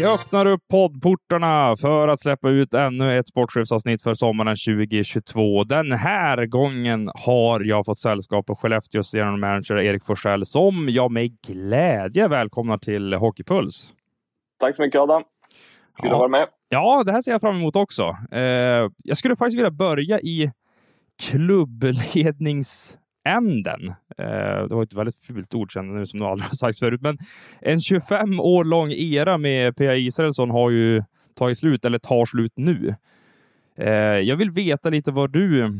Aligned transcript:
Vi 0.00 0.06
öppnar 0.06 0.46
upp 0.46 0.60
poddportarna 0.70 1.76
för 1.76 2.08
att 2.08 2.20
släppa 2.20 2.50
ut 2.50 2.74
ännu 2.74 3.18
ett 3.18 3.28
sportchefsavsnitt 3.28 4.02
för 4.02 4.14
sommaren 4.14 4.56
2022. 4.56 5.64
Den 5.64 5.92
här 5.92 6.46
gången 6.46 7.10
har 7.14 7.60
jag 7.60 7.86
fått 7.86 7.98
sällskap 7.98 8.50
av 8.50 8.56
Skellefteås 8.56 9.14
general 9.14 9.36
manager 9.38 9.78
Erik 9.78 10.04
Forsell 10.04 10.46
som 10.46 10.86
jag 10.88 11.10
med 11.12 11.40
glädje 11.46 12.28
välkomnar 12.28 12.78
till 12.78 13.14
Hockeypuls. 13.14 13.88
Tack 14.60 14.76
så 14.76 14.82
mycket 14.82 15.00
Adam. 15.00 15.22
Kul 15.22 16.08
Ja. 16.08 16.12
att 16.14 16.18
vara 16.18 16.28
med. 16.28 16.46
Ja, 16.68 17.02
det 17.06 17.12
här 17.12 17.22
ser 17.22 17.32
jag 17.32 17.40
fram 17.40 17.56
emot 17.56 17.76
också. 17.76 18.16
Eh, 18.32 18.40
jag 19.04 19.16
skulle 19.16 19.36
faktiskt 19.36 19.58
vilja 19.58 19.70
börja 19.70 20.20
i 20.20 20.50
Änden. 23.24 23.88
Eh, 24.18 24.66
det 24.68 24.74
var 24.74 24.82
ett 24.82 24.92
väldigt 24.92 25.20
fult 25.20 25.54
ord 25.54 25.72
känner 25.72 25.94
nu 25.94 26.06
som 26.06 26.18
nog 26.18 26.28
aldrig 26.28 26.46
har 26.48 26.54
sagts 26.54 26.80
förut, 26.80 27.00
men 27.02 27.18
en 27.60 27.80
25 27.80 28.40
år 28.40 28.64
lång 28.64 28.90
era 28.90 29.38
med 29.38 29.76
P.A. 29.76 29.94
Israelsson 29.94 30.50
har 30.50 30.70
ju 30.70 31.02
tagit 31.34 31.58
slut, 31.58 31.84
eller 31.84 31.98
tar 31.98 32.24
slut 32.24 32.52
nu. 32.56 32.94
Eh, 33.76 34.18
jag 34.18 34.36
vill 34.36 34.50
veta 34.50 34.90
lite 34.90 35.12
vad 35.12 35.32
du 35.32 35.72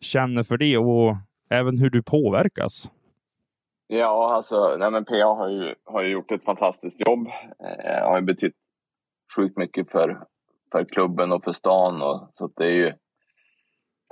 känner 0.00 0.42
för 0.42 0.56
det 0.56 0.78
och 0.78 1.16
även 1.50 1.78
hur 1.78 1.90
du 1.90 2.02
påverkas. 2.02 2.90
Ja, 3.86 4.34
alltså, 4.36 4.76
nej 4.78 4.90
men 4.90 5.04
PA 5.04 5.24
har 5.24 5.48
ju, 5.48 5.74
har 5.84 6.02
ju 6.02 6.08
gjort 6.08 6.32
ett 6.32 6.44
fantastiskt 6.44 7.08
jobb. 7.08 7.26
Eh, 7.84 8.08
har 8.08 8.20
ju 8.20 8.26
betytt 8.26 8.54
sjukt 9.36 9.56
mycket 9.56 9.90
för, 9.90 10.20
för 10.72 10.84
klubben 10.84 11.32
och 11.32 11.44
för 11.44 11.52
stan. 11.52 12.02
Och, 12.02 12.28
så 12.34 12.44
att 12.44 12.52
det 12.56 12.64
är 12.64 12.74
ju 12.74 12.92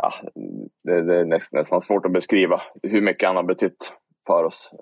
ja, 0.02 0.12
det, 0.82 1.02
det 1.02 1.20
är 1.20 1.24
nästan, 1.24 1.58
nästan 1.58 1.80
svårt 1.80 2.06
att 2.06 2.12
beskriva 2.12 2.62
hur 2.82 3.02
mycket 3.02 3.28
han 3.28 3.36
har 3.36 3.42
betytt 3.42 3.92
för 4.26 4.44
oss. 4.44 4.74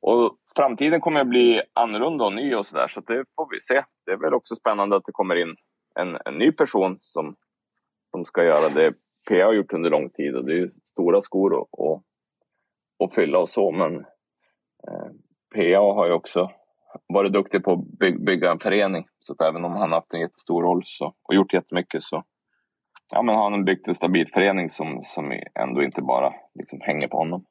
Och 0.00 0.36
framtiden 0.56 1.00
kommer 1.00 1.20
att 1.20 1.28
bli 1.28 1.62
annorlunda 1.72 2.24
och 2.24 2.32
ny 2.32 2.54
och 2.54 2.66
sådär, 2.66 2.88
så 2.88 3.00
det 3.00 3.24
får 3.36 3.48
vi 3.50 3.60
se. 3.60 3.82
Det 4.06 4.12
är 4.12 4.16
väl 4.16 4.34
också 4.34 4.56
spännande 4.56 4.96
att 4.96 5.04
det 5.06 5.12
kommer 5.12 5.36
in 5.36 5.56
en, 5.94 6.18
en 6.24 6.34
ny 6.34 6.52
person 6.52 6.98
som, 7.00 7.36
som 8.10 8.24
ska 8.24 8.44
göra 8.44 8.68
det 8.68 8.92
PA 9.28 9.44
har 9.44 9.52
gjort 9.52 9.72
under 9.72 9.90
lång 9.90 10.10
tid 10.10 10.36
och 10.36 10.44
det 10.44 10.52
är 10.52 10.56
ju 10.56 10.70
stora 10.84 11.20
skor 11.20 11.60
att, 11.60 11.68
och, 11.70 12.02
och 12.98 13.12
fylla 13.12 13.38
och 13.38 13.48
så, 13.48 13.70
men 13.72 13.96
eh, 14.88 15.10
PA 15.54 15.94
har 15.94 16.06
ju 16.06 16.12
också 16.12 16.50
varit 17.06 17.32
duktig 17.32 17.64
på 17.64 17.72
att 17.72 17.98
by- 17.98 18.18
bygga 18.18 18.50
en 18.50 18.58
förening. 18.58 19.06
Så 19.20 19.32
att 19.32 19.40
även 19.40 19.64
om 19.64 19.72
han 19.72 19.92
haft 19.92 20.14
en 20.14 20.20
jättestor 20.20 20.62
roll 20.62 20.82
så, 20.84 21.14
och 21.22 21.34
gjort 21.34 21.54
jättemycket 21.54 22.02
så 22.02 22.24
ja, 23.10 23.22
men 23.22 23.34
har 23.34 23.50
han 23.50 23.64
byggt 23.64 23.88
en 23.88 23.94
stabil 23.94 24.28
förening 24.32 24.68
som, 24.68 25.00
som 25.02 25.32
ändå 25.60 25.82
inte 25.82 26.02
bara 26.02 26.32
liksom 26.54 26.78
hänger 26.82 27.08
på 27.08 27.16
honom. 27.16 27.44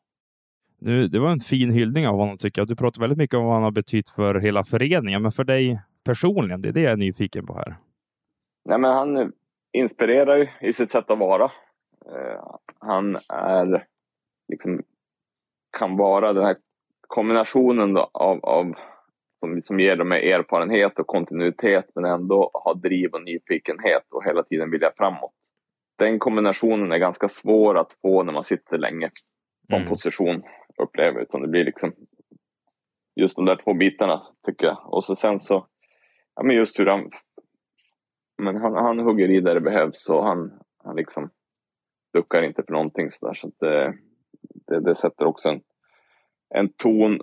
Nu, 0.82 1.08
det 1.08 1.20
var 1.20 1.32
en 1.32 1.40
fin 1.40 1.72
hyllning 1.72 2.08
av 2.08 2.16
honom 2.16 2.38
tycker 2.38 2.62
jag. 2.62 2.68
Du 2.68 2.76
pratar 2.76 3.02
väldigt 3.02 3.18
mycket 3.18 3.38
om 3.38 3.46
vad 3.46 3.54
han 3.54 3.64
har 3.64 3.72
betytt 3.72 4.10
för 4.10 4.36
hela 4.36 4.64
föreningen, 4.64 5.22
men 5.22 5.32
för 5.32 5.44
dig 5.44 5.80
personligen, 6.06 6.62
det 6.62 6.70
är 6.70 6.74
det 6.74 6.82
jag 6.82 6.92
är 6.92 6.98
nyfiken 6.98 7.46
på 7.46 7.54
här. 7.54 7.76
Nej, 8.66 8.80
men 8.80 8.94
han 8.94 9.32
inspirerar 9.74 10.38
ju 10.38 10.48
i 10.62 10.74
sitt 10.74 10.92
sätt 10.92 11.12
att 11.12 11.20
vara. 11.20 11.44
Eh, 12.06 12.44
han 12.80 13.18
är 13.34 13.86
liksom 14.48 14.84
kan 15.78 15.98
vara 15.98 16.34
den 16.34 16.46
här 16.46 16.56
kombinationen 17.08 17.94
då 17.94 18.10
av, 18.14 18.46
av 18.46 18.74
som, 19.40 19.62
som 19.62 19.80
ger 19.80 19.96
dem 19.96 20.12
erfarenhet 20.12 21.00
och 21.00 21.08
kontinuitet 21.08 21.86
men 21.96 22.06
ändå 22.06 22.52
ha 22.54 22.74
driv 22.74 23.14
och 23.14 23.24
nyfikenhet 23.24 24.04
och 24.12 24.24
hela 24.26 24.44
tiden 24.44 24.72
vilja 24.72 24.92
framåt. 24.98 25.34
Den 26.00 26.20
kombinationen 26.20 26.92
är 26.92 26.98
ganska 26.98 27.30
svår 27.30 27.78
att 27.78 27.94
få 28.02 28.24
när 28.24 28.34
man 28.34 28.46
sitter 28.46 28.78
länge 28.78 29.10
på 29.70 29.76
en 29.76 29.82
Mm. 29.82 29.90
position 29.90 30.44
upplever 30.78 31.22
utan 31.22 31.42
det 31.42 31.48
blir 31.48 31.64
liksom 31.66 31.94
just 33.16 33.36
de 33.36 33.46
där 33.46 33.56
två 33.64 33.74
bitarna 33.74 34.28
tycker 34.46 34.66
jag. 34.68 34.94
Och 34.94 35.04
så 35.04 35.16
sen 35.16 35.40
så, 35.40 35.68
ja 36.36 36.44
men 36.44 36.56
just 36.56 36.80
hur 36.80 36.86
han 36.86 37.10
men 38.42 38.56
han, 38.56 38.74
han 38.74 39.00
hugger 39.00 39.30
i 39.30 39.40
där 39.42 39.56
det 39.56 39.62
behövs 39.62 40.10
och 40.10 40.24
han, 40.24 40.60
han 40.84 40.96
liksom 40.96 41.30
duckar 42.14 42.42
inte 42.44 42.64
för 42.64 42.74
någonting 42.74 43.10
sådär. 43.10 43.34
Så 43.34 43.48
att 43.48 43.60
det, 43.60 43.94
det, 44.68 44.80
det 44.80 44.96
sätter 44.96 45.26
också 45.26 45.50
en, 45.50 45.62
en 46.56 46.74
ton 46.74 47.22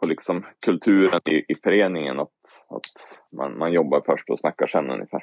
på 0.00 0.06
liksom 0.06 0.46
kulturen 0.60 1.20
i, 1.30 1.52
i 1.52 1.54
föreningen. 1.62 2.20
Att, 2.20 2.38
att 2.68 3.18
man, 3.36 3.58
man 3.58 3.72
jobbar 3.72 4.02
först 4.06 4.30
och 4.30 4.38
snackar 4.38 4.66
sen 4.66 4.90
ungefär. 4.90 5.22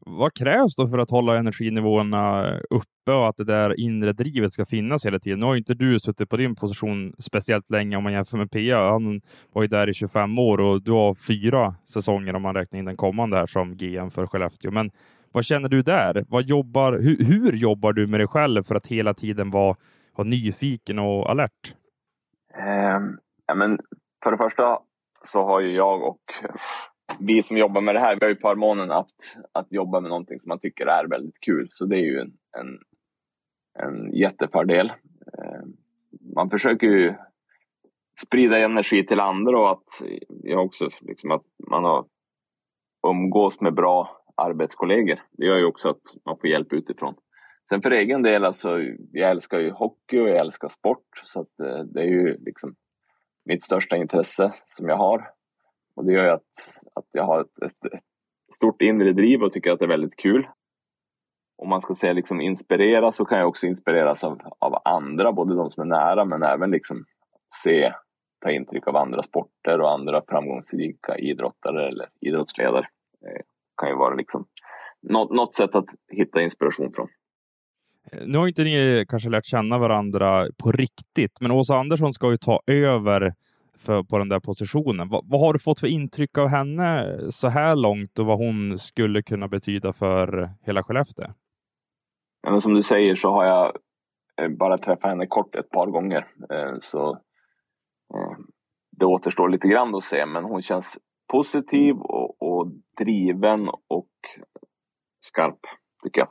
Vad 0.00 0.34
krävs 0.34 0.76
då 0.76 0.88
för 0.88 0.98
att 0.98 1.10
hålla 1.10 1.36
energinivåerna 1.36 2.52
uppe 2.70 3.12
och 3.12 3.28
att 3.28 3.36
det 3.36 3.44
där 3.44 3.80
inre 3.80 4.12
drivet 4.12 4.52
ska 4.52 4.66
finnas 4.66 5.06
hela 5.06 5.18
tiden? 5.18 5.40
Nu 5.40 5.46
har 5.46 5.54
ju 5.54 5.58
inte 5.58 5.74
du 5.74 6.00
suttit 6.00 6.28
på 6.28 6.36
din 6.36 6.54
position 6.54 7.12
speciellt 7.18 7.70
länge 7.70 7.96
om 7.96 8.02
man 8.02 8.12
jämför 8.12 8.38
med 8.38 8.50
Pia. 8.50 8.90
Han 8.90 9.20
var 9.52 9.62
ju 9.62 9.68
där 9.68 9.88
i 9.88 9.94
25 9.94 10.38
år 10.38 10.60
och 10.60 10.82
du 10.82 10.92
har 10.92 11.14
fyra 11.14 11.74
säsonger 11.94 12.36
om 12.36 12.42
man 12.42 12.54
räknar 12.54 12.78
in 12.78 12.84
den 12.84 12.96
kommande 12.96 13.36
här 13.36 13.46
som 13.46 13.76
GM 13.76 14.10
för 14.10 14.26
Skellefteå. 14.26 14.70
Men 14.70 14.90
vad 15.32 15.44
känner 15.44 15.68
du 15.68 15.82
där? 15.82 16.24
Vad 16.28 16.44
jobbar, 16.44 16.92
hur, 16.92 17.24
hur 17.24 17.52
jobbar 17.52 17.92
du 17.92 18.06
med 18.06 18.20
dig 18.20 18.26
själv 18.26 18.62
för 18.62 18.74
att 18.74 18.86
hela 18.86 19.14
tiden 19.14 19.50
vara, 19.50 19.76
vara 20.16 20.28
nyfiken 20.28 20.98
och 20.98 21.30
alert? 21.30 21.74
Um, 22.56 23.18
ja, 23.46 23.54
men 23.54 23.78
för 24.24 24.30
det 24.30 24.38
första 24.38 24.78
så 25.22 25.44
har 25.44 25.60
ju 25.60 25.72
jag 25.72 26.02
och 26.02 26.20
vi 27.18 27.42
som 27.42 27.56
jobbar 27.56 27.80
med 27.80 27.94
det 27.94 28.00
här, 28.00 28.16
vi 28.20 28.26
har 28.26 28.30
ju 28.30 28.36
förmånen 28.36 28.90
att, 28.90 29.36
att 29.52 29.66
jobba 29.72 30.00
med 30.00 30.08
någonting 30.08 30.40
som 30.40 30.48
man 30.48 30.58
tycker 30.58 30.86
är 30.86 31.08
väldigt 31.08 31.40
kul. 31.40 31.66
Så 31.70 31.86
det 31.86 31.96
är 31.96 32.04
ju 32.04 32.18
en, 32.18 32.32
en, 32.58 32.78
en 33.84 34.12
jättefördel. 34.12 34.92
Eh, 35.38 35.62
man 36.34 36.50
försöker 36.50 36.86
ju 36.86 37.14
sprida 38.26 38.58
energi 38.58 39.06
till 39.06 39.20
andra 39.20 39.60
och 39.60 39.70
att 39.70 40.02
jag 40.42 40.64
också 40.64 40.88
liksom 41.00 41.30
att 41.30 41.44
man 41.70 41.84
har 41.84 42.06
umgås 43.08 43.60
med 43.60 43.74
bra 43.74 44.22
arbetskollegor. 44.36 45.22
Det 45.32 45.46
gör 45.46 45.58
ju 45.58 45.64
också 45.64 45.88
att 45.88 46.02
man 46.24 46.38
får 46.38 46.50
hjälp 46.50 46.72
utifrån. 46.72 47.14
Sen 47.68 47.82
för 47.82 47.90
egen 47.90 48.22
del, 48.22 48.44
alltså, 48.44 48.78
jag 49.12 49.30
älskar 49.30 49.58
ju 49.58 49.70
hockey 49.70 50.18
och 50.18 50.28
jag 50.28 50.36
älskar 50.36 50.68
sport. 50.68 51.06
Så 51.24 51.40
att, 51.40 51.60
eh, 51.60 51.84
det 51.84 52.00
är 52.00 52.06
ju 52.06 52.36
liksom 52.38 52.74
mitt 53.44 53.62
största 53.62 53.96
intresse 53.96 54.52
som 54.66 54.88
jag 54.88 54.96
har. 54.96 55.30
Och 56.00 56.06
det 56.06 56.12
gör 56.12 56.24
ju 56.24 56.30
att, 56.30 56.52
att 56.94 57.04
jag 57.12 57.24
har 57.24 57.40
ett, 57.40 57.62
ett, 57.64 57.92
ett 57.94 58.02
stort 58.54 58.82
inre 58.82 59.12
driv 59.12 59.42
och 59.42 59.52
tycker 59.52 59.70
att 59.72 59.78
det 59.78 59.84
är 59.84 59.88
väldigt 59.88 60.16
kul. 60.16 60.46
Om 61.62 61.68
man 61.68 61.80
ska 61.80 61.94
säga 61.94 62.12
liksom 62.12 62.40
inspirera 62.40 63.12
så 63.12 63.24
kan 63.24 63.38
jag 63.38 63.48
också 63.48 63.66
inspireras 63.66 64.24
av, 64.24 64.40
av 64.58 64.82
andra, 64.84 65.32
både 65.32 65.54
de 65.54 65.70
som 65.70 65.82
är 65.82 65.86
nära 65.86 66.24
men 66.24 66.42
även 66.42 66.70
liksom 66.70 67.04
se, 67.54 67.92
ta 68.44 68.50
intryck 68.50 68.88
av 68.88 68.96
andra 68.96 69.22
sporter 69.22 69.80
och 69.80 69.92
andra 69.92 70.22
framgångsrika 70.28 71.18
idrottare 71.18 71.88
eller 71.88 72.08
idrottsledare. 72.20 72.86
Det 73.20 73.42
kan 73.76 73.88
ju 73.88 73.96
vara 73.96 74.14
liksom 74.14 74.46
något, 75.02 75.30
något 75.30 75.54
sätt 75.54 75.74
att 75.74 75.88
hitta 76.12 76.42
inspiration 76.42 76.92
från. 76.92 77.08
Eh, 78.12 78.26
nu 78.26 78.38
har 78.38 78.48
inte 78.48 78.64
ni 78.64 79.04
kanske 79.08 79.28
lärt 79.28 79.46
känna 79.46 79.78
varandra 79.78 80.46
på 80.62 80.72
riktigt, 80.72 81.40
men 81.40 81.50
Åsa 81.50 81.74
Andersson 81.74 82.12
ska 82.12 82.30
ju 82.30 82.36
ta 82.36 82.60
över 82.66 83.34
för, 83.80 84.02
på 84.02 84.18
den 84.18 84.28
där 84.28 84.40
positionen. 84.40 85.08
Vad, 85.08 85.28
vad 85.28 85.40
har 85.40 85.52
du 85.52 85.58
fått 85.58 85.80
för 85.80 85.86
intryck 85.86 86.38
av 86.38 86.48
henne 86.48 87.18
så 87.30 87.48
här 87.48 87.76
långt 87.76 88.18
och 88.18 88.26
vad 88.26 88.38
hon 88.38 88.78
skulle 88.78 89.22
kunna 89.22 89.48
betyda 89.48 89.92
för 89.92 90.50
hela 90.62 90.82
Skellefteå? 90.82 91.26
Ja, 92.42 92.50
men 92.50 92.60
som 92.60 92.74
du 92.74 92.82
säger 92.82 93.14
så 93.14 93.30
har 93.30 93.44
jag 93.44 93.76
eh, 94.40 94.48
bara 94.48 94.78
träffat 94.78 95.10
henne 95.10 95.26
kort 95.26 95.54
ett 95.54 95.70
par 95.70 95.86
gånger. 95.86 96.26
Eh, 96.52 96.74
så 96.80 97.10
eh, 98.14 98.36
det 98.90 99.06
återstår 99.06 99.48
lite 99.48 99.68
grann 99.68 99.94
att 99.94 100.04
se, 100.04 100.26
men 100.26 100.44
hon 100.44 100.62
känns 100.62 100.98
positiv 101.32 101.96
och, 101.96 102.42
och 102.42 102.72
driven 102.98 103.68
och 103.68 104.10
skarp, 105.20 105.60
tycker 106.04 106.20
jag. 106.20 106.28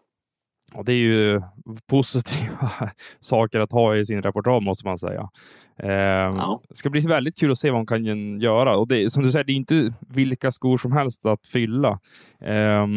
Och 0.73 0.85
det 0.85 0.93
är 0.93 0.97
ju 0.97 1.41
positiva 1.87 2.71
saker 3.19 3.59
att 3.59 3.71
ha 3.71 3.95
i 3.95 4.05
sin 4.05 4.21
repertoar 4.21 4.61
måste 4.61 4.87
man 4.87 4.97
säga. 4.97 5.29
Eh, 5.77 5.89
Ja. 5.89 6.61
Det 6.69 6.75
ska 6.75 6.89
bli 6.89 6.99
väldigt 6.99 7.39
kul 7.39 7.51
att 7.51 7.57
se 7.57 7.69
vad 7.69 7.79
hon 7.79 7.87
kan 7.87 8.39
göra. 8.39 8.77
Och 8.77 8.87
det, 8.87 9.09
som 9.09 9.23
du 9.23 9.31
säger, 9.31 9.43
det 9.45 9.51
är 9.51 9.55
inte 9.55 9.93
vilka 9.99 10.51
skor 10.51 10.77
som 10.77 10.91
helst 10.91 11.25
att 11.25 11.47
fylla. 11.47 11.99
Eh, 12.41 12.87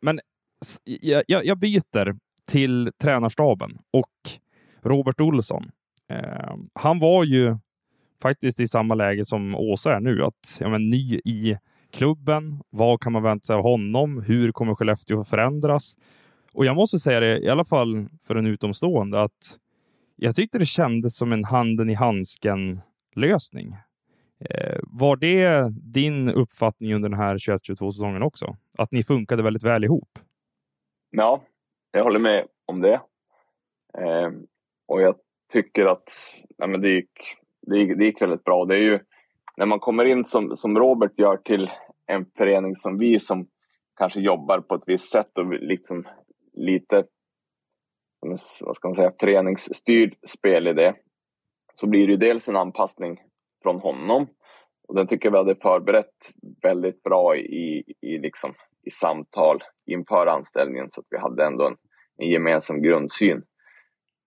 men 0.00 0.20
jag, 1.02 1.22
jag, 1.26 1.58
byter 1.58 2.16
till 2.46 2.90
tränarstaben 3.02 3.78
och 3.90 4.12
Robert 4.82 5.20
Olsson. 5.20 5.70
Eh, 6.10 6.54
han 6.74 6.98
var 6.98 7.24
ju 7.24 7.56
faktiskt 8.22 8.60
i 8.60 8.68
samma 8.68 8.94
läge 8.94 9.24
som 9.24 9.54
Åsa 9.54 9.96
är 9.96 10.00
nu, 10.00 10.24
att 10.24 10.56
ja, 10.60 10.68
men, 10.68 10.90
ny 10.90 11.14
i 11.24 11.58
klubben. 11.92 12.60
Vad 12.70 13.00
kan 13.00 13.12
man 13.12 13.22
vänta 13.22 13.46
sig 13.46 13.56
av 13.56 13.62
honom? 13.62 14.22
Hur 14.22 14.52
kommer 14.52 14.74
Skellefteå 14.74 15.20
att 15.20 15.28
förändras? 15.28 15.94
Och 16.58 16.64
jag 16.64 16.76
måste 16.76 16.98
säga 16.98 17.20
det, 17.20 17.38
i 17.38 17.48
alla 17.48 17.64
fall 17.64 18.08
för 18.26 18.36
en 18.36 18.46
utomstående, 18.46 19.22
att 19.22 19.58
jag 20.16 20.34
tyckte 20.34 20.58
det 20.58 20.66
kändes 20.66 21.16
som 21.16 21.32
en 21.32 21.44
handen 21.44 21.90
i 21.90 21.94
handsken 21.94 22.80
lösning. 23.14 23.76
Eh, 24.40 24.78
var 24.82 25.16
det 25.16 25.68
din 25.92 26.30
uppfattning 26.30 26.94
under 26.94 27.08
den 27.08 27.18
här 27.18 27.38
21-22 27.38 27.90
säsongen 27.90 28.22
också? 28.22 28.56
Att 28.78 28.92
ni 28.92 29.04
funkade 29.04 29.42
väldigt 29.42 29.62
väl 29.62 29.84
ihop? 29.84 30.18
Ja, 31.10 31.42
jag 31.92 32.04
håller 32.04 32.18
med 32.18 32.46
om 32.66 32.80
det. 32.80 33.00
Eh, 33.98 34.30
och 34.86 35.02
jag 35.02 35.14
tycker 35.52 35.86
att 35.86 36.10
nej, 36.58 36.68
men 36.68 36.80
det, 36.80 36.90
gick, 36.90 37.10
det, 37.66 37.78
gick, 37.78 37.98
det 37.98 38.04
gick 38.04 38.22
väldigt 38.22 38.44
bra. 38.44 38.64
Det 38.64 38.74
är 38.74 38.82
ju 38.82 38.98
när 39.56 39.66
man 39.66 39.80
kommer 39.80 40.04
in 40.04 40.24
som, 40.24 40.56
som 40.56 40.78
Robert 40.78 41.12
gör 41.16 41.36
till 41.36 41.70
en 42.06 42.26
förening 42.36 42.76
som 42.76 42.98
vi 42.98 43.20
som 43.20 43.46
kanske 43.96 44.20
jobbar 44.20 44.60
på 44.60 44.74
ett 44.74 44.84
visst 44.86 45.12
sätt 45.12 45.38
och 45.38 45.46
liksom 45.52 46.04
lite 46.58 47.04
vad 48.60 48.76
ska 48.76 48.88
man 48.88 48.94
säga, 48.94 49.12
föreningsstyrd 49.20 50.14
spelidé 50.26 50.94
så 51.74 51.86
blir 51.86 52.06
det 52.06 52.12
ju 52.12 52.16
dels 52.16 52.48
en 52.48 52.56
anpassning 52.56 53.20
från 53.62 53.80
honom 53.80 54.26
och 54.88 54.94
den 54.94 55.06
tycker 55.06 55.26
jag 55.26 55.32
vi 55.32 55.38
hade 55.38 55.54
förberett 55.54 56.32
väldigt 56.62 57.02
bra 57.02 57.36
i, 57.36 57.84
i, 58.00 58.18
liksom, 58.18 58.54
i 58.86 58.90
samtal 58.90 59.62
inför 59.86 60.26
anställningen 60.26 60.90
så 60.90 61.00
att 61.00 61.06
vi 61.10 61.18
hade 61.18 61.44
ändå 61.44 61.66
en, 61.66 61.76
en 62.16 62.30
gemensam 62.30 62.82
grundsyn. 62.82 63.42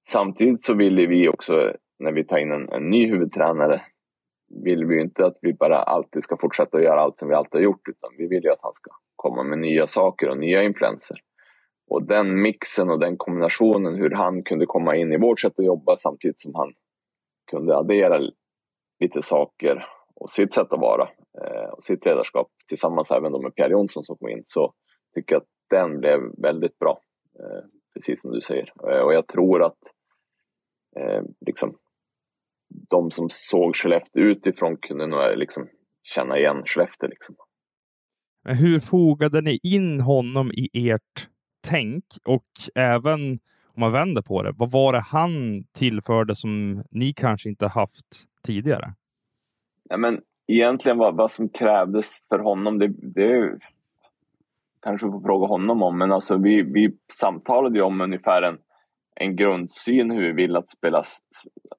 Samtidigt 0.10 0.64
så 0.64 0.74
ville 0.74 1.08
vi 1.08 1.30
också 1.30 1.74
när 2.00 2.12
vi 2.12 2.24
tar 2.24 2.38
in 2.38 2.52
en, 2.52 2.70
en 2.70 2.90
ny 2.90 3.08
huvudtränare 3.08 3.82
vill 4.64 4.86
vi 4.86 5.02
inte 5.02 5.26
att 5.26 5.38
vi 5.42 5.54
bara 5.54 5.84
alltid 5.84 6.24
ska 6.24 6.38
fortsätta 6.38 6.78
att 6.78 6.84
göra 6.84 7.02
allt 7.02 7.20
som 7.20 7.30
vi 7.30 7.36
alltid 7.36 7.54
har 7.54 7.64
gjort 7.64 7.88
utan 7.88 8.10
vi 8.18 8.28
vill 8.28 8.44
ju 8.44 8.50
att 8.50 8.62
han 8.62 8.74
ska 8.74 8.92
komma 9.16 9.44
med 9.44 9.60
nya 9.60 9.88
saker 9.88 10.30
och 10.30 10.38
nya 10.38 10.64
influenser. 10.64 11.18
Och 11.92 12.04
den 12.04 12.42
mixen 12.42 12.90
och 12.90 13.00
den 13.00 13.18
kombinationen, 13.18 13.96
hur 13.96 14.10
han 14.12 14.44
kunde 14.44 14.66
komma 14.66 14.96
in 14.96 15.14
i 15.14 15.18
vårt 15.18 15.40
sätt 15.40 15.60
att 15.60 15.66
jobba 15.66 15.96
samtidigt 15.96 16.40
som 16.40 16.56
han 16.56 16.74
kunde 17.52 17.78
addera 17.78 18.20
lite 19.00 19.22
saker 19.22 19.86
och 20.16 20.30
sitt 20.30 20.54
sätt 20.54 20.74
att 20.74 20.80
vara 20.80 21.10
eh, 21.42 21.70
och 21.70 21.84
sitt 21.84 22.06
ledarskap 22.06 22.48
tillsammans 22.68 23.12
även 23.12 23.32
med 23.32 23.56
Pierre 23.56 23.72
Jonsson 23.72 24.04
som 24.04 24.18
kom 24.18 24.30
in 24.30 24.44
så 24.46 24.74
tycker 25.16 25.36
jag 25.36 25.42
att 25.42 25.48
den 25.70 26.00
blev 26.00 26.20
väldigt 26.38 26.80
bra. 26.80 27.02
Eh, 27.40 27.64
precis 27.94 28.22
som 28.22 28.32
du 28.32 28.42
säger. 28.42 28.74
Eh, 28.90 29.00
och 29.00 29.14
jag 29.14 29.28
tror 29.28 29.64
att 29.64 29.80
liksom, 31.46 31.78
de 32.90 33.12
som 33.12 33.28
såg 33.30 33.76
Skellefteå 33.76 34.24
utifrån 34.24 34.78
kunde 34.78 35.08
nog 35.08 35.38
liksom 35.38 35.70
känna 36.04 36.38
igen 36.38 36.64
Skellefteå. 36.66 37.10
Liksom. 37.10 37.36
Men 38.44 38.56
hur 38.56 38.80
fogade 38.80 39.42
ni 39.42 39.60
in 39.64 40.00
honom 40.00 40.52
i 40.52 40.90
ert 40.90 41.32
tänk 41.62 42.04
och 42.26 42.48
även 42.76 43.40
om 43.74 43.80
man 43.80 43.92
vänder 43.92 44.22
på 44.22 44.44
det, 44.44 44.52
vad 44.56 44.72
var 44.72 44.94
det 44.94 45.00
han 45.00 45.64
tillförde 45.74 46.36
som 46.36 46.84
ni 46.92 47.14
kanske 47.14 47.50
inte 47.50 47.68
haft 47.68 48.28
tidigare? 48.44 48.94
Ja, 49.90 49.98
men 49.98 50.22
egentligen 50.48 50.98
vad, 50.98 51.16
vad 51.16 51.32
som 51.32 51.50
krävdes 51.50 52.28
för 52.30 52.40
honom, 52.40 52.80
det, 52.80 52.88
det 52.88 53.60
kanske 54.82 55.08
får 55.08 55.22
fråga 55.22 55.48
honom 55.48 55.84
om, 55.84 55.98
men 55.98 56.12
alltså 56.12 56.38
vi, 56.38 56.62
vi 56.62 56.98
samtalade 57.14 57.76
ju 57.76 57.82
om 57.82 58.02
ungefär 58.02 58.42
en, 58.42 58.58
en 59.16 59.36
grundsyn 59.36 60.12
hur 60.12 60.22
vi 60.22 60.32
vill 60.32 60.56
att, 60.56 60.70
spelas, 60.70 61.20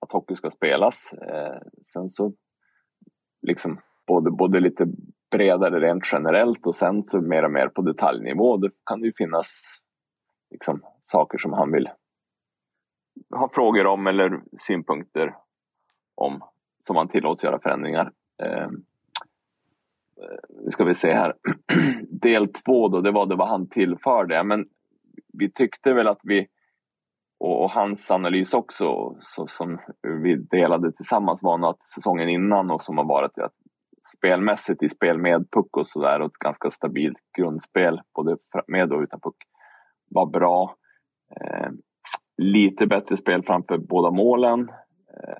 att 0.01 0.13
hockey 0.13 0.35
ska 0.35 0.51
spelas. 0.51 1.13
Eh, 1.13 1.61
sen 1.83 2.09
så 2.09 2.33
liksom 3.43 3.81
både, 4.07 4.31
både 4.31 4.61
lite 4.61 4.87
bredare 5.33 5.81
rent 5.81 6.13
generellt 6.13 6.67
och 6.67 6.75
sen 6.75 7.07
så 7.07 7.21
mer 7.21 7.45
och 7.45 7.51
mer 7.51 7.69
på 7.69 7.83
detaljnivå. 7.83 8.57
Det 8.57 8.71
kan 8.87 9.03
ju 9.03 9.13
finnas 9.13 9.79
liksom, 10.51 10.83
saker 11.03 11.39
som 11.39 11.53
han 11.53 11.73
vill 11.73 11.89
ha 13.35 13.49
frågor 13.49 13.87
om 13.87 14.07
eller 14.07 14.41
synpunkter 14.59 15.35
om 16.15 16.41
som 16.79 16.97
han 16.97 17.09
tillåts 17.09 17.45
göra 17.45 17.59
förändringar. 17.59 18.13
Eh, 18.43 18.69
nu 20.65 20.71
ska 20.71 20.85
vi 20.85 20.95
se 20.95 21.13
här. 21.13 21.35
Del 22.09 22.49
två 22.49 22.89
då, 22.89 23.01
det 23.01 23.11
var 23.11 23.27
det 23.27 23.37
vad 23.37 23.49
han 23.49 23.69
tillförde. 23.69 24.45
Men 24.45 24.69
vi 25.33 25.51
tyckte 25.51 25.95
väl 25.95 26.09
att 26.09 26.21
vi 26.25 26.49
och, 27.39 27.71
hans 27.71 28.11
analys 28.11 28.55
också 28.55 29.15
så, 29.19 29.47
som 29.47 29.79
vi 30.23 30.37
delade 30.37 30.93
tillsammans 30.93 31.43
var 31.43 31.59
nog 31.59 31.71
att 31.71 31.85
säsongen 31.85 32.29
innan 32.29 32.71
och 32.71 32.83
som 32.83 32.99
har 32.99 33.05
varit 33.05 33.39
att 33.39 33.55
spelmässigt 34.17 34.83
i 34.83 34.89
spel 34.89 35.19
med 35.19 35.51
puck 35.51 35.77
och 35.77 35.87
sådär 35.87 36.21
och 36.21 36.27
ett 36.27 36.39
ganska 36.39 36.71
stabilt 36.71 37.19
grundspel 37.39 38.01
både 38.15 38.37
med 38.67 38.93
och 38.93 39.01
utan 39.01 39.21
puck 39.21 39.37
var 40.11 40.27
bra. 40.27 40.77
Eh, 41.41 41.71
lite 42.37 42.87
bättre 42.87 43.17
spel 43.17 43.43
framför 43.43 43.79
båda 43.79 44.11
målen. 44.11 44.69
Eh, 45.15 45.37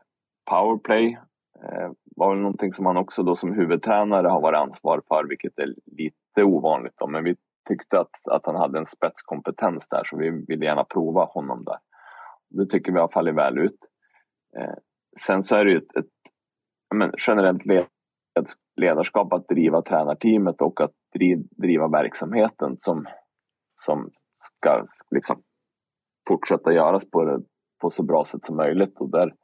powerplay 0.51 1.19
eh, 1.65 1.91
var 2.17 2.31
väl 2.31 2.39
någonting 2.39 2.73
som 2.73 2.87
han 2.87 2.97
också 2.97 3.23
då 3.23 3.35
som 3.35 3.53
huvudtränare 3.53 4.29
har 4.29 4.41
varit 4.41 4.59
ansvarig 4.59 5.05
för, 5.09 5.25
vilket 5.29 5.59
är 5.59 5.75
lite 5.87 6.43
ovanligt. 6.43 6.95
Då. 6.97 7.07
Men 7.07 7.25
vi 7.25 7.37
tyckte 7.69 8.01
att, 8.01 8.29
att 8.31 8.47
han 8.47 8.57
hade 8.57 8.79
en 8.79 8.87
spetskompetens 8.87 9.89
där, 9.89 10.03
så 10.05 10.17
vi 10.17 10.31
ville 10.49 10.65
gärna 10.65 10.85
prova 10.85 11.25
honom 11.25 11.65
där. 11.65 11.79
Det 12.51 12.67
tycker 12.67 12.93
vi 12.93 12.99
har 12.99 13.09
fallit 13.09 13.35
väl 13.35 13.59
ut. 13.59 13.79
Eh, 14.59 14.75
sen 15.21 15.43
så 15.43 15.57
är 15.57 15.65
det 15.65 15.71
ju 15.71 15.79
ett, 15.79 15.97
ett 15.97 16.07
men, 16.95 17.13
generellt 17.27 17.67
led, 17.67 17.87
ledarskap 18.81 19.33
att 19.33 19.49
driva 19.49 19.83
tränarteamet 19.83 20.63
och 20.63 20.81
att 20.81 20.93
driva 21.57 21.89
verksamheten 21.89 22.77
som, 22.79 23.07
som 23.75 24.11
ska 24.35 24.85
liksom 25.11 25.43
fortsätta 26.29 26.73
göras 26.73 27.11
på, 27.11 27.25
det, 27.25 27.43
på 27.81 27.91
så 27.91 28.03
bra 28.03 28.25
sätt 28.25 28.45
som 28.45 28.57
möjligt. 28.57 29.01
Och 29.01 29.11
där 29.11 29.35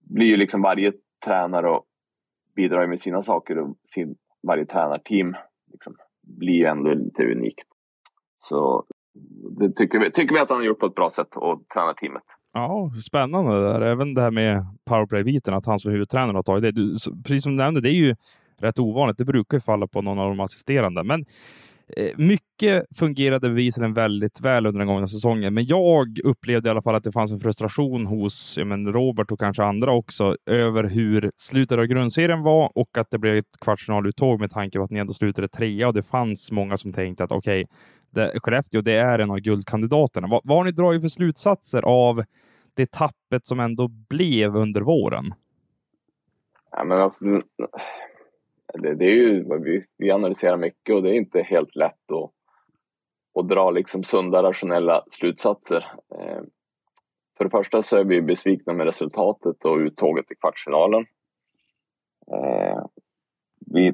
blir 0.00 0.26
ju 0.26 0.36
liksom 0.36 0.62
varje 0.62 0.92
tränare 1.24 1.70
och 1.70 1.84
bidrar 2.56 2.86
med 2.86 3.00
sina 3.00 3.22
saker 3.22 3.58
och 3.58 3.76
sin, 3.84 4.16
varje 4.46 4.66
tränarteam 4.66 5.36
liksom 5.72 5.96
blir 6.22 6.66
ändå 6.66 6.94
lite 6.94 7.22
unikt. 7.22 7.66
Så 8.38 8.84
det 9.60 9.72
tycker 9.72 9.98
vi, 9.98 10.12
tycker 10.12 10.34
vi 10.34 10.40
att 10.40 10.50
han 10.50 10.58
har 10.58 10.64
gjort 10.64 10.78
på 10.78 10.86
ett 10.86 10.94
bra 10.94 11.10
sätt 11.10 11.36
och 11.36 11.68
tränarteamet. 11.74 12.22
Ja, 12.58 12.90
spännande 13.06 13.52
det 13.52 13.72
där. 13.72 13.80
Även 13.80 14.14
det 14.14 14.22
här 14.22 14.30
med 14.30 14.66
powerplay-biten, 14.84 15.54
att 15.54 15.66
han 15.66 15.78
som 15.78 15.92
huvudtränare 15.92 16.36
har 16.36 16.42
tagit 16.42 16.62
det. 16.62 16.70
Du, 16.70 16.94
precis 17.24 17.42
som 17.42 17.56
du 17.56 17.62
nämnde, 17.62 17.80
det 17.80 17.90
är 17.90 17.94
ju 17.94 18.16
rätt 18.60 18.78
ovanligt. 18.78 19.18
Det 19.18 19.24
brukar 19.24 19.56
ju 19.56 19.60
falla 19.60 19.86
på 19.86 20.02
någon 20.02 20.18
av 20.18 20.28
de 20.28 20.40
assisterande. 20.40 21.04
Men 21.04 21.24
Eh, 21.96 22.10
mycket 22.16 22.98
fungerade 22.98 23.48
bevisligen 23.48 23.94
väldigt 23.94 24.40
väl 24.40 24.66
under 24.66 24.78
den 24.78 24.88
gångna 24.88 25.06
säsongen, 25.06 25.54
men 25.54 25.66
jag 25.66 26.18
upplevde 26.24 26.68
i 26.68 26.70
alla 26.70 26.82
fall 26.82 26.94
att 26.94 27.04
det 27.04 27.12
fanns 27.12 27.32
en 27.32 27.40
frustration 27.40 28.06
hos 28.06 28.58
men 28.64 28.92
Robert 28.92 29.32
och 29.32 29.40
kanske 29.40 29.64
andra 29.64 29.92
också 29.92 30.36
över 30.46 30.84
hur 30.84 31.30
slutet 31.36 31.78
av 31.78 31.84
grundserien 31.84 32.42
var 32.42 32.72
och 32.74 32.98
att 32.98 33.10
det 33.10 33.18
blev 33.18 33.36
ett 33.36 33.60
kvartsfinaluttåg 33.60 34.40
med 34.40 34.50
tanke 34.50 34.78
på 34.78 34.84
att 34.84 34.90
ni 34.90 34.98
ändå 34.98 35.12
slutade 35.12 35.48
trea 35.48 35.88
och 35.88 35.94
det 35.94 36.02
fanns 36.02 36.50
många 36.50 36.76
som 36.76 36.92
tänkte 36.92 37.24
att 37.24 37.32
okej, 37.32 37.66
okay, 38.12 38.40
Skellefteå, 38.40 38.80
det 38.80 38.92
är 38.92 39.18
en 39.18 39.30
av 39.30 39.38
guldkandidaterna. 39.38 40.28
Vad, 40.28 40.40
vad 40.44 40.56
har 40.56 40.64
ni 40.64 40.72
dragit 40.72 41.02
för 41.02 41.08
slutsatser 41.08 41.82
av 41.82 42.24
det 42.78 42.90
tappet 42.92 43.46
som 43.46 43.60
ändå 43.60 43.88
blev 43.88 44.56
under 44.56 44.80
våren? 44.80 45.34
Ja, 46.70 46.84
men 46.84 46.98
alltså, 46.98 47.24
det, 48.74 48.94
det 48.94 49.04
är 49.04 49.14
ju, 49.14 49.44
vi, 49.64 49.84
vi 49.98 50.10
analyserar 50.10 50.56
mycket 50.56 50.94
och 50.94 51.02
det 51.02 51.10
är 51.10 51.14
inte 51.14 51.42
helt 51.42 51.76
lätt 51.76 52.12
att, 52.12 52.30
att 53.40 53.48
dra 53.48 53.70
liksom 53.70 54.04
sunda, 54.04 54.42
rationella 54.42 55.04
slutsatser. 55.10 55.92
Eh, 56.14 56.40
för 57.36 57.44
det 57.44 57.50
första 57.50 57.82
så 57.82 57.96
är 57.96 58.04
vi 58.04 58.22
besvikna 58.22 58.72
med 58.72 58.86
resultatet 58.86 59.64
och 59.64 59.76
uttåget 59.76 60.30
i 60.30 60.34
kvartsfinalen. 60.34 61.06
Eh, 62.32 62.84
vi, 63.66 63.92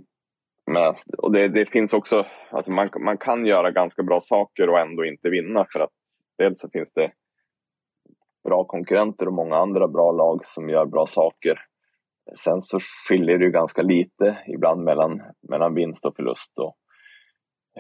men, 0.67 0.83
alltså, 0.83 1.11
och 1.19 1.33
det, 1.33 1.49
det, 1.49 1.67
finns 1.67 1.95
också, 1.95 2.27
alltså 2.51 2.73
man, 2.73 2.91
man 3.01 3.19
kan 3.19 3.47
göra 3.47 3.71
ganska 3.71 4.03
bra 4.03 4.21
saker 4.21 4.69
och 4.69 4.79
ändå 4.79 5.05
inte 5.05 5.31
vinna 5.31 5.67
för 5.73 5.81
att 5.81 5.91
dels 6.39 6.61
så 6.61 6.69
finns 6.69 6.93
det 6.95 7.13
bra 8.45 8.65
konkurrenter 8.65 9.27
och 9.27 9.33
många 9.33 9.57
andra 9.57 9.89
bra 9.89 10.13
lag 10.13 10.47
som 10.47 10.69
gör 10.69 10.87
bra 10.87 11.07
saker. 11.07 11.59
Sen 12.37 12.61
så 12.61 12.79
skiljer 13.09 13.39
det 13.39 13.45
ju 13.45 13.51
ganska 13.51 13.83
lite 13.83 14.39
ibland 14.47 14.85
mellan, 14.85 15.23
mellan 15.49 15.75
vinst 15.75 16.07
och 16.07 16.17
förlust. 16.17 16.59
Och, 16.59 16.77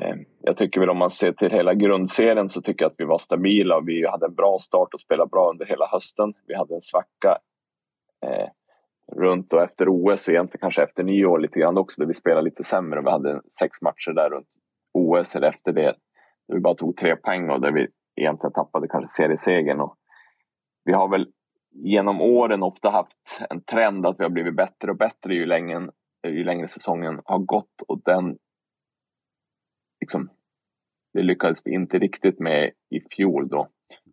eh, 0.03 0.17
jag 0.41 0.57
tycker 0.57 0.81
väl 0.81 0.91
om 0.91 0.99
man 0.99 1.11
ser 1.11 1.33
till 1.33 1.51
hela 1.51 1.75
grundserien 1.75 2.49
så 2.49 2.63
tycker 2.63 2.85
jag 2.85 2.91
att 2.91 2.99
vi 2.99 3.05
var 3.05 3.19
stabila 3.19 3.77
och 3.77 3.89
vi 3.89 4.07
hade 4.07 4.27
en 4.27 4.35
bra 4.35 4.59
start 4.59 4.95
och 4.95 5.01
spelade 5.01 5.31
bra 5.31 5.51
under 5.51 5.67
hela 5.67 5.87
hösten. 5.87 6.35
Vi 6.47 6.55
hade 6.55 6.75
en 6.75 6.81
svacka 6.81 7.39
eh, 8.27 8.49
runt 9.17 9.53
och 9.53 9.63
efter 9.63 9.87
OS 9.89 10.29
och 10.29 10.35
egentligen 10.35 10.61
kanske 10.61 10.83
efter 10.83 11.03
nyår 11.03 11.39
lite 11.39 11.61
grann 11.61 11.79
också 11.79 12.01
där 12.01 12.07
vi 12.07 12.15
spelade 12.15 12.43
lite 12.43 12.65
sämre. 12.65 13.01
Vi 13.01 13.11
hade 13.11 13.41
sex 13.61 13.83
matcher 13.83 14.13
där 14.15 14.31
runt 14.31 14.49
OS 14.95 15.37
eller 15.37 15.49
efter 15.49 15.73
det 15.73 15.83
där 15.83 16.55
vi 16.55 16.61
bara 16.61 16.75
tog 16.75 16.97
tre 16.97 17.17
poäng 17.17 17.51
och 17.51 17.61
där 17.61 17.73
vi 17.73 17.87
egentligen 18.17 18.53
tappade 18.53 18.89
kanske 18.89 19.09
seriesegern. 19.09 19.81
Och 19.81 19.97
vi 20.85 20.93
har 20.93 21.09
väl 21.09 21.27
genom 21.75 22.21
åren 22.21 22.63
ofta 22.63 22.91
haft 22.91 23.41
en 23.51 23.61
trend 23.61 24.07
att 24.07 24.21
vi 24.21 24.23
har 24.23 24.31
blivit 24.31 24.57
bättre 24.57 24.91
och 24.91 24.97
bättre 24.97 25.35
ju 25.35 25.47
längre, 25.47 25.91
ju 26.27 26.45
längre 26.45 26.69
säsongen 26.69 27.21
har 27.25 27.39
gått 27.39 27.83
och 27.89 28.01
den 28.05 28.37
liksom, 30.01 30.31
det 31.13 31.23
lyckades 31.23 31.59
vi 31.65 31.75
inte 31.75 31.99
riktigt 31.99 32.39
med 32.39 32.71
i 32.91 33.01
fjol 33.17 33.49
då, 33.49 33.69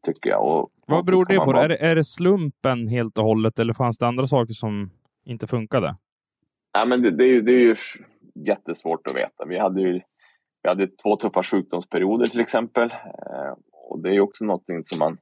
tycker 0.06 0.30
jag. 0.30 0.48
Och 0.48 0.72
Vad 0.88 1.06
beror 1.06 1.26
det 1.26 1.38
på? 1.38 1.46
Bara... 1.46 1.64
Är, 1.64 1.70
det, 1.70 1.78
är 1.78 1.96
det 1.96 2.04
slumpen 2.04 2.88
helt 2.88 3.18
och 3.18 3.24
hållet 3.24 3.60
eller 3.60 3.74
fanns 3.74 3.98
det 3.98 4.08
andra 4.08 4.28
saker 4.28 4.54
som 4.54 4.92
inte 5.26 5.48
funkade? 5.48 5.96
Ja, 6.74 6.86
men 6.86 7.02
det, 7.02 7.12
det, 7.12 7.24
är 7.24 7.28
ju, 7.28 7.42
det 7.42 7.52
är 7.52 7.66
ju 7.66 7.76
jättesvårt 8.36 9.08
att 9.08 9.16
veta. 9.16 9.46
Vi 9.46 9.60
hade 9.60 9.82
ju 9.82 10.02
vi 10.64 10.70
hade 10.70 10.88
två 10.88 11.16
tuffa 11.16 11.44
sjukdomsperioder 11.44 12.26
till 12.26 12.40
exempel. 12.40 12.92
Eh, 12.92 13.54
och 13.72 14.02
det 14.02 14.16
är 14.16 14.20
också 14.20 14.46
någonting 14.46 14.86
som 14.86 15.00
man 15.00 15.18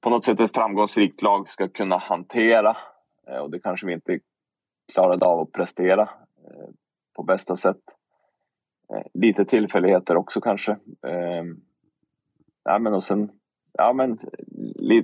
på 0.00 0.10
något 0.10 0.24
sätt 0.24 0.40
ett 0.40 0.54
framgångsrikt 0.54 1.22
lag 1.22 1.48
ska 1.48 1.68
kunna 1.68 1.96
hantera. 1.96 2.76
Eh, 3.28 3.38
och 3.38 3.50
det 3.50 3.60
kanske 3.60 3.86
vi 3.86 3.92
inte 3.92 4.18
klarade 4.94 5.26
av 5.26 5.40
att 5.40 5.52
prestera 5.52 6.02
eh, 6.02 6.68
på 7.16 7.22
bästa 7.22 7.56
sätt. 7.56 7.80
Eh, 8.92 9.02
lite 9.14 9.44
tillfälligheter 9.44 10.16
också 10.16 10.40
kanske. 10.40 10.76
Ja, 12.64 12.78
men 12.78 12.94
och 12.94 13.02
sen, 13.02 13.30
ja, 13.72 13.92
men, 13.92 14.18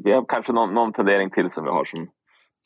vi 0.05 0.13
har 0.13 0.25
kanske 0.29 0.53
någon, 0.53 0.75
någon 0.75 0.93
fundering 0.93 1.31
till 1.31 1.51
som 1.51 1.65
vi 1.65 1.71
har 1.71 1.85
som 1.85 2.09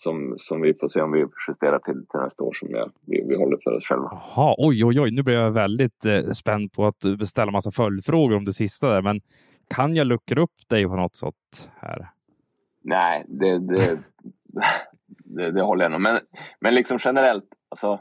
som, 0.03 0.35
som 0.37 0.61
vi 0.61 0.75
får 0.75 0.89
se 0.89 1.01
om 1.03 1.13
vi 1.13 1.27
justerar 1.49 1.79
till, 1.79 1.95
till 1.95 2.21
nästa 2.21 2.45
år 2.45 2.53
som 2.55 2.71
jag, 2.71 2.91
vi, 3.07 3.25
vi 3.29 3.37
håller 3.37 3.59
för 3.65 3.77
oss 3.77 3.85
själva. 3.85 4.09
Jaha, 4.13 4.55
oj, 4.59 4.85
oj, 4.85 5.01
oj, 5.01 5.11
nu 5.11 5.23
blir 5.23 5.35
jag 5.35 5.51
väldigt 5.51 6.05
eh, 6.05 6.23
spänd 6.23 6.73
på 6.73 6.87
att 6.87 7.01
beställa 7.19 7.53
massa 7.53 7.71
följdfrågor 7.71 8.37
om 8.37 8.45
det 8.45 8.53
sista 8.53 8.89
där, 8.89 9.03
men 9.03 9.21
kan 9.75 9.97
jag 9.97 10.07
luckra 10.07 10.43
upp 10.43 10.69
dig 10.69 10.85
på 10.85 10.97
något 10.97 11.15
sätt 11.15 11.71
här? 11.81 12.11
Nej, 12.83 13.25
det, 13.29 13.59
det, 13.59 13.99
det, 15.25 15.51
det 15.51 15.63
håller 15.63 15.85
jag 15.85 15.93
nog. 15.93 16.01
Men, 16.01 16.19
men 16.61 16.75
liksom 16.75 16.99
generellt, 17.01 17.49
alltså, 17.69 18.01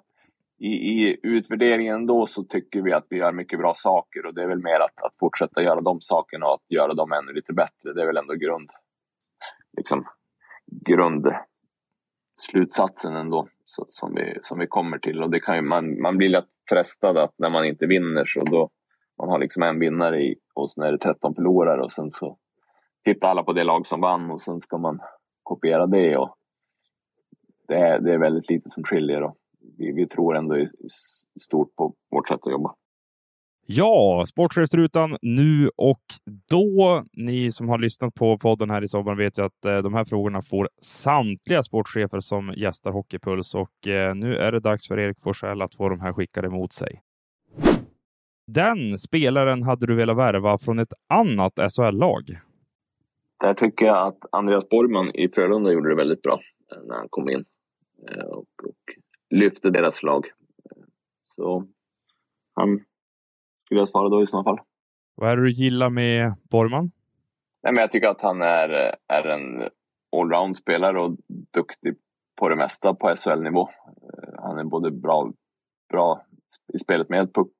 i, 0.59 0.67
i 0.67 1.19
utvärderingen 1.23 2.05
då 2.05 2.25
så 2.25 2.43
tycker 2.43 2.81
vi 2.81 2.93
att 2.93 3.07
vi 3.09 3.17
gör 3.17 3.33
mycket 3.33 3.59
bra 3.59 3.73
saker 3.75 4.25
och 4.25 4.33
det 4.33 4.43
är 4.43 4.47
väl 4.47 4.63
mer 4.63 4.79
att, 4.79 5.03
att 5.03 5.19
fortsätta 5.19 5.63
göra 5.63 5.81
de 5.81 6.01
sakerna 6.01 6.45
och 6.45 6.53
att 6.53 6.71
göra 6.71 6.93
dem 6.93 7.11
ännu 7.11 7.33
lite 7.33 7.53
bättre. 7.53 7.93
Det 7.93 8.01
är 8.01 8.05
väl 8.05 8.17
ändå 8.17 8.33
grund, 8.33 8.69
liksom, 9.77 10.05
grund 10.85 11.27
slutsatsen 12.39 13.15
ändå 13.15 13.47
så, 13.65 13.85
som, 13.89 14.15
vi, 14.15 14.39
som 14.41 14.59
vi 14.59 14.67
kommer 14.67 14.97
till. 14.97 15.23
Och 15.23 15.31
det 15.31 15.39
kan 15.39 15.55
ju, 15.55 15.61
man, 15.61 16.01
man 16.01 16.17
blir 16.17 16.29
lätt 16.29 16.49
frestad 16.69 17.17
att 17.17 17.33
när 17.37 17.49
man 17.49 17.65
inte 17.65 17.85
vinner 17.85 18.25
så 18.25 18.43
då 18.43 18.69
man 19.17 19.29
har 19.29 19.39
liksom 19.39 19.63
en 19.63 19.79
vinnare 19.79 20.21
i, 20.21 20.35
och 20.53 20.71
sen 20.71 20.83
är 20.83 20.91
det 20.91 20.97
13 20.97 21.35
förlorare 21.35 21.81
och 21.81 21.91
sen 21.91 22.11
så 22.11 22.37
Titta 23.05 23.27
alla 23.27 23.43
på 23.43 23.53
det 23.53 23.63
lag 23.63 23.85
som 23.85 24.01
vann 24.01 24.31
och 24.31 24.41
sen 24.41 24.61
ska 24.61 24.77
man 24.77 24.99
kopiera 25.43 25.87
det. 25.87 26.17
Och 26.17 26.35
det, 27.67 27.75
är, 27.75 27.99
det 27.99 28.13
är 28.13 28.17
väldigt 28.17 28.49
lite 28.49 28.69
som 28.69 28.83
skiljer 28.83 29.23
och 29.23 29.35
vi, 29.77 29.91
vi 29.91 30.07
tror 30.07 30.37
ändå 30.37 30.57
i, 30.57 30.69
i 31.35 31.39
stort 31.39 31.75
på 31.75 31.93
vårt 32.11 32.27
sätt 32.27 32.39
att 32.43 32.51
jobba. 32.51 32.75
Ja, 33.71 34.25
Sportchefsrutan 34.27 35.17
nu 35.21 35.69
och 35.75 36.01
då. 36.49 37.03
Ni 37.13 37.51
som 37.51 37.69
har 37.69 37.77
lyssnat 37.77 38.13
på 38.13 38.37
podden 38.37 38.69
här 38.69 38.83
i 38.83 38.87
sommar 38.87 39.15
vet 39.15 39.39
ju 39.39 39.45
att 39.45 39.65
eh, 39.65 39.77
de 39.77 39.93
här 39.93 40.05
frågorna 40.05 40.41
får 40.41 40.69
samtliga 40.81 41.63
sportchefer 41.63 42.19
som 42.19 42.53
gästar 42.57 42.91
Hockeypuls 42.91 43.55
och 43.55 43.87
eh, 43.87 44.15
nu 44.15 44.35
är 44.35 44.51
det 44.51 44.59
dags 44.59 44.87
för 44.87 44.99
Erik 44.99 45.21
Forsell 45.21 45.61
att 45.61 45.75
få 45.75 45.89
de 45.89 45.99
här 45.99 46.13
skickade 46.13 46.49
mot 46.49 46.73
sig. 46.73 47.01
Den 48.47 48.97
spelaren 48.97 49.63
hade 49.63 49.85
du 49.85 49.95
velat 49.95 50.17
värva 50.17 50.57
från 50.57 50.79
ett 50.79 50.93
annat 51.09 51.53
SHL-lag? 51.75 52.39
Där 53.39 53.53
tycker 53.53 53.85
jag 53.85 54.07
att 54.07 54.17
Andreas 54.31 54.69
Borgman 54.69 55.11
i 55.15 55.29
Frölunda 55.29 55.71
gjorde 55.71 55.89
det 55.89 55.95
väldigt 55.95 56.21
bra 56.21 56.39
eh, 56.71 56.83
när 56.83 56.95
han 56.95 57.09
kom 57.09 57.29
in 57.29 57.45
och, 58.25 58.37
och 58.37 58.95
lyfte 59.29 59.69
deras 59.69 60.03
lag. 60.03 60.25
Så 61.35 61.67
han 62.53 62.79
skulle 63.65 63.81
jag 63.81 63.89
svara 63.89 64.09
då 64.09 64.21
i 64.21 64.25
så 64.25 64.43
fall. 64.43 64.59
Vad 65.15 65.29
är 65.29 65.37
det 65.37 65.43
du 65.43 65.51
gillar 65.51 65.89
med 65.89 66.33
Borgman? 66.49 66.91
Nej, 67.63 67.73
men 67.73 67.81
jag 67.81 67.91
tycker 67.91 68.07
att 68.07 68.21
han 68.21 68.41
är, 68.41 68.69
är 69.07 69.27
en 69.27 69.69
allround-spelare 70.11 70.99
och 70.99 71.17
duktig 71.53 71.95
på 72.39 72.49
det 72.49 72.55
mesta 72.55 72.93
på 72.93 73.15
SHL-nivå. 73.15 73.69
Eh, 73.87 74.33
han 74.37 74.57
är 74.57 74.63
både 74.63 74.91
bra, 74.91 75.31
bra 75.89 76.25
i 76.73 76.79
spelet 76.79 77.09
med 77.09 77.33
puck 77.33 77.53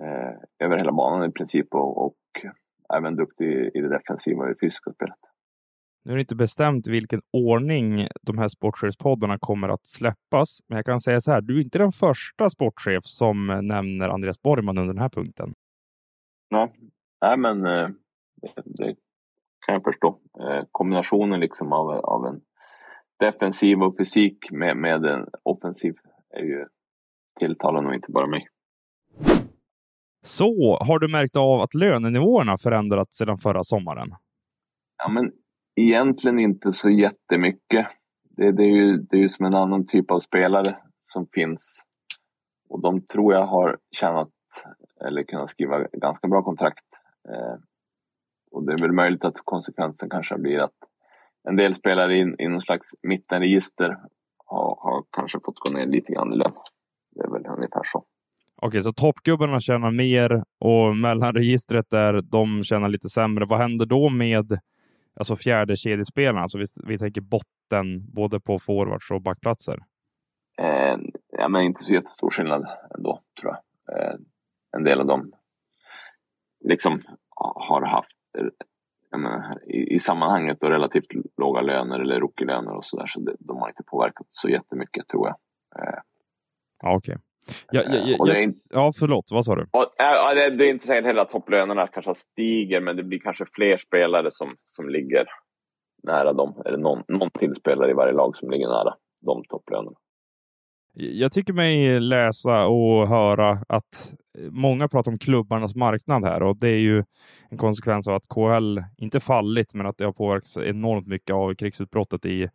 eh, 0.00 0.66
över 0.66 0.78
hela 0.78 0.92
banan 0.92 1.28
i 1.28 1.32
princip 1.32 1.74
och, 1.74 2.06
och 2.06 2.14
även 2.98 3.16
duktig 3.16 3.70
i 3.74 3.80
det 3.80 3.88
defensiva 3.88 4.42
och 4.42 4.48
det 4.48 4.56
fysiska 4.60 4.92
spelet. 4.92 5.18
Nu 6.04 6.12
är 6.12 6.16
det 6.16 6.20
inte 6.20 6.36
bestämt 6.36 6.88
vilken 6.88 7.20
ordning 7.32 8.08
de 8.22 8.38
här 8.38 8.48
sportchefspoddarna 8.48 9.38
kommer 9.38 9.68
att 9.68 9.86
släppas, 9.86 10.58
men 10.68 10.76
jag 10.76 10.86
kan 10.86 11.00
säga 11.00 11.20
så 11.20 11.32
här. 11.32 11.40
Du 11.40 11.58
är 11.58 11.64
inte 11.64 11.78
den 11.78 11.92
första 11.92 12.50
sportchef 12.50 13.04
som 13.04 13.46
nämner 13.46 14.08
Andreas 14.08 14.42
Borgman 14.42 14.78
under 14.78 14.94
den 14.94 15.02
här 15.02 15.08
punkten. 15.08 15.54
Nej, 16.50 16.72
Nej 17.20 17.36
men 17.38 17.66
eh, 17.66 17.88
det, 18.64 18.94
kan 19.66 19.72
jag 19.74 19.84
förstå. 19.84 20.18
Eh, 20.40 20.64
kombinationen 20.72 21.40
liksom 21.40 21.72
av, 21.72 21.90
av 21.90 22.26
en 22.26 22.40
defensiv 23.18 23.82
och 23.82 23.96
fysik 23.98 24.50
med, 24.50 24.76
med 24.76 25.04
en 25.04 25.26
offensiv 25.42 25.94
är 26.30 26.42
ju 26.42 26.66
tilltalande 27.40 27.88
och 27.88 27.94
inte 27.94 28.12
bara 28.12 28.26
mig. 28.26 28.48
Så 30.26 30.78
har 30.80 30.98
du 30.98 31.08
märkt 31.08 31.36
av 31.36 31.60
att 31.60 31.74
lönenivåerna 31.74 32.58
förändrats 32.58 33.16
sedan 33.16 33.38
förra 33.38 33.64
sommaren? 33.64 34.08
Ja, 34.98 35.08
men 35.08 35.32
Egentligen 35.80 36.38
inte 36.38 36.72
så 36.72 36.90
jättemycket. 36.90 37.86
Det, 38.36 38.52
det, 38.52 38.62
är 38.62 38.76
ju, 38.76 38.96
det 38.96 39.16
är 39.16 39.20
ju 39.20 39.28
som 39.28 39.46
en 39.46 39.54
annan 39.54 39.86
typ 39.86 40.10
av 40.10 40.18
spelare 40.18 40.76
som 41.00 41.26
finns. 41.34 41.82
Och 42.68 42.80
de 42.80 43.06
tror 43.06 43.34
jag 43.34 43.46
har 43.46 43.78
tjänat 43.96 44.30
eller 45.06 45.22
kunnat 45.22 45.48
skriva 45.48 45.86
ganska 45.92 46.28
bra 46.28 46.42
kontrakt. 46.42 46.84
Eh, 47.28 47.56
och 48.50 48.66
det 48.66 48.72
är 48.72 48.78
väl 48.78 48.92
möjligt 48.92 49.24
att 49.24 49.40
konsekvensen 49.44 50.10
kanske 50.10 50.38
blir 50.38 50.58
att 50.58 50.76
en 51.48 51.56
del 51.56 51.74
spelare 51.74 52.16
i, 52.16 52.34
i 52.38 52.48
någon 52.48 52.60
slags 52.60 52.86
mittenregister 53.02 53.98
har, 54.46 54.78
har 54.82 55.04
kanske 55.10 55.38
fått 55.44 55.58
gå 55.58 55.78
ner 55.78 55.86
lite 55.86 56.12
grann 56.12 56.32
i 56.32 56.36
lön. 56.36 56.52
Det 57.14 57.22
är 57.22 57.30
väl 57.30 57.46
ungefär 57.46 57.82
så. 57.84 58.04
Okej, 58.62 58.82
så 58.82 58.92
toppgubbarna 58.92 59.60
tjänar 59.60 59.90
mer 59.90 60.44
och 60.60 60.96
mellanregistret 60.96 61.90
där 61.90 62.22
de 62.22 62.62
tjänar 62.62 62.88
lite 62.88 63.08
sämre. 63.08 63.44
Vad 63.44 63.58
händer 63.58 63.86
då 63.86 64.08
med 64.08 64.58
alltså 65.20 65.36
fjärde 65.36 65.76
kedjespelarna, 65.76 66.40
alltså 66.40 66.58
vi, 66.58 66.64
vi 66.86 66.98
tänker 66.98 67.20
botten 67.20 68.10
både 68.14 68.40
på 68.40 68.58
forwards 68.58 69.10
och 69.10 69.22
backplatser? 69.22 69.78
Eh, 70.58 70.96
ja, 71.32 71.48
men 71.48 71.62
inte 71.62 71.84
så 71.84 71.94
jättestor 71.94 72.30
skillnad 72.30 72.66
ändå, 72.96 73.20
tror 73.40 73.54
jag. 73.54 73.98
Eh, 73.98 74.14
en 74.76 74.84
del 74.84 75.00
av 75.00 75.06
dem 75.06 75.32
liksom 76.64 77.02
har 77.54 77.86
haft 77.86 78.16
menar, 79.10 79.58
i, 79.66 79.94
i, 79.94 79.98
sammanhanget 79.98 80.62
och 80.62 80.70
relativt 80.70 81.06
låga 81.36 81.60
löner 81.60 82.00
eller 82.00 82.20
rookie-löner 82.20 82.76
och 82.76 82.84
sådär, 82.84 83.06
så, 83.06 83.20
det, 83.20 83.36
de 83.38 83.56
har 83.58 83.68
inte 83.68 83.82
påverkat 83.82 84.26
så 84.30 84.48
jättemycket, 84.48 85.08
tror 85.08 85.26
jag. 85.26 85.36
Eh, 85.82 86.00
ja, 86.82 86.96
okej. 86.96 87.14
Okay. 87.14 87.25
Ja, 87.70 87.82
ja, 87.86 87.94
ja, 88.06 88.16
ja, 88.18 88.38
inte, 88.38 88.60
ja, 88.70 88.92
förlåt, 88.98 89.24
vad 89.30 89.44
sa 89.44 89.54
du? 89.54 89.62
Och, 89.62 89.86
ja, 89.96 90.34
det, 90.34 90.50
det, 90.50 90.64
är 90.64 90.70
inte 90.70 90.86
säkert 90.86 91.04
heller 91.04 91.22
att 91.22 91.30
topplönerna 91.30 91.86
kanske 91.86 92.14
stiger, 92.14 92.80
men 92.80 92.96
det 92.96 93.02
blir 93.02 93.18
kanske 93.18 93.44
fler 93.52 93.76
spelare 93.76 94.28
som, 94.32 94.56
som 94.66 94.88
ligger 94.88 95.26
nära 96.02 96.32
dem. 96.32 96.62
Eller 96.66 96.78
någon, 96.78 97.02
någon 97.08 97.30
till 97.38 97.54
spelare 97.54 97.90
i 97.90 97.94
varje 97.94 98.12
lag 98.12 98.36
som 98.36 98.50
ligger 98.50 98.68
nära 98.68 98.94
de 99.26 99.42
topplönerna. 99.48 99.96
Jag 100.98 101.32
tycker 101.32 101.52
mig 101.52 102.00
läsa 102.00 102.66
och 102.66 103.08
höra 103.08 103.58
att 103.68 104.14
många 104.50 104.88
pratar 104.88 105.12
om 105.12 105.18
klubbarnas 105.18 105.74
marknad 105.74 106.24
här 106.24 106.42
och 106.42 106.58
det 106.58 106.68
är 106.68 106.78
ju 106.78 107.04
en 107.50 107.58
konsekvens 107.58 108.08
av 108.08 108.14
att 108.14 108.28
KHL 108.28 108.78
inte 108.96 109.20
fallit, 109.20 109.74
men 109.74 109.86
att 109.86 109.98
det 109.98 110.04
har 110.04 110.12
påverkats 110.12 110.56
enormt 110.56 111.06
mycket 111.06 111.34
av 111.34 111.54
krigsutbrottet 111.54 112.26
i 112.26 112.48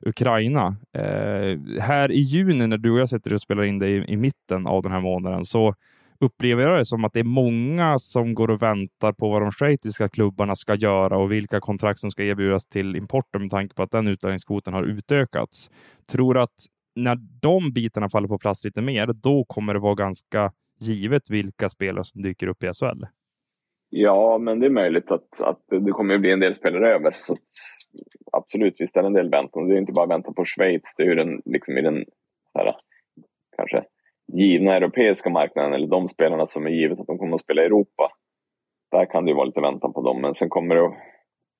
Ukraina. 0.00 0.76
Eh, 0.92 1.80
här 1.80 2.12
i 2.12 2.20
juni 2.20 2.66
när 2.66 2.78
du 2.78 2.90
och 2.90 2.98
jag 2.98 3.08
sitter 3.08 3.32
och 3.32 3.40
spelar 3.40 3.62
in 3.62 3.78
det 3.78 3.88
i, 3.88 4.04
i 4.12 4.16
mitten 4.16 4.66
av 4.66 4.82
den 4.82 4.92
här 4.92 5.00
månaden 5.00 5.44
så 5.44 5.74
upplever 6.20 6.62
jag 6.62 6.78
det 6.78 6.84
som 6.84 7.04
att 7.04 7.12
det 7.12 7.20
är 7.20 7.24
många 7.24 7.98
som 7.98 8.34
går 8.34 8.50
och 8.50 8.62
väntar 8.62 9.12
på 9.12 9.28
vad 9.28 9.42
de 9.42 9.52
schweiziska 9.52 10.08
klubbarna 10.08 10.56
ska 10.56 10.74
göra 10.74 11.18
och 11.18 11.32
vilka 11.32 11.60
kontrakt 11.60 12.00
som 12.00 12.10
ska 12.10 12.22
erbjudas 12.24 12.66
till 12.66 12.96
importen 12.96 13.42
med 13.42 13.50
tanke 13.50 13.74
på 13.74 13.82
att 13.82 13.90
den 13.90 14.06
utlänningskvoten 14.06 14.74
har 14.74 14.82
utökats. 14.82 15.70
Tror 16.10 16.38
att 16.38 16.54
när 17.02 17.16
de 17.42 17.72
bitarna 17.72 18.08
faller 18.08 18.28
på 18.28 18.38
plats 18.38 18.64
lite 18.64 18.80
mer, 18.80 19.10
då 19.22 19.44
kommer 19.44 19.74
det 19.74 19.80
vara 19.80 19.94
ganska 19.94 20.52
givet 20.80 21.30
vilka 21.30 21.68
spelare 21.68 22.04
som 22.04 22.22
dyker 22.22 22.46
upp 22.46 22.64
i 22.64 22.66
SHL. 22.66 23.04
Ja, 23.90 24.38
men 24.38 24.60
det 24.60 24.66
är 24.66 24.70
möjligt 24.70 25.10
att, 25.10 25.40
att 25.40 25.62
det 25.68 25.90
kommer 25.90 26.14
att 26.14 26.20
bli 26.20 26.32
en 26.32 26.40
del 26.40 26.54
spelare 26.54 26.94
över. 26.94 27.14
Så 27.18 27.34
absolut, 28.32 28.80
visst 28.80 28.96
är 28.96 29.02
det 29.02 29.06
en 29.06 29.12
del 29.12 29.30
väntan. 29.30 29.68
Det 29.68 29.74
är 29.74 29.78
inte 29.78 29.92
bara 29.92 30.06
väntan 30.06 30.34
på 30.34 30.44
Schweiz, 30.44 30.94
det 30.96 31.02
är 31.02 31.06
ju 31.06 31.14
den, 31.14 31.42
liksom 31.44 31.78
i 31.78 31.82
den 31.82 32.04
här, 32.54 32.74
kanske 33.56 33.84
givna 34.32 34.76
europeiska 34.76 35.30
marknaden 35.30 35.72
eller 35.72 35.86
de 35.86 36.08
spelarna 36.08 36.46
som 36.46 36.66
är 36.66 36.70
givet 36.70 37.00
att 37.00 37.06
de 37.06 37.18
kommer 37.18 37.34
att 37.34 37.40
spela 37.40 37.62
i 37.62 37.64
Europa. 37.64 38.12
Där 38.90 39.04
kan 39.04 39.24
det 39.24 39.30
ju 39.30 39.34
vara 39.36 39.46
lite 39.46 39.60
väntan 39.60 39.92
på 39.92 40.02
dem. 40.02 40.20
Men 40.20 40.34
sen 40.34 40.48
kommer 40.48 40.74
det, 40.74 40.92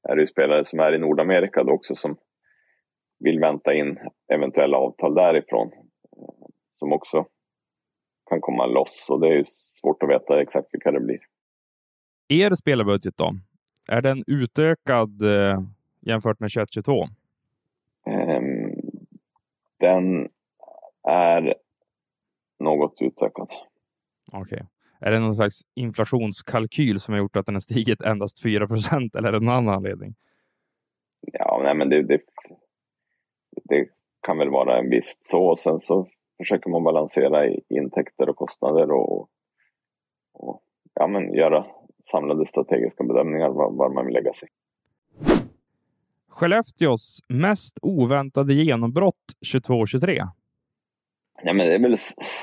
är 0.09 0.17
det 0.17 0.21
ju 0.21 0.27
spelare 0.27 0.65
som 0.65 0.81
är 0.81 0.95
i 0.95 0.99
Nordamerika 0.99 1.65
då 1.65 1.73
också 1.73 1.95
som 1.95 2.17
vill 3.19 3.41
vänta 3.41 3.75
in 3.75 3.99
eventuella 4.33 4.79
avtal 4.79 5.15
därifrån. 5.15 5.71
Som 6.73 6.93
också 6.93 7.27
kan 8.31 8.41
komma 8.41 8.67
loss 8.67 9.07
och 9.11 9.21
det 9.21 9.29
är 9.29 9.45
svårt 9.47 10.03
att 10.03 10.09
veta 10.09 10.43
exakt 10.43 10.69
vilka 10.73 10.91
det 10.91 11.01
blir. 11.01 11.19
Er 12.29 12.55
spelarbudget 12.55 13.17
då? 13.17 13.35
Är 13.89 14.03
den 14.03 14.25
utökad 14.27 15.23
eh, 15.23 15.61
jämfört 16.01 16.41
med 16.41 16.49
21-22? 16.49 17.09
Um, 18.07 18.75
den 19.79 20.29
är 21.09 21.55
något 22.59 22.97
utökad. 23.01 23.49
Okej. 24.33 24.43
Okay. 24.43 24.67
Är 25.01 25.11
det 25.11 25.19
någon 25.19 25.35
slags 25.35 25.61
inflationskalkyl 25.75 27.01
som 27.01 27.15
har 27.15 27.19
gjort 27.19 27.37
att 27.37 27.47
den 27.47 27.55
har 27.55 27.61
stigit 27.61 28.03
endast 28.03 28.43
4 28.43 28.67
procent 28.67 29.15
eller 29.15 29.29
är 29.29 29.33
det 29.33 29.41
någon 29.41 29.55
annan 29.55 29.75
anledning? 29.75 30.15
Ja, 31.21 31.61
nej, 31.65 31.75
men 31.75 31.89
det, 31.89 32.03
det, 32.03 32.21
det 33.65 33.89
kan 34.21 34.39
väl 34.39 34.51
vara 34.51 34.79
en 34.79 34.91
viss 34.91 35.19
så. 35.25 35.45
Och 35.45 35.59
sen 35.59 35.81
så 35.81 36.07
försöker 36.39 36.71
man 36.71 36.85
balansera 36.85 37.47
intäkter 37.69 38.29
och 38.29 38.37
kostnader 38.37 38.91
och, 38.91 39.29
och 40.33 40.63
ja, 40.95 41.07
men 41.07 41.35
göra 41.35 41.67
samlade 42.11 42.47
strategiska 42.47 43.05
bedömningar 43.05 43.49
var, 43.49 43.71
var 43.71 43.91
man 43.91 44.07
vill 44.07 44.15
lägga 44.15 44.33
sig. 44.33 44.49
Skellefteås 46.29 47.21
mest 47.29 47.79
oväntade 47.83 48.55
genombrott 48.55 49.15
22-23? 49.55 50.23
Ja, 51.43 51.53
men 51.53 51.67
det 51.67 51.75
är 51.75 51.79
väl, 51.79 51.97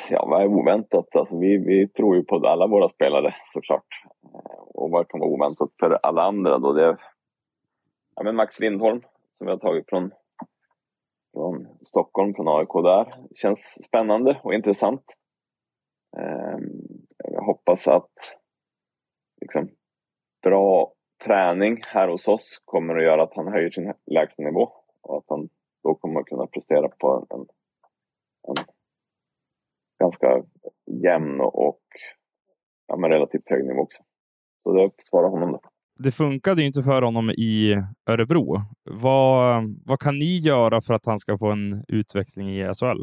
ja, 0.10 0.26
vad 0.30 0.42
är 0.42 0.48
oväntat? 0.48 1.16
Alltså, 1.16 1.40
vi, 1.40 1.58
vi 1.58 1.88
tror 1.88 2.16
ju 2.16 2.24
på 2.24 2.48
alla 2.48 2.68
våra 2.68 2.90
spelare 2.90 3.36
såklart. 3.54 3.88
Och 4.74 4.90
vad 4.90 5.08
kan 5.08 5.20
vara 5.20 5.30
oväntat 5.30 5.70
för 5.80 6.00
alla 6.04 6.24
andra 6.24 6.58
då? 6.60 6.74
Det 6.74 6.86
är, 6.86 6.98
ja, 8.16 8.24
men 8.24 8.36
Max 8.36 8.60
Lindholm 8.60 9.02
som 9.38 9.48
vi 9.48 9.52
har 9.52 9.60
tagit 9.60 9.90
från, 9.90 10.12
från 11.36 11.68
Stockholm, 11.82 12.34
från 12.34 12.48
AIK 12.48 12.74
där. 12.84 13.28
Känns 13.36 13.86
spännande 13.86 14.42
och 14.44 14.54
intressant. 14.54 15.04
Ehm, 16.18 16.62
jag 17.18 17.42
hoppas 17.42 17.88
att 17.88 18.12
liksom, 19.42 19.70
bra 20.44 20.94
träning 21.26 21.82
här 21.88 22.08
hos 22.08 22.28
oss 22.28 22.62
kommer 22.66 22.96
att 22.96 23.04
göra 23.04 23.24
att 23.24 23.36
han 23.36 23.48
höjer 23.48 23.70
sin 23.70 23.94
lägstanivå 24.06 24.72
och 25.02 25.18
att 25.18 25.26
han 25.28 25.50
då 25.84 25.96
kommer 25.96 26.20
att 26.20 26.26
kunna 26.26 26.48
prestera 26.48 26.90
på 26.90 27.28
en, 27.32 27.46
en 28.48 28.66
ganska 30.00 30.44
jämn 31.04 31.42
och 31.42 31.82
ja, 32.88 32.98
men 32.98 33.12
relativt 33.12 33.50
hög 33.50 33.66
nivå 33.66 33.82
också. 33.82 34.04
Så 34.64 34.74
det 34.74 34.92
svarar 34.98 35.30
honom 35.30 35.52
då. 35.52 35.60
Det 35.98 36.12
funkade 36.12 36.62
ju 36.62 36.68
inte 36.68 36.84
för 36.84 37.02
honom 37.02 37.30
i 37.30 37.84
Örebro. 38.10 38.58
Vad, 38.84 39.64
vad 39.86 40.00
kan 40.00 40.20
ni 40.20 40.38
göra 40.38 40.82
för 40.82 40.94
att 40.94 41.06
han 41.06 41.20
ska 41.20 41.38
få 41.38 41.52
en 41.52 41.86
utveckling 41.88 42.50
i 42.50 42.74
SHL? 42.74 43.02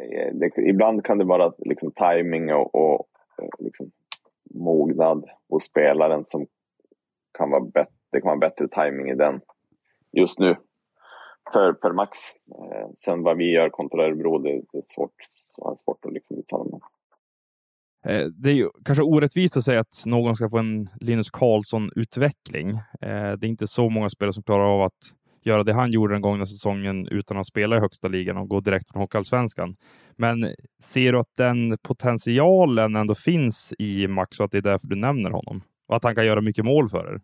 Eh, 0.00 0.34
det, 0.34 0.62
ibland 0.70 1.04
kan 1.04 1.18
det 1.18 1.24
vara 1.24 1.52
liksom 1.58 1.92
timing 1.92 2.52
och, 2.52 2.74
och 2.74 3.06
eh, 3.42 3.48
liksom 3.58 3.90
mognad 4.54 5.24
hos 5.48 5.64
spelaren 5.64 6.24
som 6.26 6.46
kan 7.38 7.50
vara 7.50 7.64
bättre. 7.64 7.92
Det 8.12 8.20
kan 8.20 8.28
vara 8.28 8.50
bättre 8.50 8.68
timing 8.68 9.10
i 9.10 9.14
den 9.14 9.40
just 10.12 10.38
nu 10.38 10.56
för, 11.52 11.74
för 11.82 11.92
Max. 11.92 12.18
Eh, 12.58 12.88
sen 12.98 13.22
vad 13.22 13.36
vi 13.36 13.52
gör 13.52 13.68
kontra 13.68 14.06
Örebro, 14.06 14.38
det, 14.38 14.62
det 14.72 14.78
är 14.78 14.84
svårt, 14.88 15.14
svårt 15.84 16.04
att 16.04 16.12
liksom 16.12 16.38
uttala 16.38 16.64
mig 16.64 16.80
eh, 18.04 18.26
det 18.26 18.50
är 18.50 18.54
ju 18.54 18.68
kanske 18.84 19.02
orättvist 19.02 19.56
att 19.56 19.64
säga 19.64 19.80
att 19.80 20.02
någon 20.06 20.34
ska 20.34 20.50
få 20.50 20.58
en 20.58 20.88
Linus 21.00 21.30
Karlsson-utveckling. 21.30 22.70
Eh, 23.00 23.32
det 23.32 23.46
är 23.46 23.48
inte 23.48 23.66
så 23.66 23.90
många 23.90 24.08
spelare 24.08 24.32
som 24.32 24.42
klarar 24.42 24.64
av 24.64 24.82
att 24.82 25.14
göra 25.44 25.62
det 25.62 25.72
han 25.72 25.92
gjorde 25.92 26.14
den 26.14 26.22
gångna 26.22 26.46
säsongen 26.46 27.06
utan 27.06 27.36
att 27.36 27.46
spela 27.46 27.76
i 27.76 27.80
högsta 27.80 28.08
ligan 28.08 28.36
och 28.36 28.48
gå 28.48 28.60
direkt 28.60 28.92
från 28.92 29.02
Hockeyallsvenskan. 29.02 29.76
Men 30.16 30.54
ser 30.82 31.12
du 31.12 31.18
att 31.18 31.36
den 31.36 31.78
potentialen 31.82 32.96
ändå 32.96 33.14
finns 33.14 33.74
i 33.78 34.06
Max 34.08 34.40
och 34.40 34.44
att 34.44 34.50
det 34.50 34.58
är 34.58 34.62
därför 34.62 34.86
du 34.86 34.96
nämner 34.96 35.30
honom? 35.30 35.62
Och 35.88 35.96
att 35.96 36.04
han 36.04 36.14
kan 36.14 36.26
göra 36.26 36.40
mycket 36.40 36.64
mål 36.64 36.88
för 36.88 37.14
er? 37.14 37.20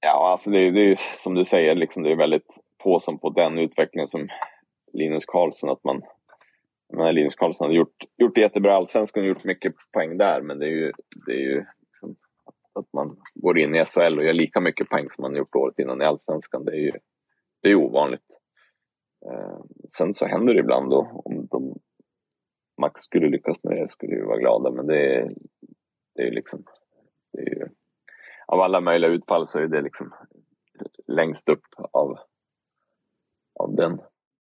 Ja, 0.00 0.28
alltså 0.32 0.50
det, 0.50 0.70
det 0.70 0.80
är 0.80 0.98
som 1.22 1.34
du 1.34 1.44
säger, 1.44 1.74
liksom, 1.74 2.02
det 2.02 2.12
är 2.12 2.16
väldigt 2.16 2.46
få 2.82 3.00
som 3.00 3.18
på 3.18 3.30
den 3.30 3.58
utvecklingen 3.58 4.08
som 4.08 4.28
Linus 4.92 5.26
Karlsson. 5.26 5.70
Att 5.70 5.84
man, 5.84 6.02
menar, 6.96 7.12
Linus 7.12 7.34
Karlsson 7.34 7.64
hade 7.64 7.76
gjort, 7.76 8.04
gjort 8.16 8.34
det 8.34 8.40
jättebra 8.40 8.72
i 8.72 8.74
Allsvenskan 8.74 9.22
och 9.22 9.28
gjort 9.28 9.44
mycket 9.44 9.74
poäng 9.92 10.18
där, 10.18 10.42
men 10.42 10.58
det 10.58 10.66
är 10.66 10.70
ju, 10.70 10.92
det 11.26 11.32
är 11.32 11.40
ju 11.40 11.64
liksom, 11.90 12.16
att 12.74 12.92
man 12.92 13.16
går 13.34 13.58
in 13.58 13.74
i 13.74 13.84
SHL 13.84 14.18
och 14.18 14.24
gör 14.24 14.32
lika 14.32 14.60
mycket 14.60 14.88
poäng 14.88 15.10
som 15.10 15.22
man 15.22 15.36
gjort 15.36 15.54
året 15.54 15.78
innan 15.78 16.02
i 16.02 16.04
Allsvenskan. 16.04 16.64
Det 16.64 16.72
är 16.72 16.80
ju, 16.80 16.92
det 17.62 17.68
är 17.68 17.74
ovanligt. 17.74 18.40
Eh, 19.26 19.58
sen 19.96 20.14
så 20.14 20.26
händer 20.26 20.54
det 20.54 20.60
ibland 20.60 20.90
då, 20.90 21.22
om 21.24 21.46
de, 21.50 21.78
Max 22.80 23.02
skulle 23.02 23.28
lyckas 23.28 23.64
med 23.64 23.76
det 23.76 23.88
skulle 23.88 24.16
vi 24.16 24.22
vara 24.22 24.38
glada, 24.38 24.70
men 24.70 24.86
det 24.86 25.16
är, 25.16 25.34
det 26.14 26.22
är 26.22 26.30
liksom 26.30 26.64
det 27.32 27.40
är 27.40 27.54
ju, 27.54 27.68
av 28.46 28.60
alla 28.60 28.80
möjliga 28.80 29.10
utfall 29.10 29.48
så 29.48 29.58
är 29.58 29.66
det 29.66 29.82
liksom 29.82 30.14
längst 31.06 31.48
upp 31.48 31.64
av, 31.92 32.18
av 33.60 33.74
den 33.74 34.00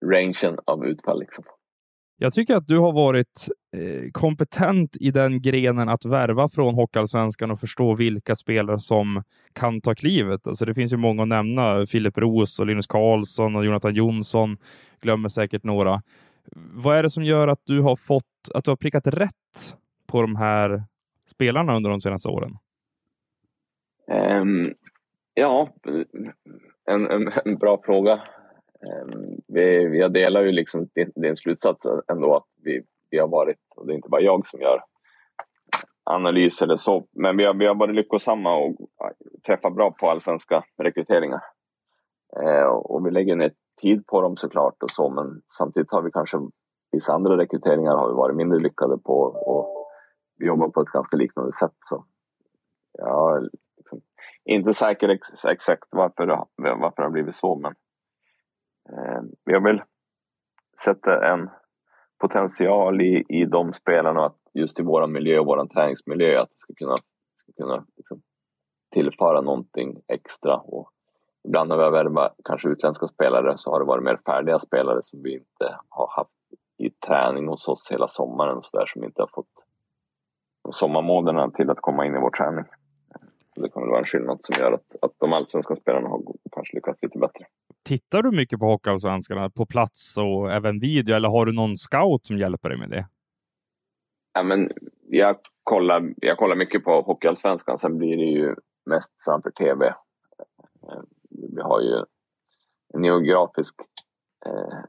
rangen 0.06 0.58
av 0.66 0.86
utfall. 0.86 1.20
Liksom. 1.20 1.44
Jag 2.22 2.34
tycker 2.34 2.56
att 2.56 2.68
du 2.68 2.78
har 2.78 2.92
varit 2.92 3.48
eh, 3.78 4.12
kompetent 4.12 4.98
i 5.00 5.12
den 5.12 5.42
grenen 5.42 5.90
att 5.90 6.06
värva 6.06 6.50
från 6.50 6.76
Hockeyallsvenskan 6.76 7.52
och 7.52 7.60
förstå 7.60 7.96
vilka 7.96 8.36
spelare 8.36 8.80
som 8.80 9.24
kan 9.54 9.82
ta 9.82 9.96
klivet. 9.96 10.48
Alltså 10.48 10.66
det 10.66 10.74
finns 10.74 10.94
ju 10.94 10.98
många 10.98 11.22
att 11.22 11.28
nämna. 11.28 11.86
Filip 11.86 12.18
Roos 12.18 12.60
och 12.60 12.66
Linus 12.66 12.88
Karlsson 12.88 13.56
och 13.56 13.66
Jonathan 13.66 13.96
Jonsson. 13.96 14.58
Glömmer 15.02 15.30
säkert 15.30 15.64
några. 15.64 16.02
Vad 16.74 16.98
är 16.98 17.04
det 17.04 17.10
som 17.10 17.24
gör 17.24 17.48
att 17.48 17.62
du 17.64 17.82
har 17.82 17.96
fått 17.96 18.24
att 18.54 18.64
du 18.64 18.72
har 18.72 18.76
prickat 18.76 19.08
rätt 19.08 19.76
på 20.08 20.22
de 20.22 20.36
här 20.36 20.84
spelarna 21.32 21.76
under 21.76 21.90
de 21.90 22.02
senaste 22.02 22.30
åren? 22.30 22.58
Um, 24.42 24.74
ja, 25.34 25.70
en, 26.90 27.08
en, 27.08 27.32
en, 27.46 27.58
bra 27.58 27.80
fråga. 27.86 28.22
Ehm, 28.88 29.38
vi, 29.48 29.98
jag 30.00 30.14
delar 30.14 30.42
ju 30.42 30.52
liksom 30.52 30.88
din, 30.96 31.12
din 31.16 31.36
slutsats 31.36 31.86
ändå 32.12 32.36
att 32.36 32.48
vi, 32.64 32.82
vi 33.10 33.20
har 33.20 33.28
varit, 33.28 33.58
och 33.76 33.88
det 33.88 33.94
är 33.94 33.96
inte 33.96 34.10
bara 34.10 34.22
jag 34.22 34.48
som 34.48 34.62
gör 34.62 34.84
analys 36.04 36.62
eller 36.62 36.76
så, 36.76 37.06
men 37.12 37.38
vi 37.38 37.46
har, 37.46 37.54
vi 37.54 37.66
har 37.66 37.76
varit 37.76 37.96
lyckosamma 37.96 38.56
och 38.56 38.76
träffat 39.46 39.76
bra 39.76 39.92
på 39.92 40.10
allsvenska 40.10 40.64
rekryteringar. 40.78 41.42
Eh, 42.44 42.68
och 42.68 43.06
vi 43.06 43.12
lägger 43.12 43.36
ner 43.36 43.52
tid 43.82 44.08
på 44.08 44.22
dem 44.22 44.38
såklart 44.38 44.84
och 44.84 44.92
så, 44.92 45.10
men 45.10 45.42
samtidigt 45.58 45.92
har 45.92 46.02
vi 46.02 46.12
kanske 46.12 46.38
vissa 46.92 47.14
andra 47.14 47.38
rekryteringar 47.38 47.96
har 47.96 48.10
vi 48.10 48.16
varit 48.16 48.36
mindre 48.36 48.60
lyckade 48.60 48.98
på 48.98 49.20
och 49.22 49.90
vi 50.38 50.46
jobbar 50.46 50.70
på 50.70 50.82
ett 50.82 50.88
ganska 50.88 51.18
liknande 51.18 51.52
sätt. 51.52 51.76
Så 51.80 52.06
jag 52.92 53.38
är 53.38 53.50
liksom 53.78 54.02
inte 54.46 54.74
säker 54.74 55.10
ex 55.10 55.46
exakt 55.46 55.88
varför 55.90 56.26
det, 56.26 56.46
varför 56.56 56.96
det 56.96 57.04
har 57.04 57.12
blivit 57.12 57.36
så, 57.36 57.56
men 57.56 57.74
eh, 58.94 59.62
vill 59.62 59.82
sätta 60.84 61.32
en 61.32 61.50
potential 62.20 63.02
i, 63.02 63.26
i 63.30 63.46
de 63.46 63.74
spelarna 63.74 64.26
att 64.26 64.38
just 64.54 64.80
i 64.80 64.84
vår 64.84 65.08
miljö 65.08 65.40
och 65.40 65.46
vår 65.46 65.66
träningsmiljö 65.66 66.42
att 66.42 66.50
det 66.50 66.60
ska 66.60 66.74
kunna, 66.74 66.98
ska 67.36 67.52
kunna 67.64 67.86
liksom, 67.98 68.22
tillföra 68.94 69.42
någonting 69.42 70.02
extra. 70.08 70.58
Och 70.58 70.92
ibland 71.44 71.70
när 71.70 71.78
vi 71.78 71.84
har 71.84 71.92
värvat 71.92 72.36
kanske 72.44 72.70
utländska 72.70 73.08
spelare 73.08 73.58
så 73.58 73.72
har 73.72 73.80
det 73.80 73.86
varit 73.86 74.04
mer 74.04 74.20
färdiga 74.26 74.60
spelare 74.60 75.00
som 75.04 75.24
vi 75.24 75.34
inte 75.34 75.80
har 75.90 76.08
haft 76.16 76.32
i 76.78 76.90
träning 76.90 77.48
hos 77.48 77.68
oss 77.68 77.92
hela 77.92 78.08
sommaren 78.08 78.58
och 78.58 78.66
så 78.66 78.78
där 78.78 78.86
som 78.86 79.04
inte 79.04 79.22
har 79.22 79.30
fått 79.34 79.66
sommarmånaderna 80.72 81.52
till 81.52 81.70
att 81.70 81.82
komma 81.82 82.06
in 82.06 82.16
i 82.16 82.20
vår 82.20 82.30
träning. 82.30 82.66
Det 83.62 83.70
kan 83.70 83.82
väl 83.82 83.90
vara 83.90 84.00
en 84.00 84.06
skillnad 84.06 84.40
som 84.42 84.56
gör 84.64 84.72
att, 84.72 84.96
att 85.02 85.12
de 85.18 85.34
allsvenska 85.34 85.76
spelarna 85.76 86.10
har 86.10 86.24
kanske 86.52 86.76
lyckats 86.76 87.04
lite 87.04 87.20
bättre. 87.20 87.46
Tittar 87.86 88.22
du 88.22 88.32
mycket 88.32 88.60
på 88.60 88.66
Hockeyallsvenskan 88.66 89.52
på 89.52 89.66
plats 89.66 90.18
och 90.18 90.52
även 90.52 90.80
video 90.80 91.16
eller 91.16 91.30
har 91.30 91.46
du 91.46 91.54
någon 91.54 91.78
scout 91.78 92.26
som 92.26 92.38
hjälper 92.38 92.70
dig 92.70 92.78
med 92.78 92.90
det? 92.90 93.08
Ja, 94.34 94.44
men 94.44 94.70
jag, 95.08 95.36
kollar, 95.64 96.14
jag 96.18 96.38
kollar 96.38 96.56
mycket 96.56 96.84
på 96.84 97.02
Hockeyallsvenskan, 97.02 97.78
sen 97.78 97.98
blir 97.98 98.18
det 98.18 98.24
ju 98.24 98.56
mest 98.86 99.14
framför 99.26 99.52
tv. 99.52 99.86
Eh, 100.84 101.02
vi 101.56 101.62
har 101.62 101.82
ju 101.82 102.06
en 102.94 103.04
geografisk 103.04 103.76
eh, 104.46 104.80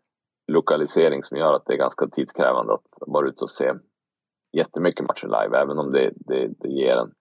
lokalisering 0.53 1.23
som 1.23 1.37
gör 1.37 1.53
att 1.53 1.67
det 1.67 1.73
är 1.73 1.79
ganska 1.79 2.07
tidskrävande 2.07 2.75
att 2.75 2.87
vara 3.01 3.29
ute 3.29 3.45
och 3.45 3.51
se 3.51 3.73
jättemycket 4.53 5.07
matcher 5.07 5.27
live, 5.27 5.59
även 5.59 5.79
om 5.79 5.93
det, 5.93 6.13
det, 6.17 6.49
det 6.59 6.69
ger 6.69 6.97
en, 6.97 7.13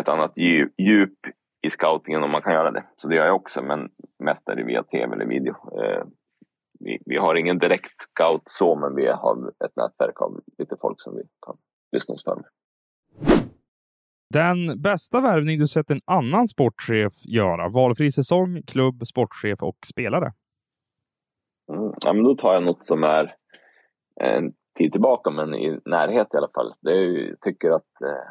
ett 0.00 0.08
annat 0.08 0.32
djup 0.78 1.18
i 1.66 1.70
scoutingen 1.70 2.22
om 2.22 2.30
man 2.30 2.42
kan 2.42 2.52
göra 2.52 2.70
det. 2.70 2.84
Så 2.96 3.08
det 3.08 3.16
gör 3.16 3.26
jag 3.26 3.36
också, 3.36 3.62
men 3.62 3.90
mest 4.18 4.48
är 4.48 4.56
det 4.56 4.64
via 4.64 4.82
tv 4.82 5.14
eller 5.14 5.26
video. 5.26 5.54
Eh, 5.82 6.04
vi, 6.80 6.98
vi, 7.06 7.16
har 7.16 7.34
ingen 7.34 7.58
direkt 7.58 8.00
scout 8.00 8.42
så, 8.44 8.76
men 8.76 8.94
vi 8.94 9.06
har 9.06 9.48
ett 9.48 9.76
nätverk 9.76 10.22
av 10.22 10.40
lite 10.58 10.76
folk 10.80 11.00
som 11.00 11.16
vi 11.16 11.22
kan 11.46 11.56
för 12.24 12.36
med. 12.36 12.44
Den 14.30 14.82
bästa 14.82 15.20
värvning 15.20 15.58
du 15.58 15.66
sett 15.66 15.90
en 15.90 16.00
annan 16.04 16.48
sportchef 16.48 17.12
göra? 17.24 17.68
Valfri 17.68 18.12
säsong, 18.12 18.62
klubb, 18.66 19.06
sportchef 19.06 19.62
och 19.62 19.76
spelare? 19.86 20.32
Mm, 21.72 21.92
ja, 22.04 22.12
men 22.12 22.24
då 22.24 22.34
tar 22.34 22.52
jag 22.54 22.62
något 22.62 22.86
som 22.86 23.04
är 23.04 23.34
en 24.20 24.50
tid 24.78 24.92
tillbaka, 24.92 25.30
men 25.30 25.54
i 25.54 25.80
närhet 25.84 26.34
i 26.34 26.36
alla 26.36 26.50
fall. 26.54 26.74
Det 26.80 26.90
är, 26.90 27.28
jag 27.28 27.40
tycker 27.40 27.70
att 27.70 28.00
eh, 28.02 28.30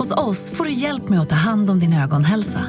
Hos 0.00 0.12
oss 0.12 0.50
får 0.50 0.64
du 0.64 0.72
hjälp 0.72 1.08
med 1.08 1.20
att 1.20 1.28
ta 1.28 1.36
hand 1.36 1.70
om 1.70 1.78
din 1.78 1.92
ögonhälsa. 1.92 2.60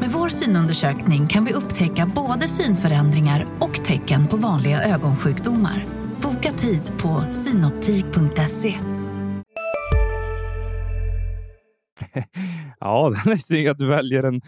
Med 0.00 0.10
vår 0.10 0.28
synundersökning 0.28 1.26
kan 1.26 1.44
vi 1.44 1.52
upptäcka 1.52 2.10
både 2.14 2.48
synförändringar 2.48 3.46
och 3.60 3.84
tecken 3.84 4.26
på 4.26 4.36
vanliga 4.36 4.82
ögonsjukdomar. 4.82 5.86
Boka 6.22 6.52
tid 6.52 6.82
på 7.02 7.32
synoptik.se. 7.32 8.74
Ja, 12.80 13.12
den 13.24 13.32
är 13.32 13.36
snygg 13.36 13.68
att 13.68 13.78
du 13.78 13.86
väljer 13.86 14.22
en 14.22 14.40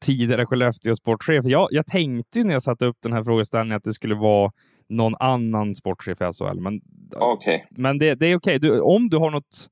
tidigare 0.00 0.46
Skellefteå 0.46 0.96
sportchef. 0.96 1.44
Jag, 1.44 1.68
jag 1.70 1.86
tänkte 1.86 2.38
ju 2.38 2.44
när 2.44 2.52
jag 2.52 2.62
satte 2.62 2.86
upp 2.86 2.96
den 3.02 3.12
här 3.12 3.24
frågeställningen 3.24 3.76
att 3.76 3.84
det 3.84 3.92
skulle 3.92 4.14
vara 4.14 4.52
någon 4.88 5.14
annan 5.20 5.74
sportchef 5.74 6.20
i 6.20 6.24
SHL. 6.24 6.60
Men, 6.60 6.80
okay. 7.20 7.60
men 7.70 7.98
det, 7.98 8.14
det 8.14 8.26
är 8.26 8.36
okej. 8.36 8.56
Okay. 8.56 8.78
om 8.78 9.08
du 9.08 9.16
har 9.16 9.30
något 9.30 9.68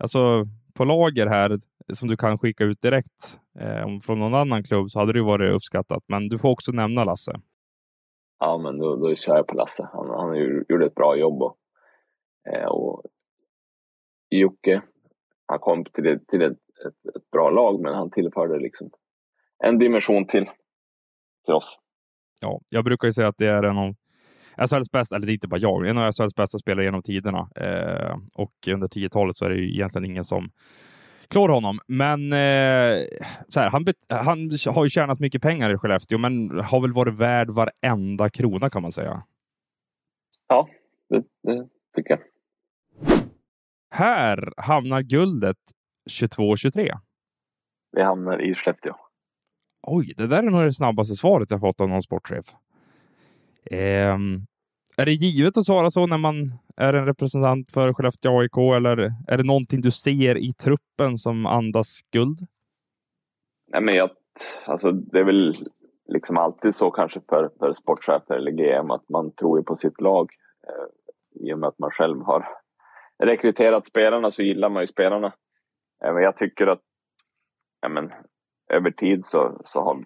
alltså, 0.00 0.44
på 0.78 0.84
lager 0.84 1.26
här 1.26 1.58
som 1.92 2.08
du 2.08 2.16
kan 2.16 2.38
skicka 2.38 2.64
ut 2.64 2.82
direkt 2.82 3.40
eh, 3.60 4.00
från 4.02 4.18
någon 4.18 4.34
annan 4.34 4.62
klubb 4.62 4.90
så 4.90 4.98
hade 4.98 5.12
det 5.12 5.22
varit 5.22 5.54
uppskattat. 5.54 6.04
Men 6.06 6.28
du 6.28 6.38
får 6.38 6.50
också 6.50 6.72
nämna 6.72 7.04
Lasse. 7.04 7.40
Ja, 8.38 8.58
men 8.58 8.78
då, 8.78 8.96
då 8.96 9.14
kör 9.14 9.36
jag 9.36 9.46
på 9.46 9.54
Lasse. 9.54 9.88
Han, 9.92 10.10
han 10.10 10.36
gjorde 10.68 10.86
ett 10.86 10.94
bra 10.94 11.16
jobb. 11.16 11.42
Och, 11.42 11.56
eh, 12.52 12.68
och 12.68 13.02
Jocke, 14.30 14.82
han 15.46 15.58
kom 15.58 15.84
till, 15.84 16.18
till 16.28 16.42
ett, 16.42 16.52
ett, 16.86 17.16
ett, 17.16 17.30
bra 17.30 17.50
lag, 17.50 17.80
men 17.80 17.94
han 17.94 18.10
tillförde 18.10 18.58
liksom 18.58 18.90
en 19.64 19.78
dimension 19.78 20.26
till, 20.26 20.50
till 21.44 21.54
oss. 21.54 21.78
Ja, 22.40 22.60
jag 22.70 22.84
brukar 22.84 23.08
ju 23.08 23.12
säga 23.12 23.28
att 23.28 23.38
det 23.38 23.46
är 23.46 23.62
en 23.62 23.78
av 23.78 23.94
SHLs 24.66 24.90
bästa, 24.90 25.16
eller 25.16 25.26
det 25.26 25.32
är 25.32 25.34
inte 25.34 25.48
bara 25.48 25.60
jag, 25.60 25.88
en 25.88 25.98
av 25.98 26.12
SHLs 26.12 26.34
bästa 26.34 26.58
spelare 26.58 26.84
genom 26.84 27.02
tiderna. 27.02 27.48
Eh, 27.56 28.16
och 28.34 28.52
under 28.68 28.88
10-talet 28.88 29.36
så 29.36 29.44
är 29.44 29.50
det 29.50 29.56
ju 29.56 29.74
egentligen 29.74 30.04
ingen 30.04 30.24
som 30.24 30.50
klår 31.28 31.48
honom. 31.48 31.78
Men 31.86 32.32
eh, 32.32 33.04
så 33.48 33.60
här, 33.60 33.70
han, 33.70 33.86
han 34.08 34.50
har 34.74 34.84
ju 34.84 34.90
tjänat 34.90 35.20
mycket 35.20 35.42
pengar 35.42 35.74
i 35.74 35.76
Skellefteå, 35.76 36.18
men 36.18 36.60
har 36.60 36.80
väl 36.80 36.92
varit 36.92 37.14
värd 37.14 37.50
varenda 37.50 38.28
krona 38.28 38.70
kan 38.70 38.82
man 38.82 38.92
säga. 38.92 39.22
Ja, 40.48 40.68
det, 41.08 41.22
det 41.42 41.68
tycker 41.96 42.10
jag. 42.10 42.20
Här 43.90 44.52
hamnar 44.56 45.02
guldet 45.02 45.56
22-23. 46.10 46.98
Vi 47.92 48.02
hamnar 48.02 48.42
i 48.42 48.54
Skellefteå. 48.54 48.94
Oj, 49.82 50.14
det 50.16 50.26
där 50.26 50.38
är 50.38 50.50
nog 50.50 50.62
det 50.62 50.72
snabbaste 50.72 51.14
svaret 51.14 51.50
jag 51.50 51.60
fått 51.60 51.80
av 51.80 51.88
någon 51.88 52.02
sportchef. 52.02 52.44
Eh, 53.70 54.18
är 54.98 55.06
det 55.06 55.12
givet 55.12 55.58
att 55.58 55.64
svara 55.64 55.90
så 55.90 56.06
när 56.06 56.18
man 56.18 56.58
är 56.76 56.94
en 56.94 57.06
representant 57.06 57.70
för 57.70 57.92
Skellefteå 57.92 58.40
AIK 58.40 58.56
eller 58.76 59.12
är 59.28 59.36
det 59.36 59.46
någonting 59.46 59.80
du 59.80 59.90
ser 59.90 60.38
i 60.38 60.52
truppen 60.52 61.16
som 61.16 61.46
andas 61.46 62.00
guld? 62.12 62.38
Nej, 63.68 63.82
men 63.82 63.94
jag, 63.94 64.10
alltså, 64.66 64.92
det 64.92 65.18
är 65.18 65.24
väl 65.24 65.66
liksom 66.08 66.36
alltid 66.36 66.74
så 66.74 66.90
kanske 66.90 67.20
för, 67.28 67.50
för 67.58 67.72
sportchefer 67.72 68.34
eller 68.34 68.50
GM 68.50 68.90
att 68.90 69.08
man 69.08 69.34
tror 69.34 69.62
på 69.62 69.76
sitt 69.76 70.00
lag. 70.00 70.30
Eh, 70.68 71.46
I 71.48 71.54
och 71.54 71.58
med 71.58 71.68
att 71.68 71.78
man 71.78 71.90
själv 71.90 72.22
har 72.22 72.48
rekryterat 73.24 73.86
spelarna 73.86 74.30
så 74.30 74.42
gillar 74.42 74.68
man 74.68 74.82
ju 74.82 74.86
spelarna. 74.86 75.32
Eh, 76.04 76.14
men 76.14 76.22
jag 76.22 76.36
tycker 76.36 76.66
att 76.66 76.82
ja, 77.80 77.88
men, 77.88 78.12
över 78.70 78.90
tid 78.90 79.26
så, 79.26 79.60
så 79.64 79.80
har 79.80 80.04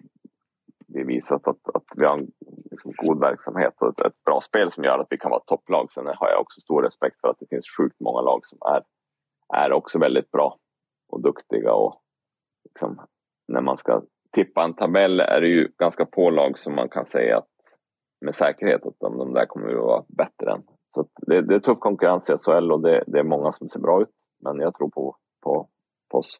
vi 0.87 1.03
visat 1.03 1.47
att, 1.47 1.69
att 1.73 1.85
vi 1.97 2.05
har 2.05 2.17
en 2.17 2.31
liksom, 2.71 2.93
god 2.97 3.19
verksamhet 3.19 3.73
och 3.81 3.89
ett, 3.89 4.05
ett, 4.05 4.23
bra 4.25 4.41
spel 4.41 4.71
som 4.71 4.83
gör 4.83 4.99
att 4.99 5.07
vi 5.09 5.17
kan 5.17 5.31
vara 5.31 5.41
ett 5.41 5.47
topplag. 5.47 5.91
Sen 5.91 6.07
har 6.07 6.29
jag 6.29 6.41
också 6.41 6.61
stor 6.61 6.81
respekt 6.81 7.21
för 7.21 7.27
att 7.27 7.39
det 7.39 7.47
finns 7.49 7.65
sjukt 7.77 7.99
många 7.99 8.21
lag 8.21 8.45
som 8.45 8.57
är, 8.65 8.83
är 9.63 9.73
också 9.73 9.99
väldigt 9.99 10.31
bra 10.31 10.57
och 11.09 11.21
duktiga. 11.21 11.73
Och 11.73 12.01
liksom, 12.65 13.01
när 13.47 13.61
man 13.61 13.77
ska 13.77 14.01
tippa 14.35 14.63
en 14.63 14.73
tabell 14.73 15.19
är 15.19 15.41
det 15.41 15.47
ju 15.47 15.67
ganska 15.77 16.07
få 16.13 16.29
lag 16.29 16.59
som 16.59 16.75
man 16.75 16.89
kan 16.89 17.05
säga 17.05 17.37
att 17.37 17.47
med 18.21 18.35
säkerhet 18.35 18.85
att 18.85 18.99
de, 18.99 19.17
de 19.17 19.33
där 19.33 19.45
kommer 19.45 19.69
att 19.69 19.85
vara 19.85 20.03
bättre 20.07 20.51
än. 20.51 20.63
Så 20.95 21.07
det, 21.27 21.41
det, 21.41 21.55
är 21.55 21.59
tuff 21.59 21.79
konkurrens 21.79 22.29
i 22.29 22.37
SHL 22.37 22.71
och 22.71 22.81
det, 22.81 23.03
det, 23.07 23.19
är 23.19 23.23
många 23.23 23.51
som 23.51 23.69
ser 23.69 23.79
bra 23.79 24.01
ut. 24.01 24.09
Men 24.43 24.59
jag 24.59 24.73
tror 24.73 24.89
på, 24.89 25.15
på, 25.43 25.69
på 26.11 26.17
oss. 26.17 26.39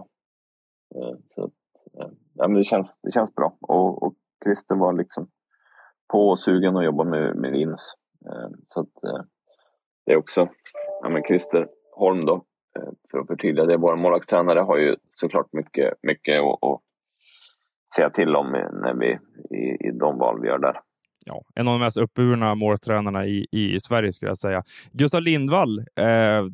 Eh, 0.95 1.15
så 1.29 1.43
att, 1.43 1.51
eh, 1.99 2.11
ja, 2.33 2.47
men 2.47 2.53
det, 2.53 2.63
känns, 2.63 2.97
det 3.03 3.11
känns 3.11 3.35
bra 3.35 3.57
och, 3.61 4.03
och 4.03 4.15
Christer 4.43 4.75
var 4.75 4.93
liksom 4.93 5.27
på 6.11 6.29
och 6.29 6.39
sugen 6.39 6.77
att 6.77 6.85
jobba 6.85 7.03
med, 7.03 7.35
med 7.35 7.53
Linus. 7.53 7.93
Eh, 8.25 8.49
så 8.67 8.79
att 8.79 8.93
det 10.05 10.11
är 10.11 10.17
också, 10.17 10.49
ja 11.01 11.09
men 11.09 11.23
Christer 11.23 11.67
Holm 11.95 12.25
då, 12.25 12.45
för 13.11 13.19
att 13.19 13.27
förtydliga 13.27 13.65
det, 13.65 13.77
vår 13.77 13.95
målvaktstränare 13.95 14.59
har 14.59 14.77
ju 14.77 14.95
såklart 15.09 15.53
mycket, 15.53 15.93
mycket 16.01 16.39
att, 16.39 16.63
att 16.63 16.81
säga 17.95 18.09
till 18.09 18.35
om 18.35 18.51
när 18.51 18.93
vi, 18.93 19.19
i, 19.57 19.87
i 19.87 19.91
de 19.91 20.17
val 20.17 20.41
vi 20.41 20.47
gör 20.47 20.57
där 20.57 20.81
ja, 21.25 21.43
en 21.55 21.67
av 21.67 21.73
de 21.73 21.79
mest 21.79 21.97
uppburna 21.97 22.55
måltränarna 22.55 23.25
i, 23.25 23.47
i 23.51 23.79
Sverige 23.79 24.13
skulle 24.13 24.31
jag 24.31 24.37
säga. 24.37 24.63
Gustav 24.91 25.21
Lindvall, 25.21 25.79
eh, 25.79 25.85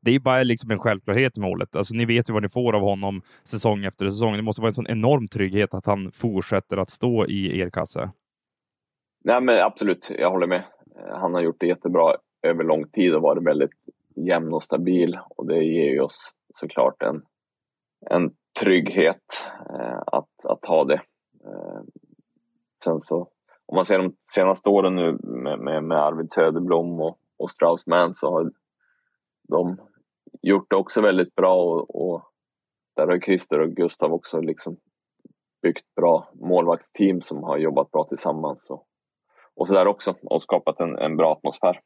det 0.00 0.10
är 0.10 0.20
bara 0.20 0.42
liksom 0.42 0.70
en 0.70 0.78
självklarhet 0.78 1.38
i 1.38 1.40
målet. 1.40 1.76
Alltså, 1.76 1.94
ni 1.94 2.04
vet 2.04 2.30
ju 2.30 2.32
vad 2.32 2.42
ni 2.42 2.48
får 2.48 2.76
av 2.76 2.82
honom 2.82 3.22
säsong 3.44 3.84
efter 3.84 4.10
säsong. 4.10 4.36
Det 4.36 4.42
måste 4.42 4.62
vara 4.62 4.68
en 4.68 4.74
sån 4.74 4.86
enorm 4.86 5.28
trygghet 5.28 5.74
att 5.74 5.86
han 5.86 6.12
fortsätter 6.12 6.76
att 6.76 6.90
stå 6.90 7.26
i 7.26 7.60
er 7.60 7.70
kasse. 7.70 8.10
Nej, 9.24 9.40
men 9.42 9.60
absolut, 9.60 10.10
jag 10.18 10.30
håller 10.30 10.46
med. 10.46 10.64
Han 11.10 11.34
har 11.34 11.40
gjort 11.40 11.60
det 11.60 11.66
jättebra 11.66 12.14
över 12.42 12.64
lång 12.64 12.88
tid 12.88 13.14
och 13.14 13.22
varit 13.22 13.46
väldigt 13.46 13.70
jämn 14.16 14.52
och 14.52 14.62
stabil 14.62 15.18
och 15.30 15.46
det 15.46 15.64
ger 15.64 15.90
ju 15.90 16.00
oss 16.00 16.30
såklart 16.54 17.02
en, 17.02 17.22
en 18.10 18.30
trygghet 18.60 19.46
eh, 19.70 19.98
att, 20.06 20.44
att 20.44 20.64
ha 20.64 20.84
det. 20.84 21.00
Eh, 21.44 21.80
sen 22.84 23.00
så 23.00 23.28
om 23.68 23.76
man 23.76 23.84
ser 23.84 23.98
de 23.98 24.16
senaste 24.34 24.70
åren 24.70 24.96
nu 24.96 25.18
med, 25.22 25.58
med, 25.58 25.84
med 25.84 25.98
Arvid 25.98 26.32
Söderblom 26.32 27.00
och, 27.00 27.18
och 27.38 27.50
Straussman 27.50 28.14
så 28.14 28.30
har 28.30 28.50
de 29.48 29.76
gjort 30.42 30.66
det 30.70 30.76
också 30.76 31.00
väldigt 31.00 31.34
bra 31.34 31.54
och, 31.54 32.02
och 32.02 32.22
där 32.96 33.06
har 33.06 33.20
Christer 33.20 33.58
och 33.58 33.70
Gustav 33.70 34.12
också 34.12 34.40
liksom 34.40 34.76
byggt 35.62 35.94
bra 35.96 36.30
målvaktsteam 36.34 37.20
som 37.20 37.42
har 37.42 37.58
jobbat 37.58 37.90
bra 37.90 38.04
tillsammans 38.04 38.70
och, 38.70 38.86
och 39.54 39.68
så 39.68 39.74
där 39.74 39.86
också 39.86 40.14
och 40.22 40.42
skapat 40.42 40.80
en, 40.80 40.98
en 40.98 41.16
bra 41.16 41.32
atmosfär. 41.32 41.80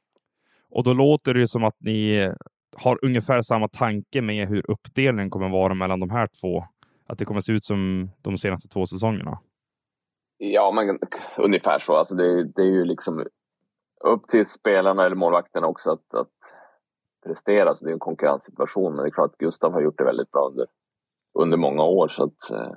Och 0.70 0.84
då 0.84 0.92
låter 0.92 1.34
det 1.34 1.48
som 1.48 1.64
att 1.64 1.76
ni 1.80 2.30
har 2.76 2.98
ungefär 3.04 3.42
samma 3.42 3.68
tanke 3.68 4.22
med 4.22 4.48
hur 4.48 4.70
uppdelningen 4.70 5.30
kommer 5.30 5.48
vara 5.48 5.74
mellan 5.74 6.00
de 6.00 6.10
här 6.10 6.28
två. 6.40 6.64
Att 7.06 7.18
det 7.18 7.24
kommer 7.24 7.40
se 7.40 7.52
ut 7.52 7.64
som 7.64 8.10
de 8.22 8.38
senaste 8.38 8.68
två 8.68 8.86
säsongerna. 8.86 9.38
Ja, 10.44 10.72
men 10.72 10.98
ungefär 11.38 11.78
så. 11.78 11.96
Alltså 11.96 12.14
det, 12.14 12.44
det, 12.44 12.62
är 12.62 12.72
ju 12.72 12.85
liksom 12.85 13.26
upp 14.05 14.28
till 14.28 14.46
spelarna 14.46 15.07
eller 15.07 15.16
målvakterna 15.16 15.66
också 15.66 15.90
att, 15.90 16.14
att 16.14 16.33
prestera. 17.26 17.74
Så 17.74 17.85
det 17.85 17.90
är 17.90 17.92
en 17.92 17.98
konkurrenssituation. 17.98 18.94
Men 18.94 19.05
det 19.05 19.09
är 19.09 19.12
klart 19.12 19.31
att 19.31 19.38
Gustav 19.38 19.72
har 19.72 19.81
gjort 19.81 19.98
det 19.98 20.05
väldigt 20.05 20.31
bra 20.31 20.48
under, 20.50 20.66
under 21.35 21.57
många 21.57 21.85
år. 21.85 22.09
Så 22.09 22.24
att, 22.24 22.50
eh, 22.50 22.76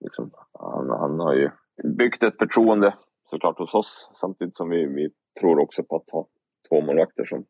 liksom, 0.00 0.30
han, 0.52 0.90
han 0.90 1.20
har 1.20 1.34
ju 1.34 1.50
byggt 1.98 2.22
ett 2.22 2.38
förtroende 2.38 2.94
såklart 3.30 3.58
hos 3.58 3.74
oss. 3.74 4.10
Samtidigt 4.20 4.56
som 4.56 4.68
vi, 4.68 4.86
vi 4.86 5.10
tror 5.40 5.58
också 5.58 5.82
på 5.82 5.96
att 5.96 6.10
ha 6.10 6.26
två 6.68 6.80
målvakter 6.80 7.24
som, 7.24 7.44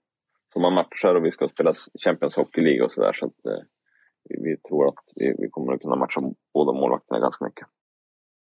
som 0.53 0.65
har 0.65 0.71
matchar 0.71 1.15
och 1.15 1.25
vi 1.25 1.31
ska 1.31 1.49
spela 1.49 1.73
Champions 2.05 2.37
Hockey 2.37 2.61
League 2.61 2.85
och 2.85 2.93
sådär. 2.93 3.13
Så 3.13 3.27
att 3.27 3.47
eh, 3.47 3.63
vi, 4.25 4.37
vi, 4.43 4.57
tror 4.57 4.89
att 4.89 5.05
vi, 5.15 5.35
vi 5.39 5.49
kommer 5.51 5.73
att 5.73 5.81
kunna 5.81 5.97
matcha 5.97 6.21
båda 6.55 6.73
målvakterna 6.73 7.21
ganska 7.21 7.45
mycket. 7.45 7.67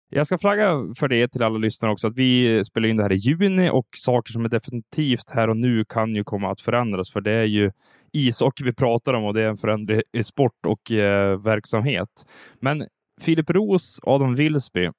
Jag 0.08 0.26
ska 0.26 0.38
flagga 0.38 0.94
för 0.96 1.08
det 1.08 1.28
till 1.28 1.42
alla 1.42 1.58
lyssnare 1.58 1.92
också, 1.92 2.08
att 2.08 2.16
vi 2.16 2.64
spelar 2.64 2.88
in 2.88 2.96
det 2.96 3.02
här 3.02 3.12
i 3.12 3.16
juni 3.16 3.70
och 3.70 3.86
saker 3.96 4.32
som 4.32 4.44
är 4.44 4.48
definitivt 4.48 5.30
här 5.30 5.50
och 5.50 5.56
nu 5.56 5.84
kan 5.84 6.14
ju 6.14 6.24
komma 6.24 6.50
att 6.50 6.60
förändras, 6.60 7.12
för 7.12 7.20
det 7.20 7.32
är 7.32 7.44
ju 7.44 7.72
ishockey 8.12 8.64
vi 8.64 8.72
pratar 8.72 9.14
om 9.14 9.24
och 9.24 9.34
det 9.34 9.42
är 9.42 9.48
en 9.48 9.56
föränderlig 9.56 10.24
sport 10.24 10.66
och 10.66 10.92
eh, 10.92 11.40
verksamhet. 11.40 12.26
Men 12.60 12.86
Filip 13.20 13.50
Ros, 13.50 14.00
Adam 14.02 14.34
Wilsby, 14.34 14.90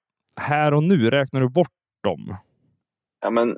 här 0.41 0.73
och 0.73 0.83
nu, 0.83 1.09
räknar 1.09 1.41
du 1.41 1.49
bort 1.49 1.73
dem? 2.03 2.35
Ja, 3.21 3.29
men 3.29 3.57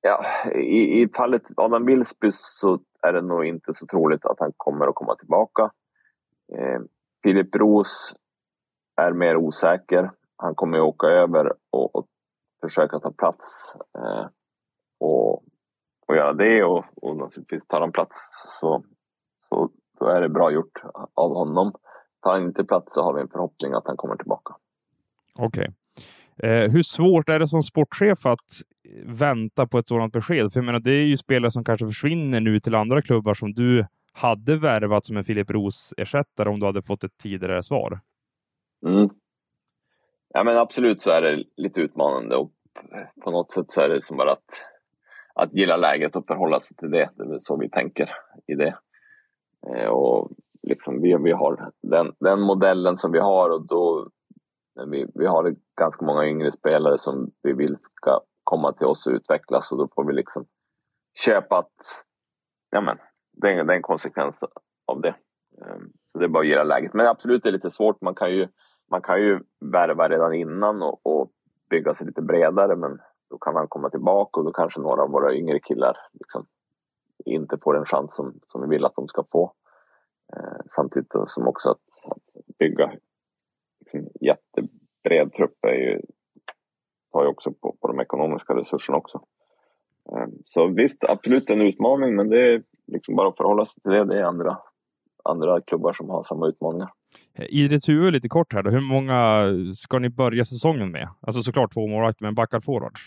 ja, 0.00 0.24
i, 0.54 1.02
i 1.02 1.08
fallet 1.16 1.42
Adam 1.56 1.86
Wilsby 1.86 2.28
så 2.30 2.80
är 3.02 3.12
det 3.12 3.22
nog 3.22 3.44
inte 3.44 3.74
så 3.74 3.86
troligt 3.86 4.24
att 4.24 4.40
han 4.40 4.52
kommer 4.56 4.86
att 4.86 4.94
komma 4.94 5.16
tillbaka. 5.16 5.70
Eh, 6.58 6.80
Filip 7.22 7.54
Ros 7.54 8.14
är 9.00 9.12
mer 9.12 9.36
osäker 9.36 10.10
han 10.38 10.54
kommer 10.54 10.76
ju 10.76 10.82
åka 10.82 11.06
över 11.06 11.52
och, 11.70 11.96
och 11.96 12.06
försöka 12.60 12.98
ta 12.98 13.12
plats 13.12 13.74
eh, 13.98 14.26
och, 15.00 15.32
och 16.06 16.16
göra 16.16 16.32
det 16.32 16.64
och, 16.64 16.84
och 17.02 17.16
naturligtvis 17.16 17.66
tar 17.66 17.80
han 17.80 17.92
plats 17.92 18.18
så, 18.60 18.84
så 19.48 19.70
då 19.98 20.06
är 20.06 20.20
det 20.20 20.28
bra 20.28 20.50
gjort 20.50 20.82
av 21.14 21.34
honom. 21.34 21.72
Tar 22.22 22.32
han 22.32 22.42
inte 22.42 22.64
plats 22.64 22.94
så 22.94 23.02
har 23.02 23.14
vi 23.14 23.20
en 23.20 23.28
förhoppning 23.28 23.72
att 23.72 23.86
han 23.86 23.96
kommer 23.96 24.16
tillbaka. 24.16 24.54
Okej. 25.38 25.46
Okay. 25.46 25.74
Eh, 26.42 26.70
hur 26.70 26.82
svårt 26.82 27.28
är 27.28 27.38
det 27.38 27.48
som 27.48 27.62
sportchef 27.62 28.26
att 28.26 28.50
vänta 29.04 29.66
på 29.66 29.78
ett 29.78 29.88
sådant 29.88 30.12
besked? 30.12 30.52
För 30.52 30.60
jag 30.60 30.64
menar, 30.64 30.80
det 30.80 30.90
är 30.90 31.06
ju 31.06 31.16
spelare 31.16 31.50
som 31.50 31.64
kanske 31.64 31.86
försvinner 31.86 32.40
nu 32.40 32.60
till 32.60 32.74
andra 32.74 33.02
klubbar 33.02 33.34
som 33.34 33.52
du 33.52 33.86
hade 34.12 34.56
värvat 34.56 35.04
som 35.04 35.16
en 35.16 35.24
Filip 35.24 35.50
Roos 35.50 35.94
ersättare 35.96 36.48
om 36.48 36.60
du 36.60 36.66
hade 36.66 36.82
fått 36.82 37.04
ett 37.04 37.18
tidigare 37.22 37.62
svar. 37.62 38.00
Mm. 38.86 39.08
Ja 40.34 40.44
men 40.44 40.56
absolut 40.56 41.02
så 41.02 41.10
är 41.10 41.22
det 41.22 41.44
lite 41.56 41.80
utmanande 41.80 42.36
och 42.36 42.52
på 43.24 43.30
något 43.30 43.52
sätt 43.52 43.70
så 43.70 43.80
är 43.80 43.88
det 43.88 44.02
som 44.02 44.16
bara 44.16 44.32
att, 44.32 44.64
att 45.34 45.54
gilla 45.54 45.76
läget 45.76 46.16
och 46.16 46.26
förhålla 46.26 46.60
sig 46.60 46.76
till 46.76 46.90
det. 46.90 47.10
Det 47.16 47.22
är 47.22 47.28
väl 47.28 47.40
så 47.40 47.56
vi 47.56 47.70
tänker 47.70 48.10
i 48.46 48.54
det. 48.54 48.78
Eh, 49.66 49.88
och 49.88 50.30
liksom 50.68 51.02
vi, 51.02 51.16
vi 51.24 51.32
har 51.32 51.72
den, 51.82 52.12
den 52.20 52.40
modellen 52.40 52.96
som 52.96 53.12
vi 53.12 53.18
har 53.18 53.50
och 53.50 53.66
då 53.66 54.08
vi, 54.90 55.06
vi 55.14 55.26
har 55.26 55.56
ganska 55.80 56.06
många 56.06 56.26
yngre 56.26 56.52
spelare 56.52 56.98
som 56.98 57.30
vi 57.42 57.52
vill 57.52 57.76
ska 57.80 58.20
komma 58.44 58.72
till 58.72 58.86
oss 58.86 59.06
och 59.06 59.12
utvecklas 59.12 59.72
och 59.72 59.78
då 59.78 59.88
får 59.94 60.06
vi 60.06 60.12
liksom 60.12 60.46
köpa 61.24 61.58
att 61.58 61.74
ja 62.70 62.80
men, 62.80 62.96
det, 63.32 63.48
är, 63.48 63.64
det 63.64 63.72
är 63.72 63.76
en 63.76 63.82
konsekvens 63.82 64.36
av 64.86 65.00
det. 65.00 65.14
Eh, 65.62 65.78
så 66.12 66.18
det 66.18 66.24
är 66.24 66.28
bara 66.28 66.42
att 66.42 66.48
gilla 66.48 66.64
läget. 66.64 66.94
Men 66.94 67.06
absolut, 67.06 67.42
det 67.42 67.48
är 67.48 67.52
lite 67.52 67.70
svårt. 67.70 68.00
Man 68.00 68.14
kan 68.14 68.30
ju 68.30 68.48
man 68.90 69.02
kan 69.02 69.22
ju 69.22 69.40
värva 69.60 70.08
redan 70.08 70.34
innan 70.34 70.82
och, 70.82 71.00
och, 71.02 71.30
bygga 71.70 71.94
sig 71.94 72.06
lite 72.06 72.22
bredare 72.22 72.76
men 72.76 72.98
då 73.30 73.38
kan 73.38 73.56
han 73.56 73.68
komma 73.68 73.90
tillbaka 73.90 74.40
och 74.40 74.46
då 74.46 74.52
kanske 74.52 74.80
några 74.80 75.02
av 75.02 75.10
våra 75.10 75.34
yngre 75.34 75.60
killar 75.60 75.96
liksom 76.12 76.46
inte 77.24 77.58
får 77.62 77.76
en 77.76 77.84
chans 77.84 78.16
som, 78.16 78.40
som 78.46 78.62
vi 78.62 78.68
vill 78.68 78.84
att 78.84 78.96
de 78.96 79.08
ska 79.08 79.24
få. 79.32 79.52
Eh, 80.36 80.60
samtidigt 80.70 81.12
som 81.26 81.48
också 81.48 81.70
att, 81.70 82.12
att 82.12 82.56
bygga 82.58 82.92
liksom, 83.80 84.08
jättebred 84.20 85.32
trupp 85.32 85.64
är 85.64 85.74
ju, 85.74 86.00
tar 87.12 87.22
ju 87.22 87.28
också 87.28 87.52
på, 87.52 87.76
på 87.80 87.88
de 87.88 88.00
ekonomiska 88.00 88.54
resurserna 88.54 88.98
också. 88.98 89.22
Eh, 90.12 90.26
så 90.44 90.66
visst, 90.66 91.04
absolut 91.04 91.50
en 91.50 91.62
utmaning 91.62 92.16
men 92.16 92.28
det 92.28 92.54
är 92.54 92.62
liksom 92.86 93.16
bara 93.16 93.28
att 93.28 93.36
förhålla 93.36 93.66
sig 93.66 93.82
till 93.82 93.92
det. 93.92 94.04
Det 94.04 94.18
är 94.18 94.24
andra, 94.24 94.58
andra 95.28 95.60
klubbar 95.60 95.92
som 95.92 96.10
har 96.10 96.22
samma 96.22 96.48
utmaningar. 96.48 96.90
I 97.48 97.68
ditt 97.68 97.88
huvud 97.88 98.12
lite 98.12 98.28
kort 98.28 98.52
här 98.52 98.62
då, 98.62 98.70
hur 98.70 98.80
många 98.80 99.44
ska 99.74 99.98
ni 99.98 100.10
börja 100.10 100.44
säsongen 100.44 100.90
med? 100.90 101.08
Alltså 101.20 101.42
såklart 101.42 101.74
två 101.74 101.86
målvakter, 101.86 102.24
men 102.24 102.34
backar 102.34 102.60
forwards? 102.60 103.00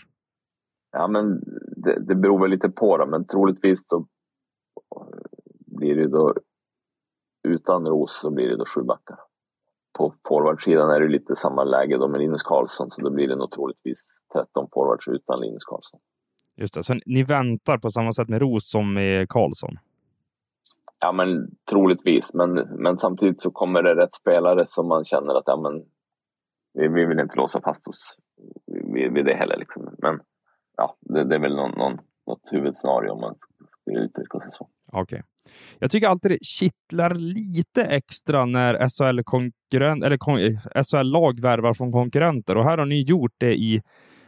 Ja, 0.92 1.08
men 1.08 1.40
det, 1.76 2.06
det 2.08 2.14
beror 2.14 2.40
väl 2.40 2.50
lite 2.50 2.68
på 2.68 2.98
då, 2.98 3.06
men 3.06 3.26
troligtvis 3.26 3.86
då 3.86 4.06
blir 5.66 5.96
det 5.96 6.08
då 6.08 6.34
utan 7.48 7.86
Ros 7.86 8.20
så 8.20 8.30
blir 8.30 8.48
det 8.48 8.56
då 8.56 8.64
sju 8.64 8.82
backar. 8.82 9.18
På 9.98 10.14
forwardsidan 10.28 10.90
är 10.90 11.00
det 11.00 11.08
lite 11.08 11.36
samma 11.36 11.64
läge 11.64 11.98
då 11.98 12.08
med 12.08 12.20
Linus 12.20 12.42
Karlsson, 12.42 12.90
så 12.90 13.02
då 13.02 13.10
blir 13.10 13.28
det 13.28 13.36
nog 13.36 13.50
troligtvis 13.50 14.02
13 14.32 14.68
forwards 14.72 15.08
utan 15.08 15.40
Linus 15.40 15.64
Karlsson. 15.64 16.00
Just 16.56 16.74
det, 16.74 16.82
så 16.82 16.94
ni 17.06 17.22
väntar 17.22 17.78
på 17.78 17.90
samma 17.90 18.12
sätt 18.12 18.28
med 18.28 18.40
Ros 18.40 18.70
som 18.70 18.94
med 18.94 19.28
Karlsson? 19.28 19.78
Ja, 21.04 21.12
men 21.12 21.48
troligtvis. 21.70 22.34
Men, 22.34 22.52
men 22.54 22.96
samtidigt 22.96 23.40
så 23.40 23.50
kommer 23.50 23.82
det 23.82 23.94
rätt 23.94 24.12
spelare 24.12 24.66
som 24.66 24.88
man 24.88 25.04
känner 25.04 25.34
att 25.34 25.44
ja, 25.46 25.56
men, 25.56 25.84
vi, 26.74 26.88
vi 26.88 27.06
vill 27.06 27.20
inte 27.20 27.36
låsa 27.36 27.60
fast 27.60 27.88
oss 27.88 28.16
vid, 28.94 29.12
vid 29.12 29.24
det 29.24 29.34
heller. 29.34 29.56
Liksom. 29.56 29.94
Men 29.98 30.20
ja, 30.76 30.96
det, 31.00 31.28
det 31.28 31.34
är 31.34 31.40
väl 31.40 31.56
någon, 31.56 31.70
någon, 31.70 31.98
något 32.26 32.52
huvudscenario 32.52 33.10
om 33.10 33.20
man 33.20 33.34
ska 33.34 34.00
uttrycka 34.00 34.40
sig 34.40 34.50
så. 34.50 34.68
Okej. 34.92 35.02
Okay. 35.02 35.22
Jag 35.78 35.90
tycker 35.90 36.08
alltid 36.08 36.30
det 36.30 36.44
kittlar 36.44 37.14
lite 37.14 37.82
extra 37.82 38.44
när 38.44 38.74
SHL-lag 38.88 40.42
eh, 40.44 40.82
SHL 40.82 41.42
värvar 41.42 41.74
från 41.74 41.92
konkurrenter 41.92 42.56
och 42.56 42.64
här 42.64 42.78
har 42.78 42.86
ni 42.86 43.02
gjort 43.02 43.34
det 43.38 43.54
i 43.54 43.82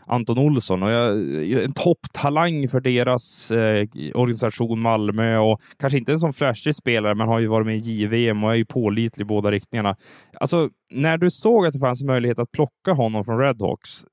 Anton 0.06 0.38
Olsson 0.38 0.82
och 0.82 0.90
jag, 0.90 1.18
en 1.64 1.72
topptalang 1.72 2.68
för 2.68 2.80
deras 2.80 3.50
eh, 3.50 3.86
organisation 4.14 4.80
Malmö 4.80 5.38
och 5.38 5.60
kanske 5.78 5.98
inte 5.98 6.12
en 6.12 6.18
sån 6.18 6.32
flashig 6.32 6.74
spelare, 6.74 7.14
men 7.14 7.28
har 7.28 7.38
ju 7.38 7.46
varit 7.46 7.66
med 7.66 7.76
i 7.76 7.90
JVM 7.90 8.44
och 8.44 8.50
är 8.50 8.54
ju 8.54 8.64
pålitlig 8.64 9.24
i 9.24 9.26
båda 9.26 9.50
riktningarna. 9.50 9.96
Alltså, 10.40 10.68
när 10.90 11.18
du 11.18 11.30
såg 11.30 11.66
att 11.66 11.72
det 11.72 11.80
fanns 11.80 12.04
möjlighet 12.04 12.38
att 12.38 12.52
plocka 12.52 12.92
honom 12.92 13.24
från 13.24 13.38
Redhawks, 13.38 14.04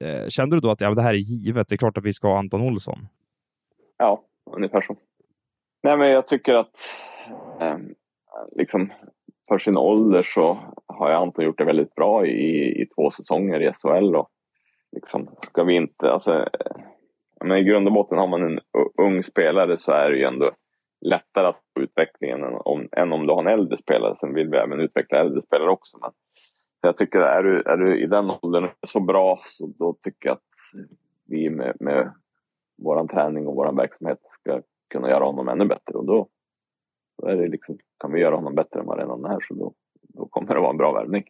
eh, 0.00 0.28
kände 0.28 0.56
du 0.56 0.60
då 0.60 0.70
att 0.70 0.80
ja, 0.80 0.90
det 0.90 1.02
här 1.02 1.14
är 1.14 1.18
givet? 1.18 1.68
Det 1.68 1.74
är 1.74 1.76
klart 1.76 1.98
att 1.98 2.04
vi 2.04 2.12
ska 2.12 2.28
ha 2.28 2.38
Anton 2.38 2.60
Olsson. 2.60 2.98
Ja, 3.96 4.22
ungefär 4.56 4.80
så. 4.80 4.96
Nej, 5.82 5.98
men 5.98 6.08
jag 6.08 6.28
tycker 6.28 6.54
att 6.54 6.76
eh, 7.60 7.76
liksom 8.56 8.92
för 9.48 9.58
sin 9.58 9.76
ålder 9.76 10.22
så 10.22 10.58
har 10.86 11.10
Anton 11.10 11.44
gjort 11.44 11.58
det 11.58 11.64
väldigt 11.64 11.94
bra 11.94 12.26
i, 12.26 12.82
i 12.82 12.86
två 12.86 13.10
säsonger 13.10 13.62
i 13.62 13.72
SHL 13.72 14.16
och 14.16 14.28
liksom, 14.98 15.28
ska 15.42 15.64
vi 15.64 15.76
inte, 15.76 16.10
alltså, 16.10 16.32
eh, 16.32 16.76
men 17.44 17.58
i 17.58 17.64
grund 17.64 17.86
och 17.86 17.94
botten 17.94 18.18
har 18.18 18.26
man 18.26 18.42
en 18.42 18.60
ung 18.98 19.22
spelare 19.22 19.78
så 19.78 19.92
är 19.92 20.10
det 20.10 20.16
ju 20.16 20.24
ändå 20.24 20.50
lättare 21.00 21.46
att 21.46 21.62
få 21.74 21.82
utvecklingen 21.82 22.44
än 22.44 22.54
om, 22.64 22.88
än 22.96 23.12
om 23.12 23.26
du 23.26 23.32
har 23.32 23.40
en 23.40 23.58
äldre 23.58 23.78
spelare. 23.78 24.16
Sen 24.20 24.34
vill 24.34 24.48
vi 24.48 24.56
även 24.56 24.80
utveckla 24.80 25.18
äldre 25.18 25.42
spelare 25.42 25.70
också. 25.70 25.98
Men 26.00 26.10
jag 26.80 26.96
tycker 26.96 27.18
är 27.18 27.42
du, 27.42 27.62
är 27.62 27.76
du 27.76 28.02
i 28.02 28.06
den 28.06 28.30
åldern 28.42 28.70
så 28.86 29.00
bra 29.00 29.40
så 29.44 29.66
då 29.78 29.96
tycker 30.02 30.28
jag 30.28 30.34
att 30.34 30.82
vi 31.26 31.50
med, 31.50 31.76
med 31.80 32.12
vår 32.82 33.08
träning 33.08 33.46
och 33.46 33.54
vår 33.54 33.72
verksamhet 33.72 34.18
ska 34.40 34.62
kunna 34.90 35.10
göra 35.10 35.24
honom 35.24 35.48
ännu 35.48 35.64
bättre. 35.64 35.94
Och 35.94 36.06
då, 36.06 36.28
då 37.22 37.28
är 37.28 37.36
det 37.36 37.48
liksom, 37.48 37.78
kan 37.98 38.12
vi 38.12 38.20
göra 38.20 38.34
honom 38.34 38.54
bättre 38.54 38.80
än 38.80 38.86
vad 38.86 38.98
redan 38.98 39.24
är 39.24 39.38
så 39.48 39.54
då, 39.54 39.74
då 40.02 40.26
kommer 40.26 40.54
det 40.54 40.60
vara 40.60 40.70
en 40.70 40.76
bra 40.76 40.92
värvning. 40.92 41.24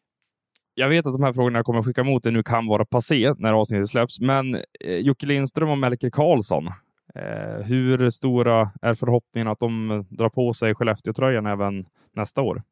Jag 0.80 0.88
vet 0.88 1.06
att 1.06 1.14
de 1.14 1.22
här 1.22 1.32
frågorna 1.32 1.58
jag 1.58 1.66
kommer 1.66 1.82
skicka 1.82 2.04
mot 2.04 2.22
dig 2.22 2.32
nu 2.32 2.42
kan 2.42 2.66
vara 2.66 2.84
passé 2.84 3.34
när 3.38 3.52
avsnittet 3.52 3.88
släpps, 3.88 4.20
men 4.20 4.54
eh, 4.54 4.96
Jocke 4.96 5.26
Lindström 5.26 5.70
och 5.70 5.78
Melker 5.78 6.10
Karlsson, 6.10 6.66
eh, 7.14 7.66
hur 7.66 8.10
stora 8.10 8.70
är 8.82 8.94
förhoppningarna 8.94 9.50
att 9.50 9.60
de 9.60 9.90
eh, 9.90 10.00
drar 10.00 10.28
på 10.28 10.52
sig 10.52 10.74
Skellefteå-tröjan 10.74 11.46
även 11.46 11.86
nästa 12.12 12.42
år? 12.42 12.62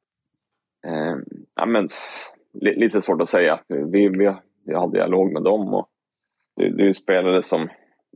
Eh, 0.86 1.16
ja, 1.54 1.66
men, 1.66 1.88
lite 2.52 3.02
svårt 3.02 3.22
att 3.22 3.28
säga. 3.28 3.60
Vi, 3.68 4.08
vi, 4.08 4.34
vi 4.66 4.74
har 4.74 4.92
dialog 4.92 5.32
med 5.32 5.42
dem 5.42 5.74
och 5.74 5.88
det, 6.56 6.76
det 6.76 6.88
är 6.88 6.92
spelare 6.92 7.42
som 7.42 7.68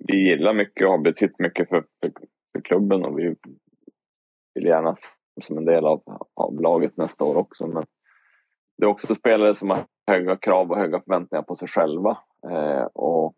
vi 0.09 0.29
gillar 0.29 0.55
mycket 0.55 0.85
och 0.85 0.91
har 0.91 0.99
betytt 0.99 1.39
mycket 1.39 1.69
för, 1.69 1.85
för, 2.01 2.13
för 2.53 2.61
klubben 2.61 3.05
och 3.05 3.19
vi 3.19 3.35
vill 4.55 4.65
gärna 4.65 4.97
som 5.43 5.59
en 5.59 5.65
del 5.65 5.85
av, 5.87 6.03
av 6.35 6.61
laget 6.61 6.97
nästa 6.97 7.25
år 7.25 7.37
också. 7.37 7.67
Men 7.67 7.83
det 8.81 8.87
är 8.87 8.89
också 8.89 9.15
spelare 9.15 9.55
som 9.55 9.71
har 9.71 9.87
höga 10.07 10.37
krav 10.37 10.71
och 10.71 10.77
höga 10.77 11.01
förväntningar 11.01 11.43
på 11.43 11.57
sig 11.57 11.69
själva. 11.69 12.19
Eh, 12.51 12.83
och, 12.83 13.35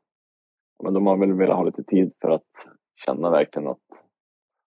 men 0.83 0.95
de 0.95 1.07
har 1.07 1.17
väl 1.17 1.33
velat 1.33 1.57
ha 1.57 1.65
lite 1.65 1.83
tid 1.83 2.13
för 2.21 2.31
att 2.31 2.47
känna 3.05 3.31
verkligen 3.31 3.69
att 3.69 3.79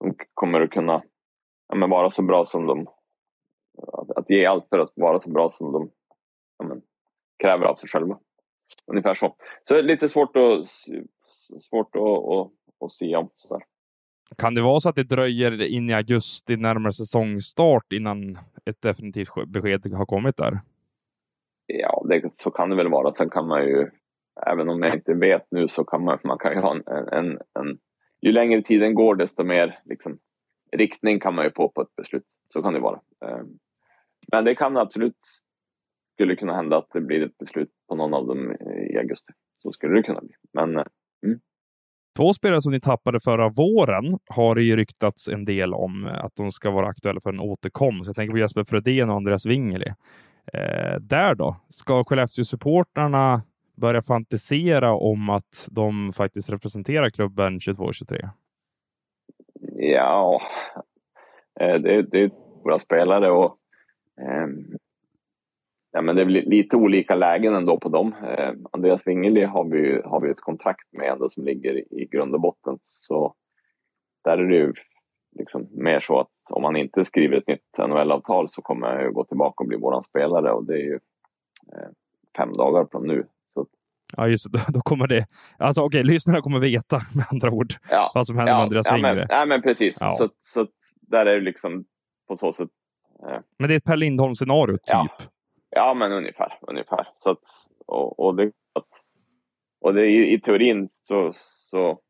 de 0.01 0.15
kommer 0.35 0.61
att 0.61 0.71
kunna 0.71 1.03
ja, 1.69 1.75
men 1.77 1.91
vara 1.91 2.11
så 2.11 2.23
bra 2.23 2.45
som 2.45 2.67
de... 2.67 2.87
Att, 3.93 4.11
att 4.11 4.31
ge 4.31 4.47
allt 4.47 4.69
för 4.69 4.79
att 4.79 4.93
vara 4.95 5.21
så 5.21 5.31
bra 5.31 5.51
som 5.51 5.73
de 5.73 5.91
ja, 6.59 6.65
men, 6.65 6.83
kräver 7.39 7.67
av 7.67 7.75
sig 7.75 7.89
själva. 7.89 8.19
Ungefär 8.87 9.15
så. 9.15 9.37
Så 9.65 9.75
det 9.75 9.81
är 9.81 9.85
lite 9.85 10.09
svårt 10.09 10.37
att, 10.37 10.69
svårt 11.63 11.97
att, 11.97 12.03
att, 12.03 12.51
att 12.85 12.93
se 12.93 13.17
om. 13.17 13.29
Sådär. 13.35 13.65
Kan 14.39 14.55
det 14.55 14.63
vara 14.63 14.81
så 14.81 14.89
att 14.89 14.97
det 14.97 15.03
dröjer 15.03 15.63
in 15.63 15.91
i 15.91 15.95
augusti, 15.95 16.57
närmare 16.57 16.93
säsongstart, 16.93 17.93
innan 17.93 18.39
ett 18.65 18.83
definitivt 18.83 19.29
besked 19.47 19.95
har 19.95 20.07
kommit 20.07 20.37
där? 20.37 20.61
Ja, 21.67 22.05
det, 22.09 22.37
så 22.37 22.51
kan 22.51 22.71
det 22.71 22.77
väl 22.77 22.89
vara. 22.89 23.15
Sen 23.15 23.31
kan 23.31 23.49
man 23.49 23.65
ju, 23.65 23.91
även 24.47 24.69
om 24.69 24.83
jag 24.83 24.95
inte 24.95 25.15
vet 25.15 25.47
nu, 25.51 25.69
så 25.69 25.85
kan 25.85 26.05
man, 26.05 26.19
man 26.25 26.39
kan 26.39 26.53
ju 26.53 26.61
ha 26.61 26.75
en, 26.75 27.09
en, 27.13 27.39
en 27.59 27.79
ju 28.21 28.33
längre 28.33 28.63
tiden 28.63 28.95
går, 28.95 29.15
desto 29.15 29.45
mer 29.45 29.79
liksom, 29.85 30.19
riktning 30.77 31.21
kan 31.21 31.35
man 31.35 31.45
ju 31.45 31.51
få 31.51 31.69
på 31.69 31.83
ett 31.83 31.97
beslut. 31.97 32.27
Så 32.53 32.63
kan 32.63 32.73
det 32.73 32.81
vara. 32.81 33.01
Ehm, 33.25 33.59
men 34.33 34.45
det 34.45 34.55
kan 34.55 34.77
absolut, 34.77 35.19
skulle 36.15 36.37
kunna 36.37 36.57
hända 36.57 36.77
att 36.77 36.91
det 36.93 37.01
blir 37.01 37.23
ett 37.23 37.39
beslut 37.39 37.71
på 37.89 37.97
någon 37.97 38.15
av 38.15 38.27
dem 38.27 38.53
i 38.93 38.99
augusti. 38.99 39.33
Så 39.59 39.73
skulle 39.73 39.95
det 39.95 40.03
kunna 40.03 40.21
bli. 40.21 40.35
Men 40.53 40.77
eh, 40.77 40.85
mm. 41.27 41.41
Två 42.17 42.35
spelare 42.35 42.61
som 42.61 42.73
ni 42.73 42.81
tappade 42.81 43.21
förra 43.21 43.49
våren 43.49 44.19
har 44.27 44.55
det 44.55 44.63
ju 44.63 44.77
ryktats 44.77 45.29
en 45.29 45.45
del 45.45 45.75
om 45.75 46.07
eh, 46.07 46.25
att 46.25 46.37
de 46.37 46.51
ska 46.51 46.71
vara 46.71 46.87
aktuella 46.87 47.21
för 47.21 47.31
en 47.31 47.41
återkomst. 47.41 48.07
Jag 48.07 48.17
tänker 48.17 48.33
på 48.33 48.39
Jesper 48.39 48.65
Frödén 48.65 49.11
och 49.11 49.17
Andreas 49.17 49.47
Wingeli. 49.47 49.89
Eh, 50.53 51.01
där 51.01 51.35
då? 51.35 51.57
Ska 51.69 52.05
Skellefteå-supportrarna 52.05 53.41
börja 53.77 54.03
fantisera 54.03 54.95
om 54.95 55.31
att 55.31 55.69
de 55.71 56.13
faktiskt 56.13 56.51
representerar 56.51 57.11
klubben 57.11 57.59
22-23? 57.59 58.29
Ja, 59.77 60.41
eh, 61.61 61.75
det, 61.75 62.03
det 62.03 62.21
är 62.21 62.31
bra 62.65 62.79
spelare 62.79 63.31
och 63.31 63.57
ehm, 64.21 64.79
ja, 65.93 66.03
men 66.03 66.17
det 66.17 66.23
är 66.23 66.27
lite 66.27 66.77
olika 66.77 67.15
lägen 67.15 67.55
ändå 67.55 67.81
på 67.81 67.89
dem. 67.89 68.15
Eh, 68.39 68.53
Andreas 68.73 69.07
Wingeli 69.07 69.45
har 69.45 69.65
vi, 69.65 70.01
har 70.05 70.21
vi 70.21 70.31
ett 70.31 70.41
kontrakt 70.41 70.93
med 70.93 71.13
ändå 71.13 71.29
som 71.29 71.45
ligger 71.45 71.95
i 71.95 72.09
grund 72.11 72.35
och 72.35 72.41
botten. 72.41 72.79
Så 72.83 73.35
där 74.25 74.39
är 74.39 74.49
det 74.49 74.57
ju 74.57 74.73
liksom 75.39 75.69
mer 75.71 76.01
så 76.01 76.21
att 76.21 76.29
om 76.51 76.65
han 76.65 76.77
inte 76.77 77.05
skriver 77.05 77.37
ett 77.37 77.49
nytt 77.49 77.79
NHL-avtal 77.79 78.51
så 78.51 78.63
kommer 78.63 78.87
han 78.87 79.01
ju 79.01 79.13
gå 79.13 79.25
tillbaka 79.25 79.65
och 79.65 79.69
bli 79.69 79.79
våran 79.79 80.03
spelare 80.03 80.53
och 80.53 80.67
det 80.67 80.75
är 80.75 80.85
ju 80.85 80.99
eh, 81.73 81.89
fem 82.37 82.53
dagar 82.53 82.87
från 82.91 83.07
nu. 83.07 83.27
Så... 83.55 83.67
Ja, 84.17 84.29
just 84.29 84.53
det. 84.53 84.59
Då 84.73 84.81
kommer 84.81 85.07
det. 85.07 85.27
Alltså 85.59 85.83
okej, 85.83 86.01
okay, 86.01 86.13
lyssnarna 86.13 86.41
kommer 86.41 86.61
veta 86.61 87.01
med 87.15 87.27
andra 87.31 87.51
ord 87.51 87.75
ja, 87.91 88.13
vad 88.15 88.27
som 88.27 88.37
händer 88.37 88.53
ja, 88.53 88.57
med 88.57 88.65
Andreas 88.65 88.87
ja, 88.89 88.95
Wingeli. 88.95 89.17
Men, 89.17 89.27
ja, 89.31 89.47
men 89.47 89.63
precis. 89.63 89.97
Ja. 90.01 90.13
Så, 90.13 90.29
så 90.43 90.67
där 91.01 91.27
är 91.27 91.35
det 91.35 91.41
liksom 91.41 91.85
på 92.29 92.37
så 92.37 92.53
sätt. 92.53 92.69
Eh... 93.29 93.39
Men 93.59 93.69
det 93.69 93.75
är 93.75 93.77
ett 93.77 93.85
Per 93.85 93.97
Lindholm-scenario, 93.97 94.73
typ? 94.73 94.81
Ja. 94.87 95.09
Ja, 95.75 95.95
men 95.95 96.13
ungefär. 96.13 96.59
ungefär. 96.61 97.09
Så 97.19 97.31
att, 97.31 97.43
och, 97.87 98.21
och, 98.21 98.37
det, 98.37 98.53
och 99.81 99.95
det, 99.95 100.07
i, 100.07 100.35
i 100.35 100.41
teorin 100.41 100.89
så, 101.03 101.33
så, 101.71 102.01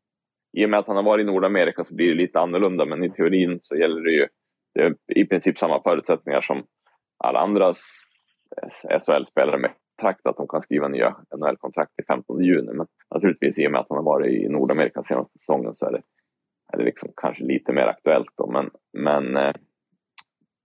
i 0.57 0.65
och 0.65 0.69
med 0.69 0.79
att 0.79 0.87
han 0.87 0.95
har 0.95 1.03
varit 1.03 1.23
i 1.23 1.31
Nordamerika 1.31 1.83
så 1.83 1.95
blir 1.95 2.07
det 2.07 2.21
lite 2.21 2.39
annorlunda, 2.39 2.85
men 2.85 3.03
i 3.03 3.09
teorin 3.09 3.59
så 3.61 3.75
gäller 3.75 4.01
det 4.01 4.11
ju 4.11 4.27
det 4.73 4.81
är 4.81 4.95
i 5.07 5.25
princip 5.25 5.57
samma 5.57 5.83
förutsättningar 5.83 6.41
som 6.41 6.63
alla 7.17 7.39
andra 7.39 7.73
SHL-spelare 8.99 9.57
med 9.57 9.71
kontrakt, 9.95 10.27
att 10.27 10.37
de 10.37 10.47
kan 10.47 10.61
skriva 10.61 10.87
nya 10.87 11.15
NHL-kontrakt 11.37 11.95
till 11.95 12.05
15 12.05 12.43
juni. 12.43 12.73
Men 12.73 12.87
naturligtvis 13.15 13.59
i 13.59 13.67
och 13.67 13.71
med 13.71 13.81
att 13.81 13.89
han 13.89 13.97
har 13.97 14.05
varit 14.05 14.31
i 14.31 14.49
Nordamerika 14.49 15.03
senaste 15.03 15.39
säsongen 15.39 15.73
så 15.73 15.85
är 15.85 15.91
det, 15.91 16.01
är 16.73 16.77
det 16.77 16.83
liksom 16.83 17.09
kanske 17.15 17.43
lite 17.43 17.73
mer 17.73 17.87
aktuellt. 17.87 18.31
Då. 18.37 18.51
Men, 18.51 18.69
men 18.93 19.37
eh, 19.37 19.53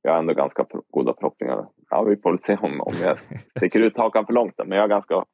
jag 0.02 0.12
har 0.12 0.18
ändå 0.18 0.34
ganska 0.34 0.66
goda 0.90 1.14
förhoppningar. 1.14 1.68
Ja, 1.90 2.02
vi 2.02 2.16
får 2.16 2.30
väl 2.30 2.42
se 2.42 2.56
om, 2.56 2.80
om 2.80 2.94
jag 3.02 3.18
sticker 3.56 3.80
ut 3.80 3.96
hakan 3.96 4.26
för 4.26 4.32
långt. 4.32 4.54
Men 4.58 4.70
jag 4.70 4.80
har 4.80 4.88
ganska 4.88 5.24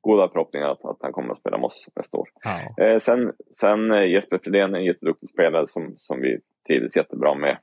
goda 0.00 0.28
förhoppningar 0.28 0.68
att, 0.68 0.84
att 0.84 0.98
han 1.00 1.12
kommer 1.12 1.32
att 1.32 1.38
spela 1.38 1.58
med 1.58 1.64
oss 1.64 1.88
nästa 1.96 2.16
år. 2.18 2.28
Ja. 2.42 2.84
Eh, 2.84 2.98
sen, 3.00 3.32
sen 3.60 3.90
eh, 3.90 4.06
Jesper 4.06 4.38
Fredén 4.38 4.74
är 4.74 4.78
en 4.78 4.84
jätteduktig 4.84 5.28
spelare 5.28 5.66
som, 5.66 5.94
som 5.96 6.20
vi 6.20 6.38
trivdes 6.66 6.96
jättebra 6.96 7.34
med, 7.34 7.58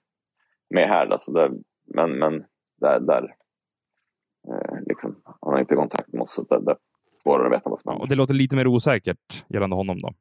med 0.70 0.88
här. 0.88 1.08
Alltså 1.08 1.32
där, 1.32 1.52
men, 1.96 2.20
men 2.20 2.46
där, 2.82 3.00
där 3.00 3.36
eh, 4.48 4.78
liksom, 4.86 5.22
han 5.24 5.54
har 5.54 5.60
inte 5.60 5.76
kontakt 5.76 6.14
med 6.14 6.22
oss 6.22 6.34
så 6.34 6.44
där, 6.44 6.60
där 6.60 6.78
svårare 7.24 7.48
att 7.48 7.54
veta 7.54 7.70
vad 7.70 7.80
som 7.80 7.90
händer. 7.90 8.04
Och 8.04 8.10
det 8.10 8.16
låter 8.16 8.34
lite 8.34 8.56
mer 8.56 8.68
osäkert 8.68 9.46
gällande 9.50 9.76
honom 9.76 10.02
då? 10.02 10.14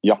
Ja, 0.00 0.20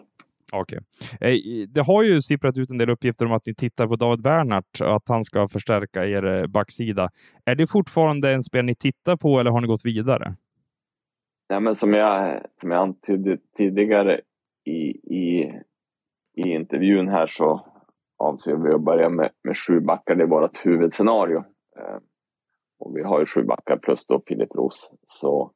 Okej. 0.52 0.78
Eh, 1.20 1.28
okay. 1.28 1.66
Det 1.66 1.80
har 1.80 2.02
ju 2.02 2.20
sipprat 2.20 2.58
ut 2.58 2.70
en 2.70 2.78
del 2.78 2.90
uppgifter 2.90 3.26
om 3.26 3.32
att 3.32 3.46
ni 3.46 3.54
tittar 3.54 3.86
på 3.86 3.96
David 3.96 4.22
Bernhardt 4.22 4.80
och 4.80 4.96
att 4.96 5.08
han 5.08 5.24
ska 5.24 5.48
förstärka 5.48 6.06
er 6.06 6.24
eh, 6.24 6.46
backsida. 6.46 7.10
Är 7.44 7.54
det 7.54 7.66
fortfarande 7.66 8.32
en 8.32 8.42
spel 8.42 8.64
ni 8.64 8.74
tittar 8.74 9.16
på 9.16 9.40
eller 9.40 9.50
har 9.50 9.60
ni 9.60 9.66
gått 9.66 9.84
vidare? 9.84 10.36
Ja, 11.48 11.60
men 11.60 11.76
som, 11.76 11.92
jag, 11.92 12.42
som 12.60 12.70
jag 12.70 12.82
antydde 12.82 13.38
tidigare 13.56 14.20
i, 14.64 14.90
i, 15.16 15.52
i 16.36 16.48
intervjun 16.48 17.08
här 17.08 17.26
så 17.26 17.66
avser 18.18 18.56
vi 18.56 18.74
att 18.74 18.84
börja 18.84 19.08
med, 19.08 19.30
med 19.44 19.56
sju 19.58 19.80
backar. 19.80 20.14
Det 20.14 20.22
är 20.22 20.28
vårt 20.28 20.66
huvudscenario. 20.66 21.38
Eh, 21.78 21.98
och 22.78 22.96
vi 22.96 23.02
har 23.02 23.20
ju 23.20 23.26
sju 23.26 23.42
backar 23.42 23.76
plus 23.76 24.06
då 24.06 24.22
Filip 24.26 24.54
Roos. 24.54 24.90
Så 25.06 25.52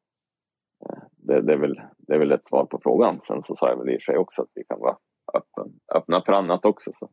det, 1.17 1.43
det, 1.43 1.53
är 1.53 1.57
väl, 1.57 1.81
det 2.11 2.17
är 2.17 2.19
väl 2.19 2.33
ett 2.33 2.49
svar 2.49 2.67
på 2.67 2.81
frågan. 2.83 3.21
Sen 3.27 3.43
så 3.43 3.57
sa 3.57 3.69
jag 3.69 3.77
väl 3.77 3.89
i 3.91 3.97
och 3.97 4.03
för 4.03 4.13
sig 4.13 4.19
också 4.19 4.43
att 4.43 4.49
vi 4.55 4.65
kan 4.65 4.81
vara 4.81 4.97
öppen, 5.35 5.73
öppna 5.95 6.23
för 6.27 6.33
annat 6.33 6.65
också. 6.65 6.91
Så, 6.95 7.09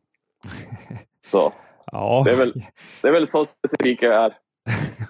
så 1.30 1.52
ja. 1.92 2.22
det, 2.24 2.30
är 2.30 2.36
väl, 2.36 2.52
det 3.02 3.08
är 3.08 3.12
väl 3.12 3.28
så 3.28 3.44
specifika 3.44 4.06
jag 4.06 4.24
är. 4.24 4.36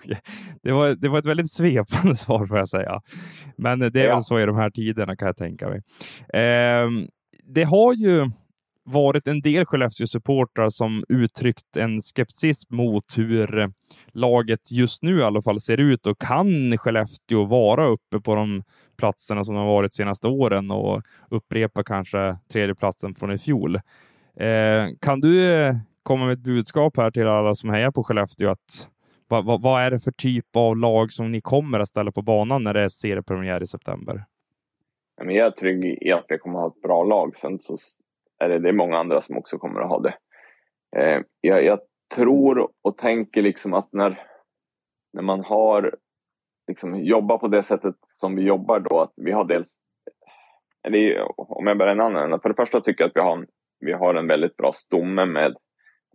det, 0.63 0.73
var, 0.73 0.95
det 0.95 1.09
var 1.09 1.19
ett 1.19 1.27
väldigt 1.27 1.53
svepande 1.53 2.17
svar 2.17 2.47
får 2.47 2.59
jag 2.59 2.69
säga. 2.69 3.01
Men 3.57 3.79
det 3.79 4.01
är 4.01 4.09
ja. 4.09 4.15
väl 4.15 4.25
så 4.25 4.41
i 4.41 4.47
de 4.47 4.57
här 4.57 4.71
tiderna 4.71 5.17
kan 5.17 5.27
jag 5.27 5.37
tänka 5.37 5.69
mig. 5.69 5.83
Eh, 6.43 6.89
det 7.55 7.65
har 7.65 7.95
ju 7.95 8.31
varit 8.93 9.27
en 9.27 9.41
del 9.41 9.65
Skellefteå-supportrar 9.65 10.71
som 10.71 11.05
uttryckt 11.09 11.77
en 11.77 12.01
skepsis 12.01 12.71
mot 12.71 13.05
hur 13.17 13.59
eh, 13.59 13.69
laget 14.13 14.73
just 14.73 15.03
nu 15.03 15.19
i 15.19 15.23
alla 15.23 15.43
fall 15.43 15.61
ser 15.61 15.81
ut 15.81 16.07
och 16.07 16.21
kan 16.21 16.79
Skellefteå 16.79 17.45
vara 17.45 17.87
uppe 17.87 18.21
på 18.21 18.35
de 18.35 18.63
platserna 18.99 19.45
som 19.45 19.55
de 19.55 19.61
har 19.61 19.73
varit 19.73 19.95
senaste 19.95 20.27
åren 20.27 20.71
och 20.71 21.03
upprepa 21.31 21.85
kanske 21.85 22.37
tredjeplatsen 22.53 23.15
från 23.15 23.33
i 23.33 23.39
fjol. 23.39 23.77
Eh, 24.37 24.87
kan 25.01 25.21
du 25.21 25.53
eh, 25.53 25.75
komma 26.03 26.27
med 26.27 26.33
ett 26.33 26.45
budskap 26.45 26.97
här 26.97 27.11
till 27.11 27.27
alla 27.27 27.55
som 27.55 27.71
hejar 27.71 27.91
på 27.91 28.05
Skellefteå 28.05 28.51
att 28.51 28.89
vad, 29.29 29.45
vad, 29.45 29.63
vad, 29.63 29.83
är 29.83 29.91
det 29.91 29.99
för 29.99 30.13
typ 30.13 30.57
av 30.57 30.77
lag 30.77 31.13
som 31.13 31.33
ni 31.33 31.41
kommer 31.41 31.81
att 31.81 31.89
ställa 31.89 32.13
på 32.13 32.23
banan 32.23 32.65
när 32.65 32.75
det 32.75 32.81
är 32.81 32.89
seriepremiär 32.89 33.63
i 33.63 33.67
september? 33.67 34.25
Jag 35.21 35.37
är 35.37 35.51
trygg 35.51 35.85
i 35.85 36.13
att 36.13 36.25
vi 36.29 36.39
kommer 36.39 36.59
att 36.59 36.63
ha 36.63 36.69
ett 36.69 36.83
bra 36.83 37.05
lag. 37.05 37.37
Sen 37.37 37.59
så 37.59 37.77
eller 38.45 38.59
det, 38.59 38.69
är 38.69 38.73
många 38.73 38.99
andra 38.99 39.21
som 39.21 39.39
också 39.39 39.59
kommer 39.59 39.81
att 39.81 39.89
ha 39.89 39.99
det. 39.99 40.17
Eh, 40.97 41.23
jag, 41.41 41.65
jag, 41.65 41.81
tror 42.15 42.71
och 42.83 42.99
tänker 42.99 43.43
liksom 43.43 43.75
att 43.75 43.89
när, 43.93 44.21
när 45.13 45.23
man 45.23 45.45
har 45.45 45.95
liksom 46.69 46.97
jobba 46.97 47.39
på 47.39 47.49
det 47.49 47.63
sättet 47.63 47.95
som 48.15 48.37
vi 48.37 48.43
jobbar 48.43 48.81
då, 48.81 49.01
att 49.01 49.13
vi 49.17 49.33
har 49.33 49.45
dels, 49.45 49.77
eller 50.83 51.29
om 51.37 51.67
jag 51.67 51.79
börjar 51.79 51.93
en 51.93 52.01
annan 52.01 52.41
för 52.41 52.49
det 52.49 52.55
första 52.55 52.81
tycker 52.81 53.05
jag 53.05 53.09
att 53.09 53.17
vi 53.17 53.21
har 53.21 53.37
en, 53.37 53.47
vi 53.81 53.93
har 53.93 54.15
en 54.15 54.27
väldigt 54.27 54.57
bra 54.57 54.73
stomme 54.73 55.25
med, 55.25 55.57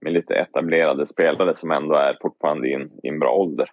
med 0.01 0.13
lite 0.13 0.33
etablerade 0.33 1.07
spelare 1.07 1.55
som 1.55 1.71
ändå 1.71 1.95
är 1.95 2.17
fortfarande 2.21 2.69
i 2.69 2.73
en, 2.73 2.91
i 3.03 3.07
en 3.07 3.19
bra 3.19 3.33
ålder. 3.33 3.69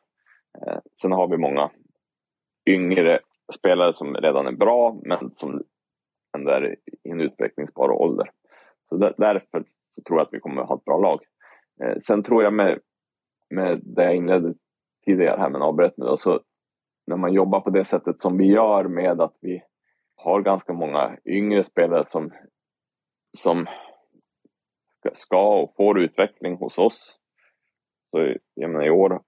Eh, 0.59 0.79
sen 1.03 1.13
har 1.13 1.29
vi 1.29 1.37
många 1.37 1.71
yngre 2.67 3.21
spelare 3.55 3.95
som 3.95 4.15
redan 4.15 4.47
är 4.47 4.53
bra, 4.53 5.01
men 5.03 5.31
som 5.35 5.63
ändå 6.37 6.51
är 6.51 6.77
i 7.05 7.11
en 7.11 7.21
utvecklingsbar 7.21 7.91
ålder. 7.91 8.31
Så 8.91 8.97
där, 8.97 9.15
därför 9.19 9.65
så 9.91 10.03
tror 10.03 10.19
jag 10.19 10.27
att 10.27 10.35
vi 10.35 10.41
kommer 10.41 10.63
att 10.63 10.69
ha 10.69 10.77
ett 10.77 10.85
bra 10.85 10.99
lag. 10.99 11.21
Eh, 11.83 11.99
sen 12.01 12.23
tror 12.23 12.43
jag 12.43 12.53
med, 12.53 12.79
med 13.51 13.81
det 13.83 14.05
jag 14.05 14.17
inledde 14.17 14.55
tidigare 15.05 15.41
här 15.41 15.51
med 15.51 15.63
avbrott 15.63 15.95
nu, 15.97 16.17
så 16.17 16.41
när 17.07 17.17
man 17.17 17.33
jobbar 17.33 17.61
på 17.61 17.71
det 17.71 17.85
sättet 17.85 18.21
som 18.21 18.39
vi 18.39 18.45
gör 18.45 18.85
med 18.85 19.21
att 19.21 19.37
vi 19.41 19.63
har 20.17 20.41
ganska 20.41 20.73
många 20.73 21.17
yngre 21.25 21.65
spelare 21.65 22.05
som, 22.07 22.33
som 23.37 23.67
ska, 25.13 25.63
och 25.63 25.75
får 25.77 26.01
utveckling 26.01 26.57
hos 26.57 26.79
oss. 26.79 27.21
Så 28.11 28.35
jag 28.55 28.71
menar, 28.71 28.87
i 28.87 28.91
år 28.91 29.23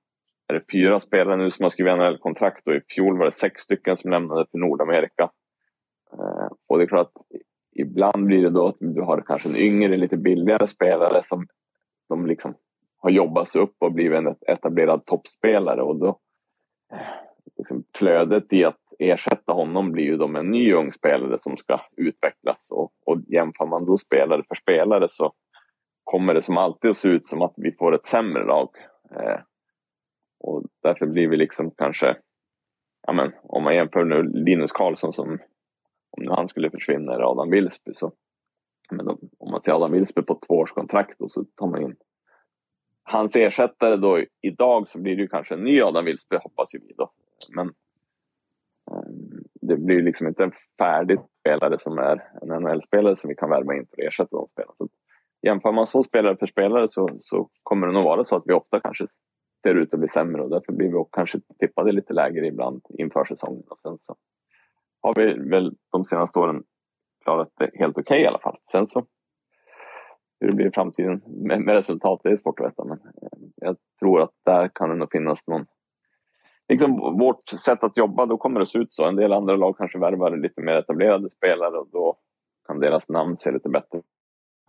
är 0.49 0.55
det 0.55 0.65
fyra 0.73 1.01
spelare 1.01 1.37
nu 1.37 1.51
som 1.51 1.63
har 1.63 1.71
skrivit 1.71 1.99
NHL-kontrakt 1.99 2.67
och 2.67 2.75
i 2.75 2.81
fjol 2.95 3.19
var 3.19 3.25
det 3.25 3.39
sex 3.39 3.63
stycken 3.63 3.97
som 3.97 4.11
lämnade 4.11 4.47
för 4.51 4.59
Nordamerika. 4.59 5.31
Eh, 6.13 6.49
och 6.67 6.79
det 6.79 6.85
är 6.85 6.89
klart 6.89 7.13
att 7.15 7.27
ibland 7.73 8.27
blir 8.27 8.43
det 8.43 8.51
då 8.51 8.66
att 8.66 8.77
du 8.81 9.01
har 9.01 9.23
kanske 9.27 9.49
en 9.49 9.57
yngre, 9.57 9.97
lite 9.97 10.16
billigare 10.16 10.68
spelare 10.68 11.23
som, 11.25 11.47
som 12.09 12.27
liksom 12.27 12.55
har 12.99 13.11
jobbats 13.11 13.57
upp 13.57 13.75
och 13.79 13.93
blivit 13.93 14.18
en 14.18 14.37
etablerad 14.47 15.07
toppspelare 15.07 15.83
och 15.83 15.97
då 15.97 16.18
eh, 16.93 16.99
liksom, 17.57 17.85
flödet 17.99 18.53
i 18.53 18.64
att 18.64 18.79
ersätta 18.99 19.53
honom 19.53 19.93
blir 19.93 20.05
ju 20.05 20.16
då 20.16 20.29
med 20.29 20.41
en 20.41 20.51
ny 20.51 20.73
ung 20.73 20.93
spelare 20.93 21.39
som 21.41 21.57
ska 21.57 21.81
utvecklas 21.97 22.68
och, 22.70 22.93
och 23.07 23.20
jämför 23.29 23.66
man 23.66 23.85
då 23.85 23.97
spelare 23.97 24.43
för 24.49 24.55
spelare 24.55 25.07
så 25.09 25.33
kommer 26.05 26.35
det 26.35 26.43
som 26.43 26.57
alltid 26.57 26.91
att 26.91 26.97
se 26.97 27.09
ut 27.09 27.29
som 27.29 27.43
att 27.43 27.55
vi 27.57 27.73
får 27.73 27.95
ett 27.95 28.07
sämre 28.07 28.45
lag. 28.45 28.68
Eh, 29.11 29.41
och 30.41 30.62
därför 30.83 31.07
blir 31.07 31.29
vi 31.29 31.37
liksom 31.37 31.70
kanske, 31.70 32.16
ja 33.07 33.12
men, 33.12 33.33
om 33.43 33.64
man 33.64 33.75
jämför 33.75 34.05
nu 34.05 34.23
Linus 34.23 34.73
Karlsson 34.73 35.12
som, 35.12 35.39
om 36.17 36.25
nu 36.25 36.31
han 36.31 36.49
skulle 36.49 36.71
försvinna, 36.71 37.15
eller 37.15 37.31
Adam 37.31 37.51
Wilsby 37.51 37.95
så, 37.95 38.13
men 38.91 39.09
om, 39.09 39.19
om 39.39 39.51
man 39.51 39.63
ser 39.63 39.73
Adam 39.73 39.93
Wilsby 39.93 40.23
på 40.23 40.39
två 40.47 40.55
års 40.55 40.73
kontrakt 40.73 41.21
och 41.21 41.31
så 41.31 41.45
tar 41.45 41.67
man 41.67 41.83
in 41.83 41.97
hans 43.03 43.37
ersättare 43.37 43.97
då 43.97 44.25
idag 44.41 44.89
så 44.89 44.99
blir 44.99 45.17
det 45.17 45.23
ju 45.23 45.29
kanske 45.29 45.55
en 45.55 45.65
ny 45.65 45.83
Adam 45.83 46.05
Wilsby 46.05 46.37
hoppas 46.37 46.75
ju 46.75 46.79
vi 46.79 46.95
då. 46.97 47.11
Men 47.55 47.67
ehm, 48.91 49.45
det 49.61 49.77
blir 49.77 50.03
liksom 50.03 50.27
inte 50.27 50.43
en 50.43 50.53
färdig 50.79 51.19
spelare 51.41 51.79
som 51.79 51.99
är 51.99 52.29
en 52.43 52.63
NHL-spelare 52.63 53.17
som 53.17 53.29
vi 53.29 53.35
kan 53.35 53.51
värva 53.51 53.75
in 53.75 53.87
för 53.87 54.03
att 54.03 54.09
ersätta 54.09 54.37
de 54.37 54.49
spelarna. 54.49 54.75
Så 54.79 54.89
jämför 55.43 55.73
man 55.73 55.87
så 55.87 56.03
spelare 56.03 56.37
för 56.37 56.47
spelare 56.47 56.89
så, 56.89 57.09
så 57.21 57.49
kommer 57.63 57.87
det 57.87 57.93
nog 57.93 58.05
vara 58.05 58.25
så 58.25 58.37
att 58.37 58.43
vi 58.47 58.53
ofta 58.53 58.81
kanske 58.81 59.07
ser 59.63 59.75
ut 59.75 59.95
att 59.95 60.01
bli 60.01 60.09
sämre 60.09 60.43
och 60.43 60.51
därför 60.51 60.73
blir 60.73 60.89
vi 60.89 61.05
kanske 61.13 61.41
tippade 61.59 61.93
lite 61.93 62.13
lägre 62.13 62.47
ibland 62.47 62.83
inför 62.99 63.25
säsongen. 63.25 63.63
Och 63.69 63.79
har 65.17 65.27
vi 65.27 65.51
väl 65.51 65.75
de 65.93 66.05
senaste 66.05 66.39
åren 66.39 66.63
klarat 67.25 67.49
det 67.59 67.71
helt 67.75 67.99
okej 67.99 68.15
okay 68.15 68.23
i 68.23 68.27
alla 68.27 68.39
fall. 68.39 68.59
Sen 68.73 68.87
så 68.87 69.07
hur 70.41 70.49
det 70.49 70.55
blir 70.55 70.67
i 70.67 70.73
framtiden 70.75 71.23
med, 71.27 71.61
med 71.61 71.75
resultat, 71.75 72.21
det 72.23 72.31
är 72.31 72.37
svårt 72.37 72.61
att 72.61 72.67
veta. 72.67 72.85
Men 72.85 72.99
eh, 72.99 73.39
jag 73.57 73.77
tror 74.01 74.23
att 74.23 74.31
där 74.45 74.71
kan 74.75 74.89
det 74.89 74.97
nog 74.97 75.13
finnas 75.13 75.47
någon... 75.47 75.67
Liksom 76.69 76.97
vårt 77.19 77.49
sätt 77.49 77.85
att 77.85 77.97
jobba, 77.97 78.27
då 78.27 78.37
kommer 78.37 78.61
det 78.61 78.67
se 78.67 78.79
ut 78.79 78.95
så. 78.95 79.05
En 79.05 79.17
del 79.17 79.33
andra 79.33 79.57
lag 79.57 79.79
kanske 79.79 79.99
värvar 79.99 80.37
lite 80.37 80.61
mer 80.61 80.75
etablerade 80.75 81.31
spelare 81.31 81.79
och 81.79 81.89
då 81.93 82.17
kan 82.67 82.81
deras 82.81 83.09
namn 83.09 83.37
se 83.39 83.51
lite 83.51 83.69
bättre 83.69 84.02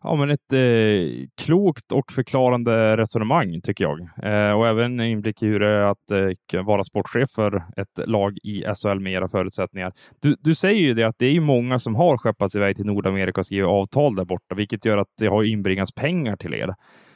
Ja, 0.04 0.16
men 0.16 0.30
ett 0.30 0.54
eh, 0.54 1.28
klokt 1.46 1.92
och 1.92 2.12
förklarande 2.12 2.98
resonemang 2.98 3.62
tycker 3.62 3.84
jag. 3.84 4.00
Eh, 4.02 4.58
och 4.58 4.68
även 4.68 5.00
inblick 5.00 5.44
i 5.44 5.48
hur 5.48 5.60
det 5.60 5.68
är 5.68 5.82
att 5.82 6.12
eh, 6.54 6.64
vara 6.64 6.84
sportchef 6.84 7.30
för 7.36 7.56
ett 7.56 8.08
lag 8.08 8.38
i 8.44 8.64
SHL 8.76 9.00
med 9.00 9.14
era 9.14 9.28
förutsättningar. 9.28 9.92
Du, 10.22 10.36
du 10.40 10.56
säger 10.56 10.82
ju 10.82 10.94
det 10.94 11.04
att 11.04 11.16
det 11.20 11.26
är 11.26 11.42
många 11.42 11.80
som 11.80 11.96
har 11.96 12.18
skeppats 12.18 12.56
iväg 12.56 12.76
till 12.76 12.86
Nordamerika 12.86 13.42
och 13.42 13.46
skrivit 13.46 13.68
avtal 13.68 14.16
där 14.16 14.26
borta, 14.26 14.56
vilket 14.56 14.86
gör 14.86 14.98
att 14.98 15.08
det 15.20 15.28
har 15.28 15.44
inbringats 15.44 15.94
pengar 15.94 16.36
till 16.36 16.54
er. 16.54 16.76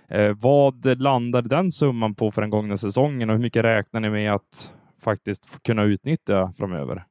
Eh, 0.10 0.36
vad 0.42 1.02
landar 1.02 1.42
den 1.42 1.72
summan 1.72 2.16
på 2.16 2.32
för 2.32 2.42
den 2.42 2.50
gångna 2.50 2.78
säsongen 2.78 3.30
och 3.30 3.36
hur 3.36 3.44
mycket 3.44 3.64
räknar 3.64 4.02
ni 4.02 4.10
med 4.10 4.34
att 4.34 4.74
faktiskt 5.04 5.64
kunna 5.64 5.84
utnyttja 5.84 6.54
framöver? 6.58 7.04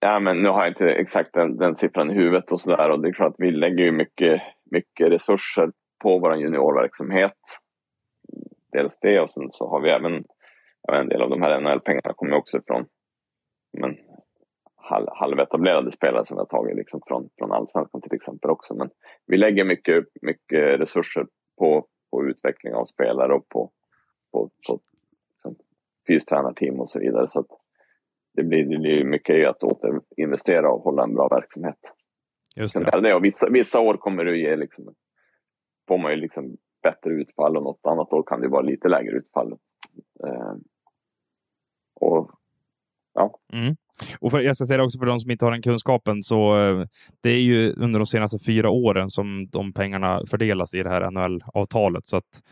Ja, 0.00 0.20
men 0.20 0.38
nu 0.38 0.48
har 0.48 0.60
jag 0.60 0.68
inte 0.68 0.90
exakt 0.90 1.32
den, 1.32 1.56
den 1.56 1.76
siffran 1.76 2.10
i 2.10 2.14
huvudet 2.14 2.52
och 2.52 2.60
så 2.60 2.76
där 2.76 2.90
och 2.90 3.02
det 3.02 3.08
är 3.08 3.12
klart 3.12 3.32
att 3.32 3.40
vi 3.40 3.50
lägger 3.50 3.84
ju 3.84 3.92
mycket 3.92 4.42
mycket 4.70 5.12
resurser 5.12 5.72
på 6.02 6.18
vår 6.18 6.36
juniorverksamhet. 6.36 7.38
Dels 8.72 8.92
det 9.00 9.20
och 9.20 9.30
sen 9.30 9.48
så 9.50 9.68
har 9.68 9.80
vi 9.80 9.90
även 9.90 10.24
en 10.92 11.08
del 11.08 11.22
av 11.22 11.30
de 11.30 11.42
här 11.42 11.60
NHL-pengarna 11.60 12.14
kommer 12.16 12.36
också 12.36 12.58
ifrån 12.58 12.86
men, 13.72 13.96
halv, 14.76 15.06
halvetablerade 15.12 15.92
spelare 15.92 16.26
som 16.26 16.36
vi 16.36 16.38
har 16.38 16.46
tagit 16.46 16.76
liksom 16.76 17.00
från, 17.06 17.28
från 17.38 17.52
allsvenskan 17.52 18.00
till 18.00 18.14
exempel 18.14 18.50
också. 18.50 18.74
Men 18.74 18.90
vi 19.26 19.36
lägger 19.36 19.64
mycket, 19.64 20.04
mycket 20.22 20.80
resurser 20.80 21.26
på, 21.58 21.86
på 22.10 22.24
utveckling 22.24 22.74
av 22.74 22.84
spelare 22.84 23.34
och 23.34 23.48
på, 23.48 23.70
på, 24.32 24.50
på 24.68 24.80
liksom, 25.30 25.56
fystränarteam 26.06 26.80
och 26.80 26.90
så 26.90 27.00
vidare. 27.00 27.28
Så 27.28 27.40
att 27.40 27.50
det 28.34 28.42
blir, 28.42 28.64
det 28.64 28.78
blir 28.78 29.04
mycket 29.04 29.48
att 29.48 29.62
återinvestera 29.62 30.72
och 30.72 30.82
hålla 30.82 31.02
en 31.02 31.14
bra 31.14 31.28
verksamhet. 31.28 31.78
Just 32.56 32.74
det. 32.74 33.00
det 33.00 33.14
och 33.14 33.24
vissa, 33.24 33.50
vissa 33.50 33.80
år 33.80 33.94
kommer 33.94 34.24
det 34.24 34.38
ge 34.38 34.56
liksom, 34.56 34.94
får 35.88 35.98
man 35.98 36.10
ju 36.10 36.16
liksom 36.16 36.56
bättre 36.82 37.10
utfall 37.10 37.56
och 37.56 37.62
något 37.62 37.86
annat 37.86 38.12
år 38.12 38.22
kan 38.26 38.40
det 38.40 38.48
vara 38.48 38.62
lite 38.62 38.88
lägre 38.88 39.16
utfall. 39.16 39.52
Eh, 40.26 40.54
och 42.00 42.30
ja. 43.14 43.38
Mm. 43.52 43.76
Och 44.20 44.30
för, 44.30 44.40
jag 44.40 44.56
ska 44.56 44.66
säga 44.66 44.76
det 44.76 44.84
också 44.84 44.98
för 44.98 45.06
de 45.06 45.20
som 45.20 45.30
inte 45.30 45.44
har 45.44 45.52
den 45.52 45.62
kunskapen, 45.62 46.22
så 46.22 46.58
eh, 46.58 46.84
det 47.20 47.30
är 47.30 47.40
ju 47.40 47.72
under 47.72 47.98
de 47.98 48.06
senaste 48.06 48.38
fyra 48.46 48.70
åren 48.70 49.10
som 49.10 49.46
de 49.50 49.72
pengarna 49.72 50.22
fördelas 50.30 50.74
i 50.74 50.82
det 50.82 50.90
här 50.90 51.10
NHL-avtalet. 51.10 52.06
Så 52.06 52.16
att 52.16 52.42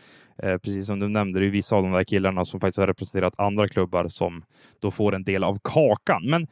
eh, 0.43 0.57
precis 0.57 0.87
som 0.87 0.99
du 0.99 1.09
nämnde, 1.09 1.39
det 1.39 1.45
är 1.45 1.49
vissa 1.49 1.75
av 1.75 1.83
de 1.83 1.91
där 1.91 2.03
killarna 2.03 2.45
som 2.45 2.59
faktiskt 2.59 2.79
har 2.79 2.87
representerat 2.87 3.33
andra 3.37 3.67
klubbar 3.67 4.05
som 4.07 4.43
då 4.81 4.91
får 4.91 5.15
en 5.15 5.23
del 5.23 5.43
av 5.43 5.57
kakan. 5.63 6.29
Men 6.29 6.47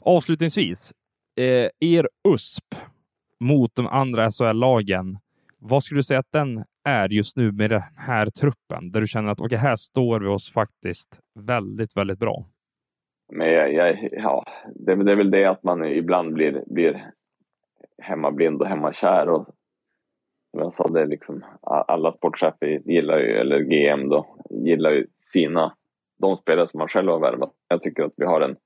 avslutningsvis, 0.00 0.92
eh, 1.36 1.70
er 1.80 2.08
USP 2.28 2.74
mot 3.40 3.74
de 3.74 3.86
andra 3.86 4.30
SHL-lagen, 4.30 5.18
vad 5.58 5.82
skulle 5.82 5.98
du 5.98 6.02
säga 6.02 6.20
att 6.20 6.32
den 6.32 6.64
är 6.84 7.08
just 7.08 7.36
nu 7.36 7.52
med 7.52 7.70
den 7.70 7.82
här 7.96 8.26
truppen? 8.26 8.92
Där 8.92 9.00
du 9.00 9.06
känner 9.06 9.30
att 9.30 9.40
okay, 9.40 9.58
här 9.58 9.76
står 9.76 10.20
vi 10.20 10.26
oss 10.26 10.52
faktiskt 10.52 11.08
väldigt, 11.34 11.96
väldigt 11.96 12.18
bra. 12.18 12.44
Men 13.32 13.52
jag, 13.52 13.74
jag, 13.74 14.08
ja, 14.12 14.44
det, 14.74 15.04
det, 15.04 15.12
är 15.12 15.16
väl 15.16 15.30
det 15.30 15.44
att 15.44 15.62
man 15.62 15.84
ibland 15.84 16.32
blir, 16.32 16.64
blir 16.66 17.12
hemmablind 18.02 18.60
och 18.62 18.68
hemmakär. 18.68 19.28
Och, 19.28 19.46
som 20.50 20.60
jag 20.60 20.72
sa, 20.72 20.88
det 20.88 21.00
är 21.00 21.06
liksom, 21.06 21.44
alla 21.62 22.12
sportchefer 22.12 22.66
gillar 22.84 23.18
ju, 23.18 23.36
eller 23.36 23.58
GM 23.60 24.08
då, 24.08 24.36
gillar 24.50 24.90
ju 24.90 25.06
sina, 25.32 25.76
de 26.18 26.36
spelare 26.36 26.68
som 26.68 26.78
man 26.78 26.88
själv 26.88 27.10
har 27.10 27.20
värvat. 27.20 27.52
Jag 27.68 27.82
tycker 27.82 28.02
att 28.02 28.14
vi 28.16 28.24
har 28.24 28.40
en, 28.40 28.56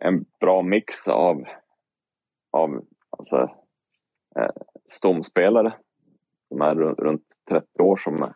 en 0.00 0.24
bra 0.40 0.62
mix 0.62 1.08
av 1.08 1.44
av 2.56 2.84
alltså, 3.10 3.36
eh, 4.38 4.50
stomspelare 4.88 5.74
som 6.48 6.60
är 6.60 6.74
runt 6.74 7.22
30 7.48 7.82
år 7.82 7.96
som 7.96 8.22
eh, 8.22 8.30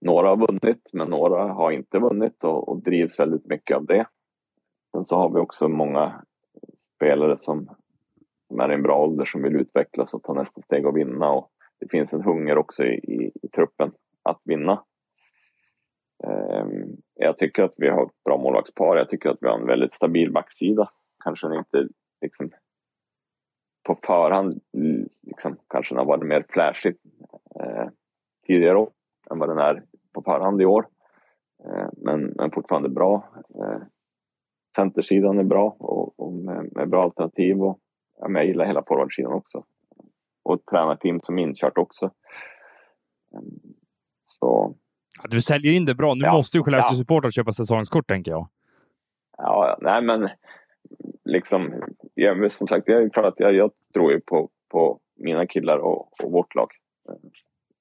några 0.00 0.28
har 0.28 0.36
vunnit 0.36 0.90
men 0.92 1.10
några 1.10 1.52
har 1.52 1.70
inte 1.70 1.98
vunnit 1.98 2.44
och, 2.44 2.68
och 2.68 2.82
drivs 2.82 3.20
väldigt 3.20 3.46
mycket 3.46 3.76
av 3.76 3.86
det. 3.86 4.06
Sen 4.92 5.06
så 5.06 5.16
har 5.16 5.34
vi 5.34 5.40
också 5.40 5.68
många 5.68 6.24
spelare 6.94 7.38
som, 7.38 7.68
som 8.48 8.60
är 8.60 8.70
i 8.70 8.74
en 8.74 8.82
bra 8.82 9.02
ålder 9.02 9.24
som 9.24 9.42
vill 9.42 9.56
utvecklas 9.56 10.14
och 10.14 10.22
ta 10.22 10.32
nästa 10.32 10.62
steg 10.62 10.86
och 10.86 10.96
vinna 10.96 11.30
och 11.30 11.50
det 11.80 11.88
finns 11.90 12.12
en 12.12 12.22
hunger 12.22 12.58
också 12.58 12.84
i, 12.84 12.94
i, 12.94 13.32
i 13.42 13.48
truppen 13.48 13.92
att 14.22 14.40
vinna. 14.44 14.84
Um, 16.24 16.96
jag 17.14 17.38
tycker 17.38 17.62
att 17.62 17.74
vi 17.76 17.88
har 17.88 18.06
ett 18.06 18.24
bra 18.24 18.38
målvaktspar. 18.38 18.96
Jag 18.96 19.10
tycker 19.10 19.30
att 19.30 19.38
vi 19.40 19.48
har 19.48 19.58
en 19.58 19.66
väldigt 19.66 19.94
stabil 19.94 20.32
backsida. 20.32 20.90
Kanske 21.24 21.58
inte 21.58 21.88
liksom 22.20 22.50
på 23.82 23.98
förhand 24.02 24.60
liksom, 25.22 25.56
kanske 25.68 25.94
den 25.94 25.98
har 25.98 26.06
varit 26.06 26.26
mer 26.26 26.44
flashig 26.48 26.96
eh, 27.60 27.88
tidigare 28.46 28.78
år 28.78 28.90
än 29.30 29.38
vad 29.38 29.48
den 29.48 29.58
är 29.58 29.82
på 30.12 30.22
förhand 30.22 30.62
i 30.62 30.64
år. 30.64 30.86
Eh, 31.64 31.88
men, 31.96 32.20
men 32.20 32.50
fortfarande 32.50 32.88
bra. 32.88 33.28
Eh, 33.54 33.82
centersidan 34.76 35.38
är 35.38 35.44
bra 35.44 35.76
och, 35.78 36.20
och 36.20 36.32
med, 36.32 36.68
med, 36.72 36.88
bra 36.90 37.02
alternativ 37.02 37.62
och 37.62 37.78
ja, 38.18 38.28
men 38.28 38.40
jag 38.40 38.46
gillar 38.46 38.64
hela 38.64 38.84
forwardsidan 38.88 39.32
också. 39.32 39.64
Och 40.42 40.66
tränarteam 40.70 41.20
som 41.20 41.38
inkört 41.38 41.78
också. 41.78 42.10
Mm, 43.34 43.60
så. 44.26 44.74
Ja, 45.22 45.28
du 45.30 45.42
säljer 45.42 45.72
in 45.72 45.84
det 45.84 45.94
bra. 45.94 46.14
Nu 46.14 46.24
ja, 46.24 46.32
måste 46.32 46.58
ju 46.58 46.64
Skellefteå 46.64 46.92
ja. 46.92 46.96
Supportrar 46.96 47.30
köpa 47.30 47.52
säsongskort 47.52 48.08
tänker 48.08 48.30
jag. 48.30 48.48
Ja, 49.38 49.78
nej 49.80 50.02
men 50.02 50.28
liksom, 51.32 51.82
jag, 52.14 52.52
som 52.52 52.68
sagt, 52.68 52.88
jag 52.88 53.02
är 53.02 53.08
klart 53.08 53.26
att 53.26 53.40
jag, 53.40 53.54
jag 53.54 53.70
tror 53.94 54.12
ju 54.12 54.20
på, 54.20 54.50
på 54.70 55.00
mina 55.16 55.46
killar 55.46 55.78
och, 55.78 56.22
och 56.22 56.32
vårt 56.32 56.54
lag. 56.54 56.68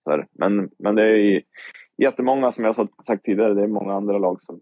Så 0.04 0.24
men, 0.32 0.70
men 0.80 0.96
det 0.96 1.04
är 1.04 1.42
jättemånga, 1.98 2.52
som 2.52 2.66
jag 2.66 2.76
sagt 2.76 3.24
tidigare, 3.24 3.54
det 3.54 3.64
är 3.64 3.68
många 3.68 3.94
andra 3.94 4.18
lag 4.18 4.42
som 4.42 4.62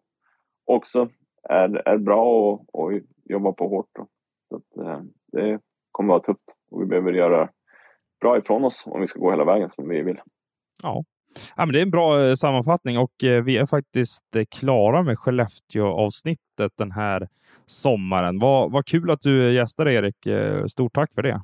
också 0.65 1.09
är, 1.43 1.87
är 1.87 1.97
bra 1.97 2.23
och, 2.23 2.75
och 2.75 2.91
jobbar 3.25 3.51
på 3.51 3.67
hårt. 3.67 3.89
Då. 3.95 4.07
Så 4.49 4.55
att, 4.55 4.85
eh, 4.85 5.01
det 5.31 5.59
kommer 5.91 6.13
vara 6.13 6.23
tufft 6.23 6.55
och 6.71 6.81
vi 6.81 6.85
behöver 6.85 7.13
göra 7.13 7.49
bra 8.21 8.37
ifrån 8.37 8.63
oss 8.63 8.83
om 8.87 9.01
vi 9.01 9.07
ska 9.07 9.19
gå 9.19 9.31
hela 9.31 9.45
vägen 9.45 9.69
som 9.69 9.89
vi 9.89 10.01
vill. 10.01 10.21
Ja, 10.83 11.03
Ja, 11.55 11.65
men 11.65 11.73
det 11.73 11.79
är 11.79 11.83
en 11.83 11.91
bra 11.91 12.25
eh, 12.25 12.35
sammanfattning 12.35 12.97
och 12.97 13.23
eh, 13.23 13.43
vi 13.43 13.57
är 13.57 13.65
faktiskt 13.65 14.35
klara 14.49 15.03
med 15.03 15.19
Skellefteå-avsnittet 15.19 16.71
den 16.77 16.91
här 16.91 17.27
sommaren. 17.69 18.39
Vad, 18.39 18.71
vad 18.71 18.85
kul 18.85 19.11
att 19.11 19.21
du 19.21 19.53
gästade 19.53 19.93
Erik. 19.93 20.15
Stort 20.71 20.93
tack 20.93 21.13
för 21.13 21.21
det. 21.21 21.41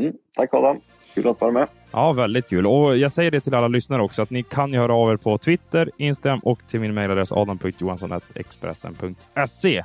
Mm, 0.00 0.12
tack 0.36 0.54
Adam. 0.54 0.80
Kul 1.14 1.28
att 1.28 1.40
vara 1.40 1.52
med. 1.52 1.68
Ja, 1.90 2.12
väldigt 2.12 2.48
kul. 2.48 2.66
Och 2.66 2.96
jag 2.96 3.12
säger 3.12 3.30
det 3.30 3.40
till 3.40 3.54
alla 3.54 3.68
lyssnare 3.68 4.02
också 4.02 4.22
att 4.22 4.30
ni 4.30 4.42
kan 4.42 4.74
höra 4.74 4.94
av 4.94 5.12
er 5.12 5.16
på 5.16 5.38
Twitter, 5.38 5.90
Instagram 5.96 6.38
och 6.38 6.58
till 6.68 6.80
min 6.80 6.94
mejladress 6.94 7.32
adam.johansson.expressen.se. 7.32 9.84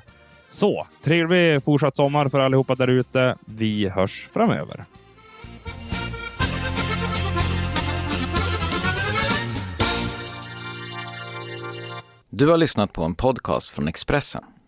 Så 0.49 0.87
trevlig 1.03 1.63
fortsatt 1.63 1.95
sommar 1.95 2.29
för 2.29 2.39
allihopa 2.39 2.75
där 2.75 2.87
ute. 2.87 3.37
Vi 3.45 3.89
hörs 3.89 4.27
framöver. 4.33 4.85
Du 12.29 12.47
har 12.47 12.57
lyssnat 12.57 12.93
på 12.93 13.03
en 13.03 13.15
podcast 13.15 13.69
från 13.69 13.87
Expressen. 13.87 14.43